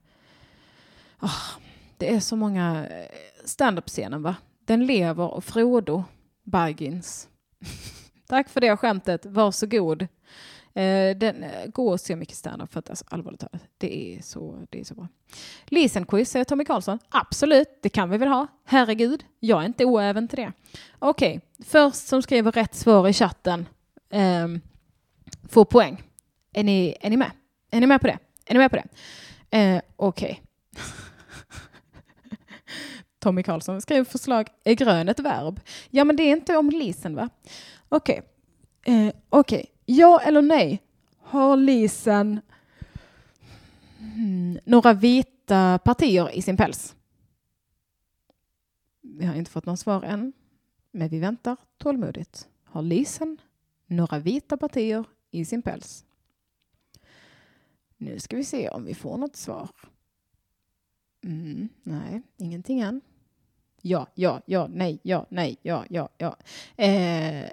[1.21, 1.57] oh,
[1.97, 3.07] det är så många eh,
[3.45, 4.35] standup-scenen va?
[4.65, 6.03] Den lever och Frodo
[6.43, 7.29] Baggins.
[8.27, 10.07] Tack för det skämtet, varsågod.
[10.73, 14.15] Eh, den, eh, går gå och se mycket standup för att alltså, allvarligt talat, det
[14.15, 15.07] är så, det är så bra.
[15.65, 16.99] Lisen-quiz, säger eh, Tommy Karlsson.
[17.09, 18.47] Absolut, det kan vi väl ha.
[18.65, 20.53] Herregud, jag är inte oäven till det.
[20.99, 21.65] Okej, okay.
[21.65, 23.67] först som skriver rätt svar i chatten
[24.09, 24.47] eh,
[25.49, 26.03] får poäng.
[26.53, 27.31] Är ni, är ni med?
[27.71, 28.17] Är ni med på det?
[28.45, 28.87] Är ni med på det?
[29.57, 30.31] Eh, Okej.
[30.31, 30.83] Okay.
[33.19, 34.47] Tommy Karlsson skrev förslag.
[34.63, 35.59] Är grön ett verb?
[35.89, 37.29] Ja, men det är inte om lisen, va?
[37.89, 38.21] Okej.
[38.81, 38.95] Okay.
[38.95, 39.59] Eh, Okej.
[39.59, 39.65] Okay.
[39.91, 40.81] Ja eller nej?
[41.17, 42.41] Har lisen
[43.97, 46.95] hmm, några vita partier i sin päls?
[49.01, 50.33] Vi har inte fått något svar än,
[50.91, 52.47] men vi väntar tålmodigt.
[52.63, 53.37] Har lisen
[53.85, 56.05] några vita partier i sin päls?
[57.97, 59.69] Nu ska vi se om vi får något svar.
[61.23, 63.01] Mm, nej, ingenting än.
[63.81, 66.37] Ja, ja, ja, nej, ja, nej, ja, ja, ja.
[66.75, 67.49] Eh,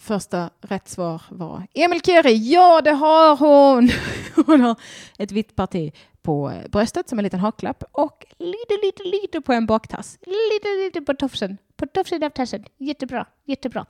[0.00, 2.52] första rätt svar var Emil Keri.
[2.52, 3.90] Ja, det har hon.
[4.46, 4.76] Hon har
[5.18, 5.92] ett vitt parti
[6.22, 10.18] på bröstet som en liten haklapp och lite, lite, lite på en baktass.
[10.20, 11.58] Lite, lite på tofsen.
[11.76, 12.64] På tofsen av tassen.
[12.78, 13.86] Jättebra, jättebra.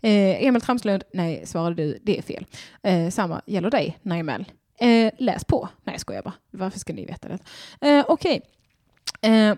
[0.00, 2.46] Eh, Emil Tramslund, nej, svarade du, det är fel.
[2.82, 4.44] Eh, samma gäller dig, Naimel.
[4.78, 5.68] Eh, läs på.
[5.84, 6.34] Nej, jag skojar bara.
[6.50, 7.38] Varför ska ni veta det?
[7.88, 8.40] Eh, Okej.
[9.20, 9.30] Okay.
[9.30, 9.56] Eh,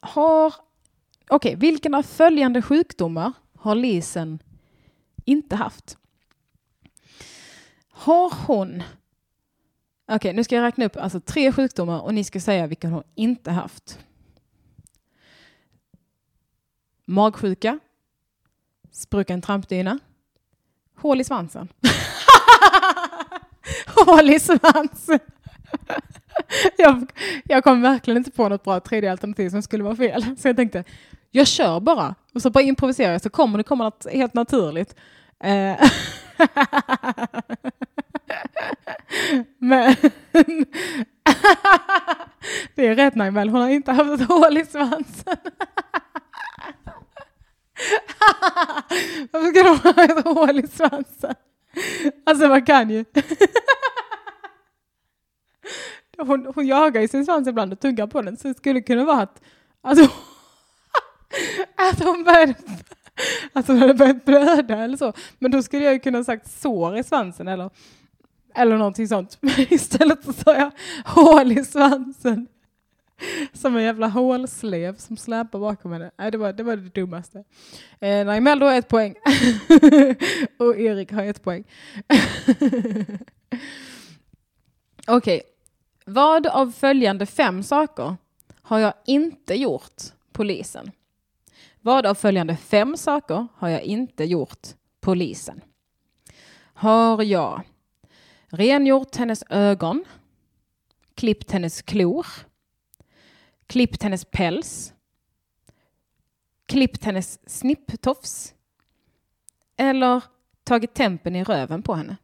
[0.00, 0.46] har...
[1.30, 1.56] Okej, okay.
[1.56, 4.38] vilken av följande sjukdomar har Lisen
[5.28, 5.98] inte haft?
[7.88, 8.82] Har hon...
[10.06, 12.92] Okej, okay, nu ska jag räkna upp alltså tre sjukdomar och ni ska säga vilken
[12.92, 13.98] hon inte haft.
[17.04, 17.78] Magsjuka,
[18.90, 19.98] sprucken trampdyna,
[20.96, 21.68] hål i svansen.
[24.06, 25.20] hål i svansen.
[26.78, 27.12] jag,
[27.44, 30.36] jag kom verkligen inte på något bra tredje alternativ som skulle vara fel.
[30.38, 30.84] Så jag tänkte,
[31.38, 32.14] jag kör bara.
[32.34, 34.94] Och så bara improviserar jag så kommer det komma något helt naturligt.
[35.44, 35.76] Eh,
[39.58, 39.94] Men
[42.74, 45.04] det är rätt Naimel, hon har inte haft ett hål i svansen.
[49.30, 51.34] Varför ska de ha ett hål i svansen?
[52.26, 53.04] Alltså man kan ju.
[56.18, 59.04] Hon, hon jagar ju sin svans ibland och tuggar på den så det skulle kunna
[59.04, 59.42] vara att,
[59.82, 60.10] alltså,
[61.76, 62.54] att hon började
[63.52, 65.12] Alltså hon hade börjat blöda eller så.
[65.38, 67.70] Men då skulle jag ju kunna sagt sår i svansen eller,
[68.54, 69.38] eller någonting sånt.
[69.40, 70.70] Men istället så sa jag
[71.04, 72.46] hål i svansen.
[73.52, 76.10] Som en jävla hålslev som släpar bakom henne.
[76.18, 77.44] Nej, det var det, var det dummaste.
[78.00, 79.14] Eh, Naimel har ett poäng.
[80.58, 81.64] och Erik har ett poäng.
[85.06, 85.36] Okej.
[85.36, 85.40] Okay.
[86.04, 88.16] Vad av följande fem saker
[88.62, 90.02] har jag inte gjort
[90.32, 90.90] polisen?
[91.88, 94.68] Vad av följande fem saker har jag inte gjort
[95.00, 95.60] polisen?
[96.74, 97.62] Har jag
[98.48, 100.04] rengjort hennes ögon,
[101.14, 102.26] klippt hennes klor,
[103.66, 104.94] klippt hennes päls,
[106.66, 108.54] klippt hennes snipptofs
[109.76, 110.22] eller
[110.64, 112.16] tagit tempen i röven på henne?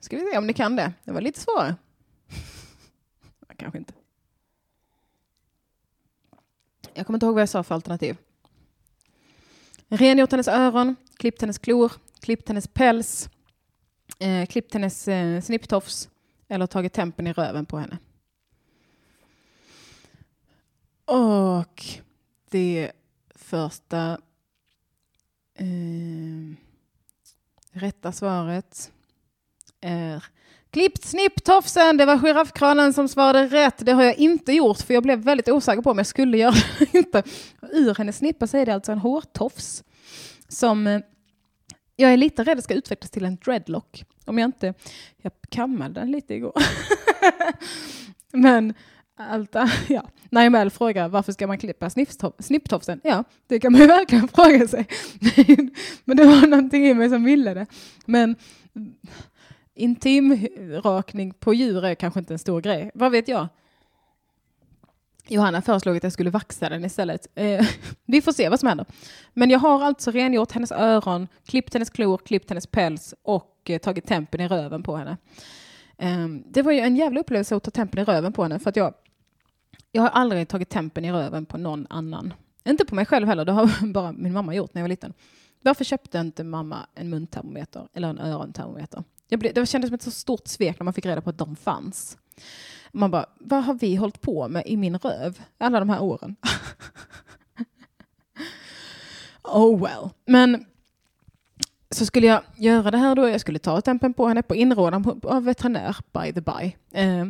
[0.00, 0.92] Ska vi se om ni kan det.
[1.04, 1.76] Det var lite svårare.
[3.56, 3.99] Kanske inte.
[7.00, 8.16] Jag kommer inte ihåg vad jag sa för alternativ.
[9.88, 13.28] Rengjort hennes öron, klippt hennes klor, klippt hennes päls,
[14.18, 16.08] eh, klippt hennes eh, snipptofs
[16.48, 17.98] eller tagit tempen i röven på henne.
[21.04, 21.84] Och
[22.50, 22.92] det
[23.34, 24.18] första
[25.54, 26.56] eh,
[27.72, 28.92] rätta svaret
[29.80, 30.24] är
[30.70, 31.96] klippt snipptofsen.
[31.96, 33.74] Det var giraffkranen som svarade rätt.
[33.78, 36.50] Det har jag inte gjort för jag blev väldigt osäker på om jag skulle göra
[36.50, 37.22] det eller inte.
[37.72, 39.84] Ur hennes snippa så är det alltså en hårtofs
[40.48, 41.00] som eh,
[41.96, 44.04] jag är lite rädd ska utvecklas till en dreadlock.
[44.24, 44.74] Om jag inte...
[45.22, 46.54] Jag kammade den lite igår.
[48.32, 48.74] Men
[49.28, 50.08] Alta, ja.
[50.30, 51.90] Naimel frågar varför ska man klippa
[52.38, 53.00] snipptofsen?
[53.04, 54.86] Ja, det kan man ju verkligen fråga sig.
[56.04, 57.66] Men det var någonting i mig som ville det.
[58.06, 58.36] Men
[59.80, 62.90] intimrakning på djur är kanske inte en stor grej.
[62.94, 63.48] Vad vet jag?
[65.28, 67.26] Johanna föreslog att jag skulle vaxa den istället.
[67.34, 67.66] Eh,
[68.06, 68.86] vi får se vad som händer.
[69.32, 73.78] Men jag har alltså rengjort hennes öron, klippt hennes klor, klippt hennes päls och eh,
[73.78, 75.16] tagit tempen i röven på henne.
[75.98, 78.70] Eh, det var ju en jävla upplevelse att ta tempen i röven på henne för
[78.70, 78.94] att jag,
[79.92, 82.34] jag har aldrig tagit tempen i röven på någon annan.
[82.64, 85.12] Inte på mig själv heller, det har bara min mamma gjort när jag var liten.
[85.62, 89.04] Varför köpte inte mamma en muntermometer eller en örontermometer?
[89.38, 91.56] Blev, det kändes som ett så stort svek när man fick reda på att de
[91.56, 92.18] fanns.
[92.92, 96.36] Man bara, vad har vi hållit på med i min röv alla de här åren?
[99.42, 100.08] oh well.
[100.26, 100.64] Men
[101.90, 103.28] så skulle jag göra det här då.
[103.28, 106.76] Jag skulle ta tempen på henne på inrådan av veterinär, by the by.
[107.00, 107.26] Eh,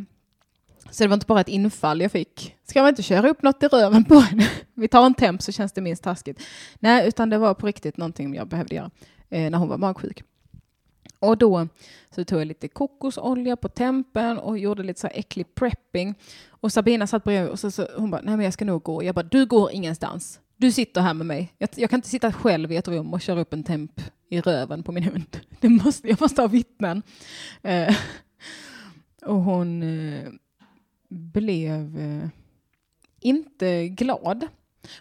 [0.90, 2.56] så det var inte bara ett infall jag fick.
[2.64, 4.48] Ska man inte köra upp något i röven på henne?
[4.74, 6.42] Vi tar en temp så känns det minst taskigt.
[6.78, 8.90] Nej, utan det var på riktigt någonting jag behövde göra
[9.30, 10.22] eh, när hon var magsjuk.
[11.20, 11.68] Och då
[12.10, 16.14] så tog jag lite kokosolja på tempen och gjorde lite så här äcklig prepping.
[16.48, 19.04] Och Sabina satt bredvid och så, så hon bara, nej men jag ska nog gå.
[19.04, 20.40] Jag bara, du går ingenstans.
[20.56, 21.52] Du sitter här med mig.
[21.58, 24.40] Jag, jag kan inte sitta själv i ett rum och köra upp en temp i
[24.40, 25.40] röven på min hund.
[25.60, 27.02] Det måste, jag måste ha vittnen.
[27.62, 27.96] Eh,
[29.26, 30.28] och hon eh,
[31.08, 32.28] blev eh,
[33.20, 34.46] inte glad.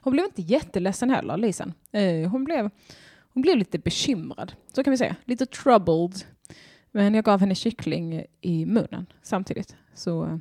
[0.01, 1.73] Hon blev inte jätteledsen heller, Lisen.
[1.91, 2.69] Eh, hon blev
[3.33, 5.15] hon blev lite bekymrad, så kan vi säga.
[5.25, 6.25] Lite troubled.
[6.91, 9.75] Men jag gav henne kyckling i munnen samtidigt.
[9.93, 10.37] Så eh,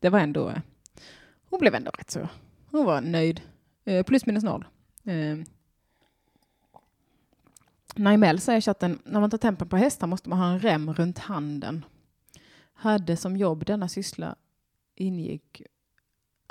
[0.00, 0.48] det var ändå...
[0.48, 0.58] Eh,
[1.50, 2.28] hon blev ändå rätt så...
[2.70, 3.40] Hon var nöjd.
[3.84, 4.64] Eh, plus minus noll.
[7.96, 10.94] Naimel säger i chatten, när man tar tempen på hästar måste man ha en rem
[10.94, 11.84] runt handen.
[12.72, 14.36] Hade som jobb denna syssla
[14.94, 15.62] ingick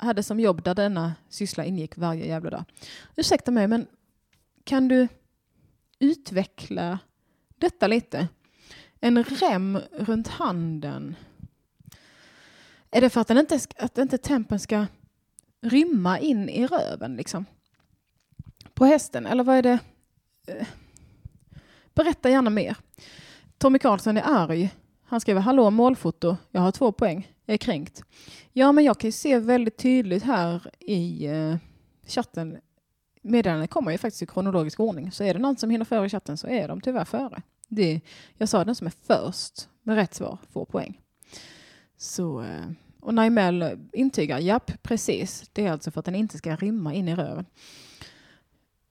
[0.02, 2.64] hade som jobb där denna syssla ingick varje jävla dag.
[3.16, 3.86] Ursäkta mig, men
[4.64, 5.08] kan du
[6.00, 6.98] utveckla
[7.58, 8.28] detta lite.
[9.00, 11.16] En rem runt handen.
[12.90, 14.86] Är det för att, den inte, att inte tempen ska
[15.60, 17.44] rymma in i röven liksom?
[18.74, 19.78] På hästen, eller vad är det?
[20.46, 20.66] Eh,
[21.94, 22.76] berätta gärna mer.
[23.58, 24.70] Tommy Karlsson är arg.
[25.04, 28.02] Han skriver hallå målfoto, jag har två poäng, jag är kränkt.
[28.52, 31.56] Ja, men jag kan ju se väldigt tydligt här i eh,
[32.06, 32.58] chatten
[33.22, 35.12] Meddelandet kommer ju faktiskt i kronologisk ordning.
[35.12, 37.42] Så är det någon som hinner före i chatten så är de tyvärr före.
[37.68, 38.00] Det,
[38.36, 41.00] jag sa den som är först med rätt svar får poäng.
[41.96, 42.70] Så, eh,
[43.00, 45.50] och Naimel intygar, japp, precis.
[45.52, 47.46] Det är alltså för att den inte ska rymma in i röven.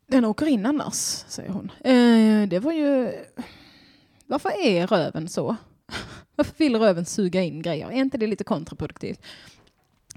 [0.07, 0.95] Den åker in annars,
[1.27, 1.71] säger hon.
[1.79, 3.13] Eh, det var ju...
[4.25, 5.55] Varför är röven så?
[6.35, 7.87] Varför vill röven suga in grejer?
[7.87, 9.21] Är inte det lite kontraproduktivt?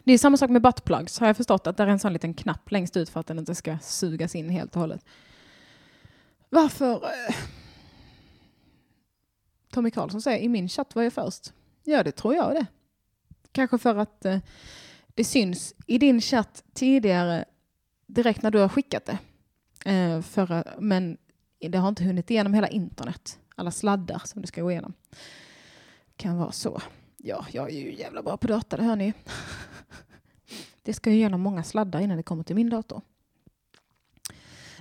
[0.05, 2.35] Det är samma sak med buttplugs har jag förstått att det är en sån liten
[2.35, 5.05] knapp längst ut för att den inte ska sugas in helt och hållet.
[6.49, 6.95] Varför?
[6.95, 7.35] Eh,
[9.71, 11.53] Tommy Karlsson säger i min chatt var jag först.
[11.85, 12.67] Ja, det tror jag det.
[13.53, 14.39] Kanske för att eh,
[15.15, 17.45] det syns i din chatt tidigare
[18.07, 19.19] direkt när du har skickat det.
[19.91, 21.19] Eh, för, eh, men
[21.59, 23.39] det har inte hunnit igenom hela internet.
[23.57, 24.93] Alla sladdar som du ska gå igenom.
[26.17, 26.83] Kan vara så.
[27.25, 29.13] Ja, jag är ju jävla bra på data, det hör ni.
[30.83, 33.03] Det ska ju igenom många sladdar innan det kommer till min dator.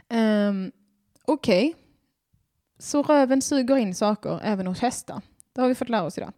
[0.10, 0.72] Um,
[1.26, 1.70] Okej.
[1.70, 1.82] Okay.
[2.80, 5.22] Så röven suger in saker även hos hästar.
[5.54, 6.34] Det har vi fått lära oss idag.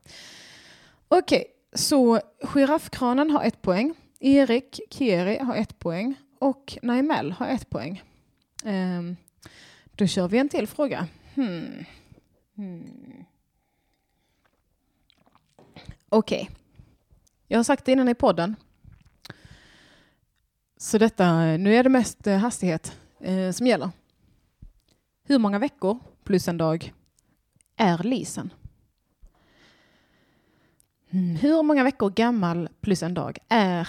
[1.07, 1.51] Okej, okay.
[1.73, 3.93] så giraffkranen har ett poäng.
[4.19, 8.03] Erik Kieri har ett poäng och Naimel har ett poäng.
[8.63, 9.17] Um,
[9.91, 11.07] då kör vi en till fråga.
[11.35, 11.85] Hmm.
[12.55, 13.25] Hmm.
[16.13, 16.49] Okej.
[17.47, 18.55] Jag har sagt det innan i podden.
[20.77, 23.89] Så detta, nu är det mest eh, hastighet eh, som gäller.
[25.23, 26.93] Hur många veckor plus en dag
[27.75, 28.53] är lisen?
[31.09, 33.87] Mm, Hur många veckor gammal plus en dag är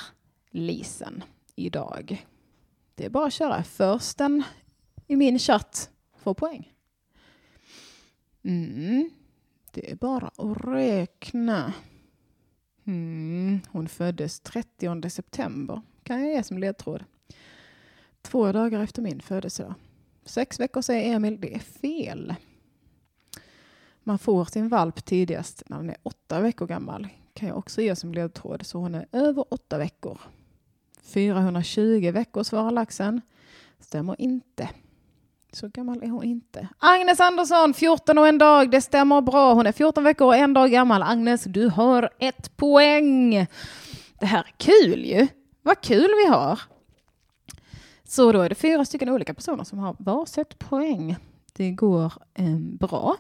[0.50, 1.24] lisen
[1.54, 2.26] idag?
[2.94, 3.62] Det är bara att köra.
[3.62, 4.42] Försten
[5.06, 6.72] i min chatt får poäng.
[8.42, 9.10] Mm.
[9.70, 11.72] Det är bara att räkna.
[12.84, 13.60] Mm.
[13.68, 15.82] Hon föddes 30 september.
[16.02, 17.04] Kan jag ge som ledtråd.
[18.22, 19.74] Två dagar efter min födelsedag.
[20.24, 21.40] Sex veckor säger Emil.
[21.40, 22.34] Det är fel.
[24.02, 27.08] Man får sin valp tidigast när den är åtta veckor gammal.
[27.32, 28.66] Kan jag också ge som ledtråd.
[28.66, 30.20] Så hon är över åtta veckor.
[31.02, 33.20] 420 veckor svarar laxen.
[33.80, 34.70] Stämmer inte.
[35.54, 36.68] Så gammal är hon inte.
[36.78, 38.70] Agnes Andersson, 14 och en dag.
[38.70, 39.54] Det stämmer bra.
[39.54, 41.02] Hon är 14 veckor och en dag gammal.
[41.02, 43.46] Agnes, du har ett poäng.
[44.18, 45.26] Det här är kul ju.
[45.62, 46.60] Vad kul vi har.
[48.04, 51.16] Så då är det fyra stycken olika personer som har varsitt poäng.
[51.52, 53.16] Det går eh, bra.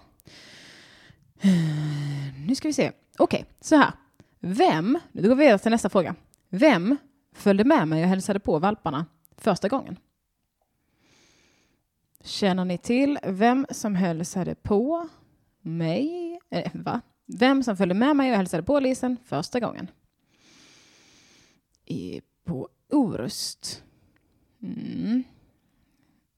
[2.46, 2.92] Nu ska vi se.
[3.18, 3.92] Okej, så här.
[4.40, 6.14] Vem, nu går vi vidare till nästa fråga.
[6.48, 6.96] Vem
[7.34, 9.06] följde med mig och hälsade på valparna
[9.36, 9.96] första gången?
[12.26, 15.08] Känner ni till vem som hälsade på
[15.60, 16.38] mig?
[16.50, 17.00] Eh, va?
[17.26, 19.90] Vem som följde med mig och hälsade på Lisen första gången?
[21.84, 23.82] I, på Orust.
[24.62, 25.22] Mm.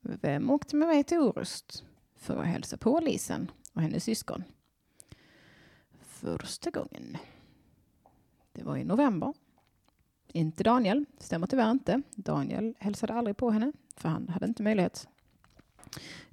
[0.00, 1.84] Vem åkte med mig till Orust
[2.16, 4.44] för att hälsa på Lisen och hennes syskon?
[6.00, 7.16] Första gången.
[8.52, 9.34] Det var i november.
[10.26, 12.02] Inte Daniel, stämmer tyvärr inte.
[12.10, 15.08] Daniel hälsade aldrig på henne, för han hade inte möjlighet.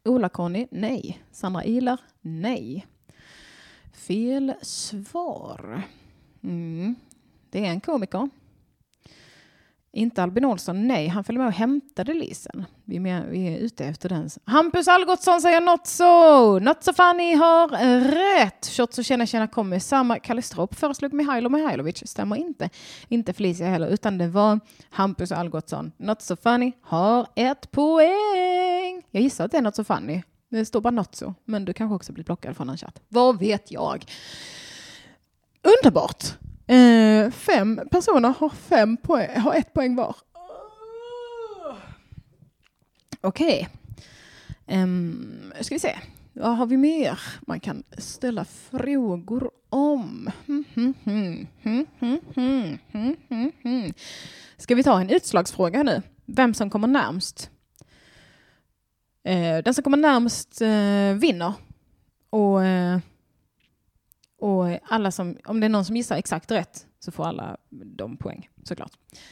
[0.04, 1.24] Ola-Conny, nej.
[1.32, 2.88] Sandra Ilar, nej.
[3.94, 5.82] Fel svar.
[6.42, 6.96] Mm.
[7.50, 8.30] Det är en komiker.
[9.96, 11.08] Inte Albin Olsson, nej.
[11.08, 12.66] Han följde med och hämtade Lisen.
[12.86, 14.30] Vi är, med, vi är ute efter den.
[14.46, 16.60] Hampus Algotsson säger något så.
[16.60, 17.68] Not so funny har
[18.40, 18.66] rätt.
[18.66, 20.20] Shots och tjena tjena kommer samma.
[20.20, 22.08] Kalle Stropp föreslog Mihailo Mihailovic.
[22.08, 22.70] Stämmer inte.
[23.08, 24.60] Inte Felicia heller, utan det var
[24.90, 25.92] Hampus Algotsson.
[25.98, 29.04] Not so funny har ett poäng.
[29.12, 30.24] Jag gissar att det är not so funny.
[30.50, 31.34] Det står bara not so.
[31.46, 33.02] Men du kanske också blir blockad från en chatt.
[33.10, 34.06] Vad vet jag?
[35.64, 36.24] Underbart!
[36.74, 40.16] Eh, fem personer har, fem poäng, har ett poäng var.
[43.22, 43.70] Okej.
[44.66, 44.84] Okay.
[44.84, 45.96] Um, ska vi se.
[46.34, 50.32] Vad har vi mer man kan ställa frågor om?
[50.48, 50.94] Hmm, hmm,
[53.64, 53.94] hmm,
[54.58, 56.02] ska vi ta en utslagsfråga nu?
[56.26, 57.50] Vem som kommer närmst?
[59.24, 61.54] Eh, den som kommer närmst eh, vinner.
[62.30, 62.66] Och...
[62.66, 63.00] Eh,
[64.44, 68.18] och alla som, om det är någon som gissar exakt rätt så får alla de
[68.18, 68.92] poäng såklart.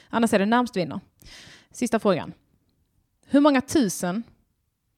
[0.10, 1.00] Annars är det närmst vinner.
[1.72, 2.34] Sista frågan.
[3.26, 4.24] Hur många tusen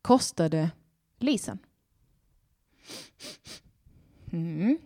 [0.01, 0.71] kostade
[1.19, 1.59] leasen?
[4.31, 4.77] Mm.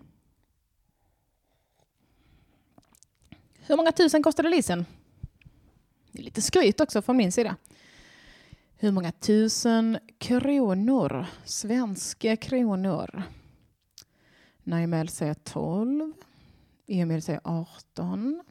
[3.60, 4.86] Hur många tusen kostade leasen?
[6.12, 7.56] Det är lite skryt också från min sida.
[8.76, 13.24] Hur många tusen kronor, svenska kronor?
[14.68, 16.14] Naimel säger 12.
[16.88, 18.44] Emil säger 18.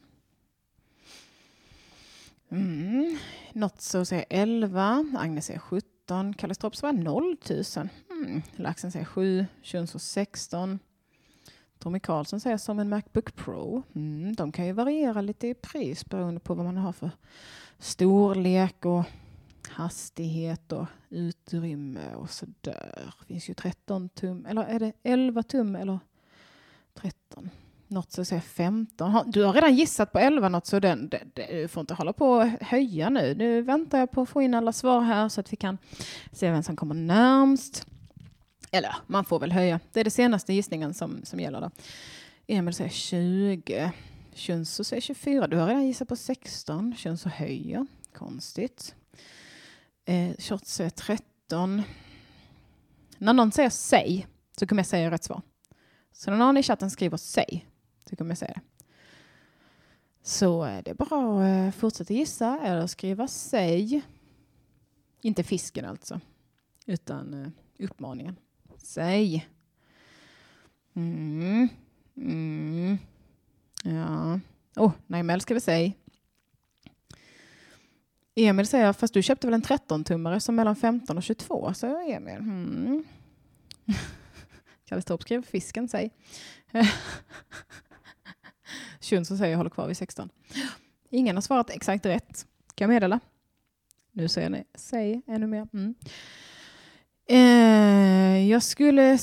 [2.49, 3.17] Mm.
[3.53, 5.05] Notso säger 11.
[5.17, 6.33] Agnes säger 17.
[6.33, 7.63] Kalle Stropp svarar 0 000.
[8.11, 8.41] Mm.
[8.55, 9.45] Laxen säger 7.
[9.61, 10.79] Kjunso 16.
[11.79, 13.83] Tommy Karlsson säger som en Macbook Pro.
[13.95, 14.35] Mm.
[14.35, 17.11] De kan ju variera lite i pris beroende på vad man har för
[17.79, 19.03] storlek och
[19.69, 23.13] hastighet och utrymme och så där.
[23.19, 25.99] Det finns ju 13 tum, eller är det 11 tum eller
[26.93, 27.49] 13?
[27.87, 29.31] Något så säger 15.
[29.31, 32.47] Du har redan gissat på 11 något så den, du får inte hålla på och
[32.61, 33.35] höja nu.
[33.35, 35.77] Nu väntar jag på att få in alla svar här så att vi kan
[36.31, 37.87] se vem som kommer närmst.
[38.71, 39.79] Eller man får väl höja.
[39.93, 41.71] Det är den senaste gissningen som, som gäller då.
[42.47, 43.91] Emil säger 20.
[44.33, 45.47] Kjunso säger 24.
[45.47, 46.95] Du har redan gissat på 16.
[46.97, 47.87] Kjunso höjer.
[48.13, 48.95] Konstigt.
[50.07, 51.83] Eh, Shots är 13.
[53.17, 54.27] När någon säger säg
[54.59, 55.41] så kommer jag säga rätt svar.
[56.11, 57.67] Så när någon i chatten skriver säg
[58.09, 58.61] så kommer jag säga det.
[60.21, 64.01] Så eh, det är bara att eh, fortsätta gissa eller skriva säg.
[65.21, 66.19] Inte fisken alltså,
[66.85, 67.49] utan eh,
[67.85, 68.35] uppmaningen.
[68.77, 69.47] Säg.
[70.93, 71.69] Mm.
[72.17, 72.97] Mm.
[73.83, 74.39] Ja.
[74.75, 75.97] Oh, Naimel skriver säg.
[78.45, 82.35] Emil säger, fast du köpte väl en 13-tummare som mellan 15 och 22, säger Emil.
[82.35, 83.03] Hmm.
[84.85, 86.11] Kalle Torp skrev fisken, säg.
[89.01, 90.29] Schunsson säger, jag håller kvar vid 16.
[91.09, 93.19] Ingen har svarat exakt rätt, kan jag meddela.
[94.11, 95.67] Nu säger ni, säg ännu mer.
[95.73, 95.95] Mm.
[97.29, 99.17] Eh, jag skulle,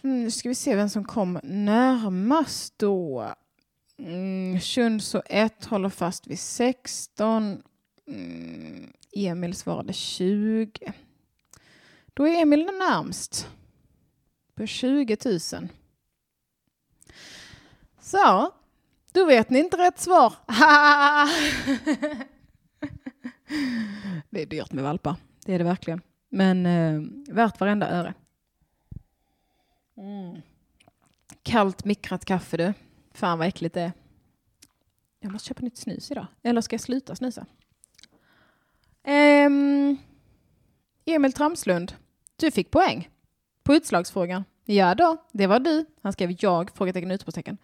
[0.00, 3.32] nu mm, ska vi se vem som kom närmast då.
[3.98, 7.62] Mm, Shunso 1 håller fast vid 16.
[8.12, 10.92] Mm, Emil svarade 20.
[12.14, 13.48] Då är Emil närmst.
[14.54, 15.40] På 20 000.
[18.00, 18.50] Så,
[19.12, 20.34] då vet ni inte rätt svar.
[24.30, 25.16] det är dyrt med valpar.
[25.44, 26.00] Det är det verkligen.
[26.28, 27.02] Men eh,
[27.34, 28.14] värt varenda öre.
[29.96, 30.42] Mm.
[31.42, 32.72] Kallt mikrat kaffe du.
[33.12, 33.92] Fan vad äckligt det är.
[35.20, 36.26] Jag måste köpa nytt snus idag.
[36.42, 37.46] Eller ska jag sluta snusa?
[39.04, 39.96] Ehm,
[41.04, 41.94] Emil Tramslund,
[42.36, 43.08] du fick poäng
[43.62, 44.44] på utslagsfrågan.
[44.64, 45.84] Ja då, det var du.
[46.02, 47.58] Han skrev jag, frågetecken utropstecken.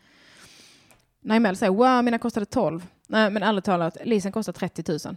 [1.21, 2.87] Naimel säger wow, mina kostade 12.
[3.09, 5.17] Nej, men ärligt talat, leasen kostar 30 000.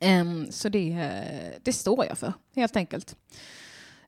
[0.00, 3.16] Um, så det, eh, det står jag för, helt enkelt.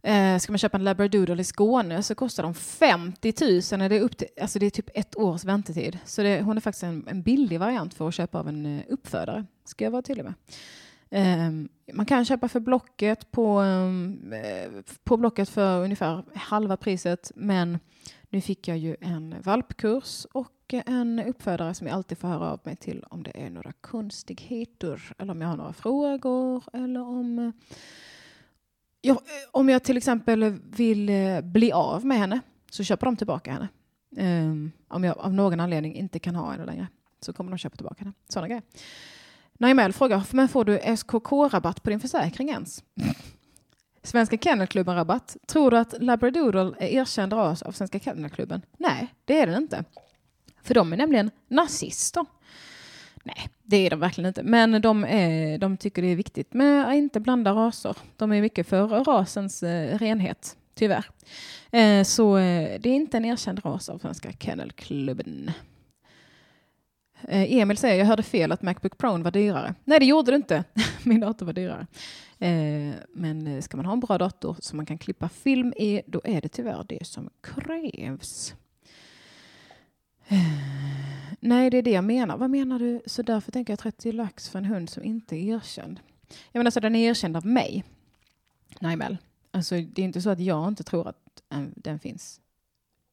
[0.08, 3.82] Uh, ska man köpa en labradoodle i Skåne så kostar de 50 000.
[3.82, 5.98] Är det, upp till, alltså det är typ ett års väntetid.
[6.04, 8.84] Så det, hon är faktiskt en, en billig variant för att köpa av en eh,
[8.88, 9.44] uppfödare.
[9.64, 10.34] Ska jag vara tydlig med.
[11.10, 14.34] Ehm, man kan köpa för Blocket på, ehm,
[15.04, 17.32] på Blocket för ungefär halva priset.
[17.34, 17.78] Men
[18.30, 20.54] nu fick jag ju en valpkurs och
[20.86, 25.12] en uppfödare som jag alltid får höra av mig till om det är några konstigheter
[25.18, 27.52] eller om jag har några frågor eller om
[29.00, 29.18] jag,
[29.50, 32.40] om jag till exempel vill eh, bli av med henne
[32.70, 33.68] så köper de tillbaka henne.
[34.16, 36.86] Ehm, om jag av någon anledning inte kan ha henne längre
[37.20, 38.12] så kommer de köpa tillbaka henne.
[38.28, 38.62] Sådana grejer.
[39.58, 42.82] Naimel frågar, men får du SKK-rabatt på din försäkring ens?
[44.02, 45.36] Svenska Kennelklubben-rabatt.
[45.46, 48.62] Tror du att labradoodle är erkänd ras av Svenska Kennelklubben?
[48.76, 49.84] Nej, det är den inte.
[50.62, 52.26] För de är nämligen nazister.
[53.24, 54.42] Nej, det är de verkligen inte.
[54.42, 57.96] Men de, är, de tycker det är viktigt med att inte blanda raser.
[58.16, 61.04] De är mycket för rasens eh, renhet, tyvärr.
[61.70, 65.50] Eh, så eh, det är inte en erkänd ras av Svenska Kennelklubben.
[67.22, 69.74] Eh, Emil säger, jag hörde fel att Macbook Pro var dyrare.
[69.84, 70.64] Nej, det gjorde det inte.
[71.02, 71.86] Min dator var dyrare.
[72.38, 76.02] Eh, men eh, ska man ha en bra dator som man kan klippa film i,
[76.06, 78.54] då är det tyvärr det som krävs.
[81.40, 82.36] Nej, det är det jag menar.
[82.36, 83.00] Vad menar du?
[83.06, 86.00] Så därför tänker jag 30 lax för en hund som inte är erkänd.
[86.52, 87.84] Jag menar, alltså den är erkänd av mig.
[88.80, 89.16] Nej, Mel.
[89.50, 91.42] Alltså, det är inte så att jag inte tror att
[91.74, 92.40] den finns.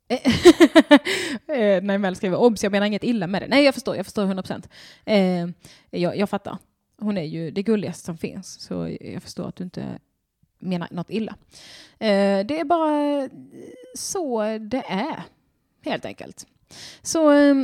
[0.08, 0.18] Eh,
[1.58, 3.48] eh, när Mel skriver obs, jag menar inget illa med det.
[3.48, 4.70] Nej, jag förstår, jag förstår 100 procent.
[5.06, 5.48] Eh,
[5.90, 6.58] jag, jag fattar.
[6.98, 10.00] Hon är ju det gulligaste som finns, så jag förstår att du inte
[10.60, 11.36] menar något illa.
[12.00, 13.30] Eh, det är bara eh,
[13.96, 15.24] så det är,
[15.82, 16.48] helt enkelt.
[17.02, 17.56] Så eh,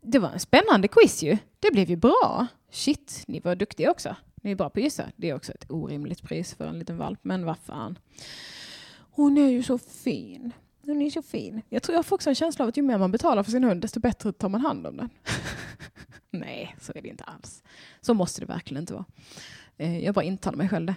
[0.00, 1.38] det var en spännande quiz ju.
[1.60, 2.46] Det blev ju bra.
[2.70, 4.16] Shit, ni var duktiga också.
[4.42, 5.04] Ni är bra på att gissa.
[5.16, 7.98] Det är också ett orimligt pris för en liten valp, men vad fan.
[9.10, 10.52] Hon är ju så fin.
[10.86, 11.62] Hon är så fin.
[11.68, 13.64] Jag tror jag får också en känsla av att ju mer man betalar för sin
[13.64, 15.10] hund, desto bättre tar man hand om den.
[16.30, 17.62] Nej, så är det inte alls.
[18.00, 19.04] Så måste det verkligen inte vara.
[19.76, 20.94] Eh, jag bara intalar mig själv det.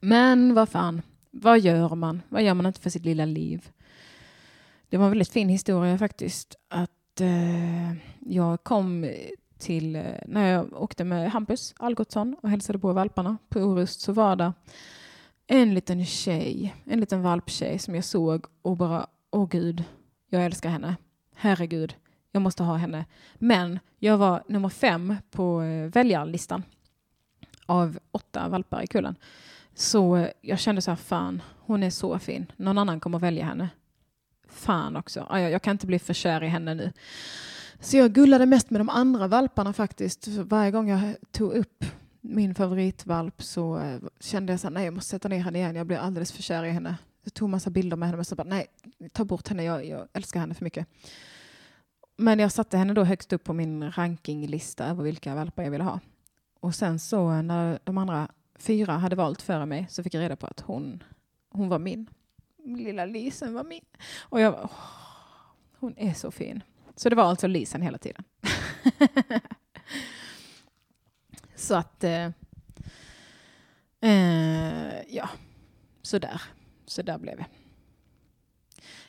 [0.00, 2.22] Men vad fan, vad gör man?
[2.28, 3.68] Vad gör man inte för sitt lilla liv?
[4.88, 6.56] Det var en väldigt fin historia faktiskt.
[6.68, 9.10] Att eh, jag kom
[9.58, 14.12] till, eh, när jag åkte med Hampus Algotsson och hälsade på valparna på Orust så
[14.12, 14.52] var det
[15.52, 19.84] en liten tjej, en liten valptjej som jag såg och bara, åh gud,
[20.28, 20.96] jag älskar henne.
[21.34, 21.94] Herregud,
[22.30, 23.04] jag måste ha henne.
[23.34, 26.62] Men jag var nummer fem på eh, väljarlistan
[27.66, 29.16] av åtta valpar i kullen.
[29.74, 32.46] Så jag kände så här, fan, hon är så fin.
[32.56, 33.68] Någon annan kommer välja henne.
[34.48, 35.26] Fan också.
[35.30, 36.92] Ah, jag, kan inte bli för kär i henne nu.
[37.80, 40.28] Så jag gullade mest med de andra valparna faktiskt.
[40.28, 41.84] Varje gång jag tog upp
[42.22, 45.76] min favoritvalp så eh, kände jag så här, nej jag måste sätta ner henne igen.
[45.76, 46.98] Jag blir alldeles för kär i henne.
[47.24, 48.66] Jag tog massa bilder med henne men så bara, nej,
[49.12, 49.64] ta bort henne.
[49.64, 50.86] Jag, jag älskar henne för mycket.
[52.16, 55.84] Men jag satte henne då högst upp på min rankinglista över vilka valpar jag ville
[55.84, 56.00] ha.
[56.60, 58.28] Och sen så eh, när de andra
[58.58, 61.02] fyra hade valt före mig så fick jag reda på att hon,
[61.50, 62.10] hon var min.
[62.64, 63.84] Lilla Lisen var min.
[64.18, 64.70] Och jag åh,
[65.78, 66.62] hon är så fin.
[66.96, 68.24] Så det var alltså Lisen hela tiden.
[71.62, 72.26] så att, eh,
[74.00, 75.28] eh, ja,
[76.02, 76.42] så där.
[76.86, 77.46] Så där blev det.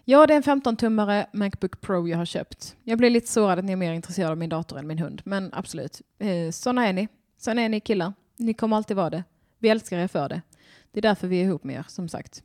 [0.05, 2.75] Ja, det är en 15-tummare Macbook Pro jag har köpt.
[2.84, 5.21] Jag blir lite sårad att ni är mer intresserade av min dator än min hund,
[5.25, 6.01] men absolut.
[6.19, 7.07] Eh, såna är ni.
[7.38, 8.13] Sådana är ni killar.
[8.38, 9.23] Ni kommer alltid vara det.
[9.59, 10.41] Vi älskar er för det.
[10.91, 12.43] Det är därför vi är ihop med er, som sagt.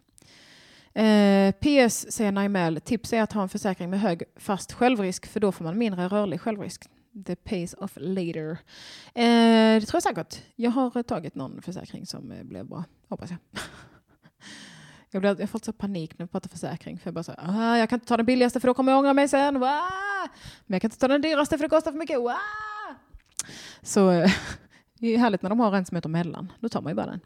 [0.92, 5.40] Eh, PS säger Naimel, tips är att ha en försäkring med hög fast självrisk för
[5.40, 6.88] då får man mindre rörlig självrisk.
[7.26, 8.58] The pays off later.
[9.14, 10.42] Eh, det tror jag säkert.
[10.56, 13.38] Jag har eh, tagit någon försäkring som eh, blev bra, hoppas jag.
[15.10, 16.98] Jag, blev, jag har fått så panik när vi pratar försäkring.
[16.98, 18.98] För jag bara så, ah, jag kan inte ta den billigaste för då kommer jag
[18.98, 19.60] ångra mig sen.
[19.60, 20.28] Wah!
[20.66, 22.20] Men jag kan inte ta den dyraste för det kostar för mycket.
[22.20, 22.36] Wah!
[23.82, 24.30] Så eh,
[24.98, 26.52] det är härligt när de har en som heter mellan.
[26.60, 27.20] Då tar man ju bara den.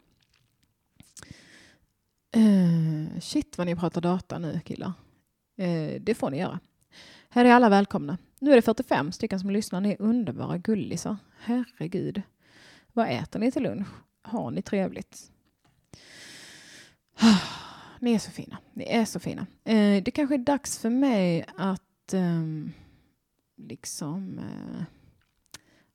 [2.37, 4.93] Uh, shit vad ni pratar data nu killar.
[5.61, 6.59] Uh, det får ni göra.
[7.29, 8.17] Här är alla välkomna.
[8.43, 9.81] Nu är det 45 stycken som lyssnar.
[9.81, 11.17] Ni är underbara gullisar.
[11.39, 12.21] Herregud.
[12.93, 13.87] Vad äter ni till lunch?
[14.21, 15.31] Har ni trevligt?
[17.99, 18.57] Ni är så fina.
[18.73, 19.47] Ni är så fina.
[19.63, 22.71] Eh, det kanske är dags för mig att ehm,
[23.57, 24.83] liksom eh,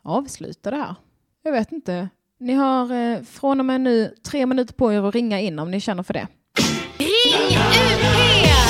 [0.03, 0.95] avsluta det här.
[1.43, 2.09] Jag vet inte.
[2.39, 5.70] Ni har eh, från och med nu tre minuter på er att ringa in om
[5.70, 6.29] ni känner för det.
[6.99, 8.68] Ring UP!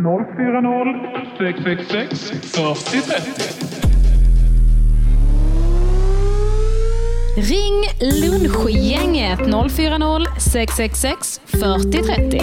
[0.00, 0.90] Noll fyra noll
[1.38, 3.80] sex sex sex fyrtio trettio.
[7.36, 12.40] Ring lunchgänget 040 666 4030.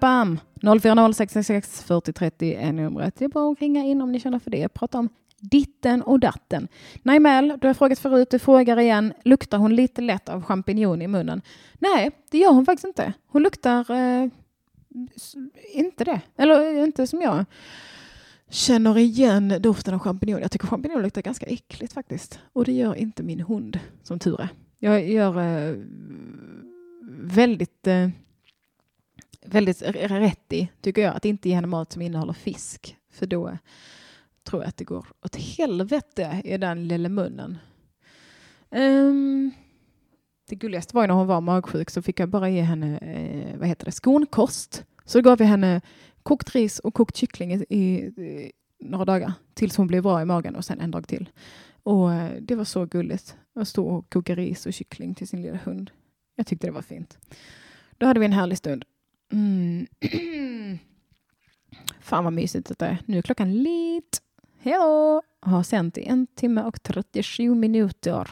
[0.00, 3.14] Bam, 040 666 4030 är numret.
[3.18, 4.68] Det är bara att ringa in om ni känner för det.
[4.68, 5.08] Prata om
[5.40, 6.68] ditten och datten.
[7.02, 9.12] Naimel, du har frågat förut, du frågar igen.
[9.24, 11.42] Luktar hon lite lätt av champinjon i munnen?
[11.78, 13.12] Nej, det gör hon faktiskt inte.
[13.26, 14.28] Hon luktar eh,
[15.72, 16.20] inte det.
[16.36, 17.44] Eller eh, inte som jag
[18.50, 20.40] känner igen doften av champinjon.
[20.40, 22.40] Jag tycker champinjon luktar ganska äckligt faktiskt.
[22.52, 24.48] Och det gör inte min hund, som tur är.
[24.78, 25.76] Jag gör eh,
[27.20, 28.08] väldigt, eh,
[29.46, 32.96] väldigt rätt i, tycker jag, att inte ge henne mat som innehåller fisk.
[33.10, 33.58] För då
[34.46, 37.58] tror jag att det går åt helvete i den lilla munnen.
[38.70, 39.52] Um,
[40.48, 43.68] det gulligaste var när hon var magsjuk så fick jag bara ge henne eh, vad
[43.68, 44.84] heter det, skonkost.
[45.04, 45.80] Så gav vi henne
[46.22, 50.56] kokt ris och kokt kyckling i, i, några dagar tills hon blev bra i magen
[50.56, 51.28] och sen en dag till.
[51.82, 55.42] Och eh, det var så gulligt att stå och koka ris och kyckling till sin
[55.42, 55.90] lilla hund.
[56.36, 57.18] Jag tyckte det var fint.
[57.98, 58.84] Då hade vi en härlig stund.
[59.32, 59.86] Mm.
[62.00, 62.98] Fan vad mysigt det är.
[63.06, 64.18] Nu är klockan lite.
[64.66, 65.22] Hello!
[65.40, 68.30] Har sänt i en timme och 37 minuter.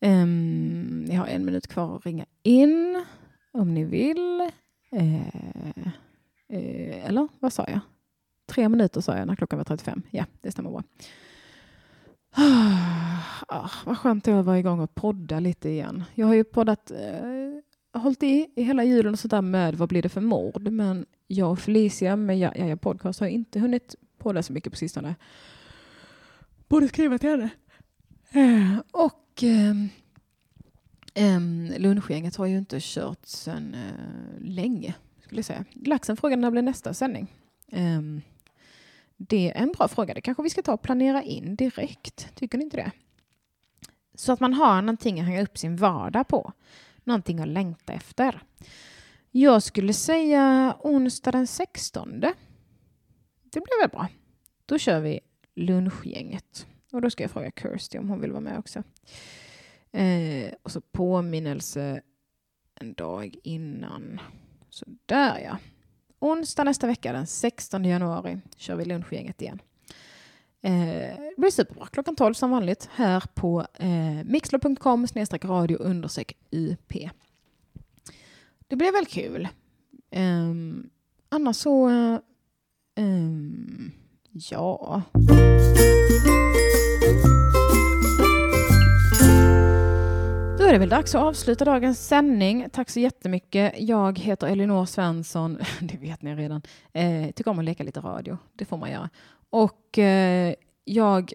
[0.00, 3.04] Um, jag har en minut kvar att ringa in
[3.52, 4.50] om ni vill.
[4.92, 5.14] Uh,
[6.52, 7.80] uh, eller vad sa jag?
[8.46, 10.02] Tre minuter sa jag när klockan var 35.
[10.10, 10.82] Ja, det stämmer bra.
[12.34, 13.18] Ah,
[13.48, 16.04] ah vad skönt det att vara igång och podda lite igen.
[16.14, 20.02] Jag har ju poddat, eh, hållit i, i hela julen och sådär med Vad blir
[20.02, 20.68] det för mord?
[20.72, 23.94] Men jag och Felicia med Jaja podcast har inte hunnit
[24.24, 25.14] podda så mycket på sistone.
[26.68, 27.50] Borde skriva till henne.
[28.30, 29.44] Eh, och
[31.14, 35.64] eh, lunchgänget har ju inte kört sedan eh, länge, skulle jag säga.
[35.72, 37.32] Laxen frågade när blir nästa sändning?
[37.72, 38.22] Ehm,
[39.16, 40.14] det är en bra fråga.
[40.14, 42.34] Det kanske vi ska ta och planera in direkt.
[42.34, 42.90] Tycker ni inte det?
[44.14, 46.52] Så att man har någonting att hänga upp sin vardag på.
[47.04, 48.42] Någonting att längta efter.
[49.30, 52.24] Jag skulle säga onsdag den 16.
[53.54, 54.08] Det blir väl bra.
[54.66, 55.20] Då kör vi
[55.54, 56.66] lunchgänget.
[56.92, 58.82] Och då ska jag fråga Kirsty om hon vill vara med också.
[59.92, 62.02] Eh, och så påminnelse
[62.74, 64.20] en dag innan.
[64.70, 65.58] Så där ja.
[66.18, 69.62] Onsdag nästa vecka den 16 januari kör vi lunchgänget igen.
[70.62, 70.72] Eh,
[71.16, 71.86] det blir superbra.
[71.86, 75.06] Klockan 12 som vanligt här på eh, mixler.com
[75.42, 76.92] radio undersök UP.
[78.68, 79.48] Det blir väl kul.
[80.10, 80.52] Eh,
[81.28, 81.88] annars så...
[81.88, 82.18] Eh,
[82.96, 83.92] Um,
[84.32, 85.02] ja...
[90.58, 92.68] Då är det väl dags att avsluta dagens sändning.
[92.72, 93.74] Tack så jättemycket.
[93.78, 95.58] Jag heter Elinor Svensson.
[95.80, 96.62] Det vet ni redan.
[96.92, 98.38] Eh, tycker om att leka lite radio.
[98.52, 99.10] Det får man göra.
[99.50, 100.54] Och eh,
[100.84, 101.32] jag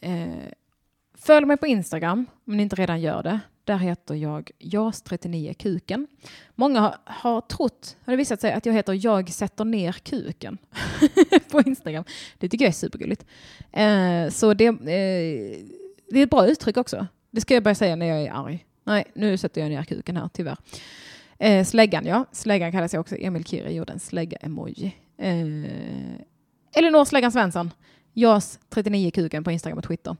[0.00, 0.28] eh,
[1.14, 3.40] följ mig på Instagram om ni inte redan gör det.
[3.64, 6.06] Där heter jag JAS39kuken.
[6.54, 10.58] Många har, har trott, har det visat sig, att jag heter Jag sätter ner kuken
[11.50, 12.04] på Instagram.
[12.38, 13.26] Det tycker jag är supergulligt.
[13.72, 14.74] Eh, så det, eh,
[16.10, 17.06] det är ett bra uttryck också.
[17.30, 18.66] Det ska jag börja säga när jag är arg.
[18.84, 20.56] Nej, nu sätter jag ner kuken här, tyvärr.
[21.38, 22.24] Eh, släggan, ja.
[22.32, 23.16] Släggan kallas jag också.
[23.16, 24.96] Emil Kiri gjorde en slägga-emoji.
[25.18, 25.46] Eh,
[26.72, 27.70] Elinor Släggan Svensson
[28.14, 30.16] JAS39kuken på Instagram och Twitter.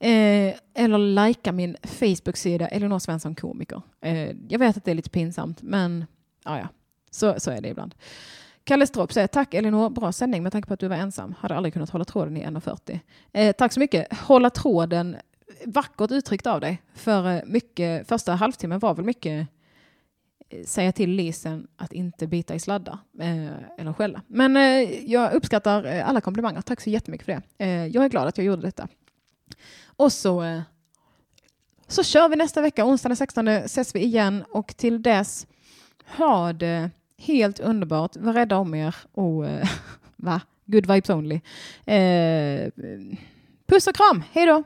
[0.00, 3.82] Eh, eller likea min Facebook-sida Elinor Svensson komiker.
[4.00, 6.06] Eh, jag vet att det är lite pinsamt, men
[6.44, 6.68] ah, ja.
[7.10, 7.94] Så, så är det ibland.
[8.64, 11.34] Kalle Stropp säger tack Elinor, bra sändning med tanke på att du var ensam.
[11.38, 12.98] Hade aldrig kunnat hålla tråden i 1.40.
[13.32, 14.18] Eh, tack så mycket.
[14.18, 15.16] Hålla tråden,
[15.66, 16.82] vackert uttryckt av dig.
[16.94, 19.48] För eh, mycket, första halvtimmen var väl mycket
[20.48, 24.22] eh, säga till Lisen att inte bita i sladdar eh, eller skälla.
[24.26, 26.60] Men eh, jag uppskattar eh, alla komplimanger.
[26.60, 27.64] Tack så jättemycket för det.
[27.64, 28.88] Eh, jag är glad att jag gjorde detta.
[29.96, 30.60] Och så, eh,
[31.88, 32.84] så kör vi nästa vecka.
[32.84, 35.46] Onsdag den 16 ses vi igen och till dess
[36.16, 38.16] ha det helt underbart.
[38.16, 39.68] Var rädda om er och eh,
[40.16, 40.40] va?
[40.66, 41.40] Good vibes only.
[41.84, 42.70] Eh,
[43.66, 44.22] puss och kram.
[44.32, 44.64] Hej då!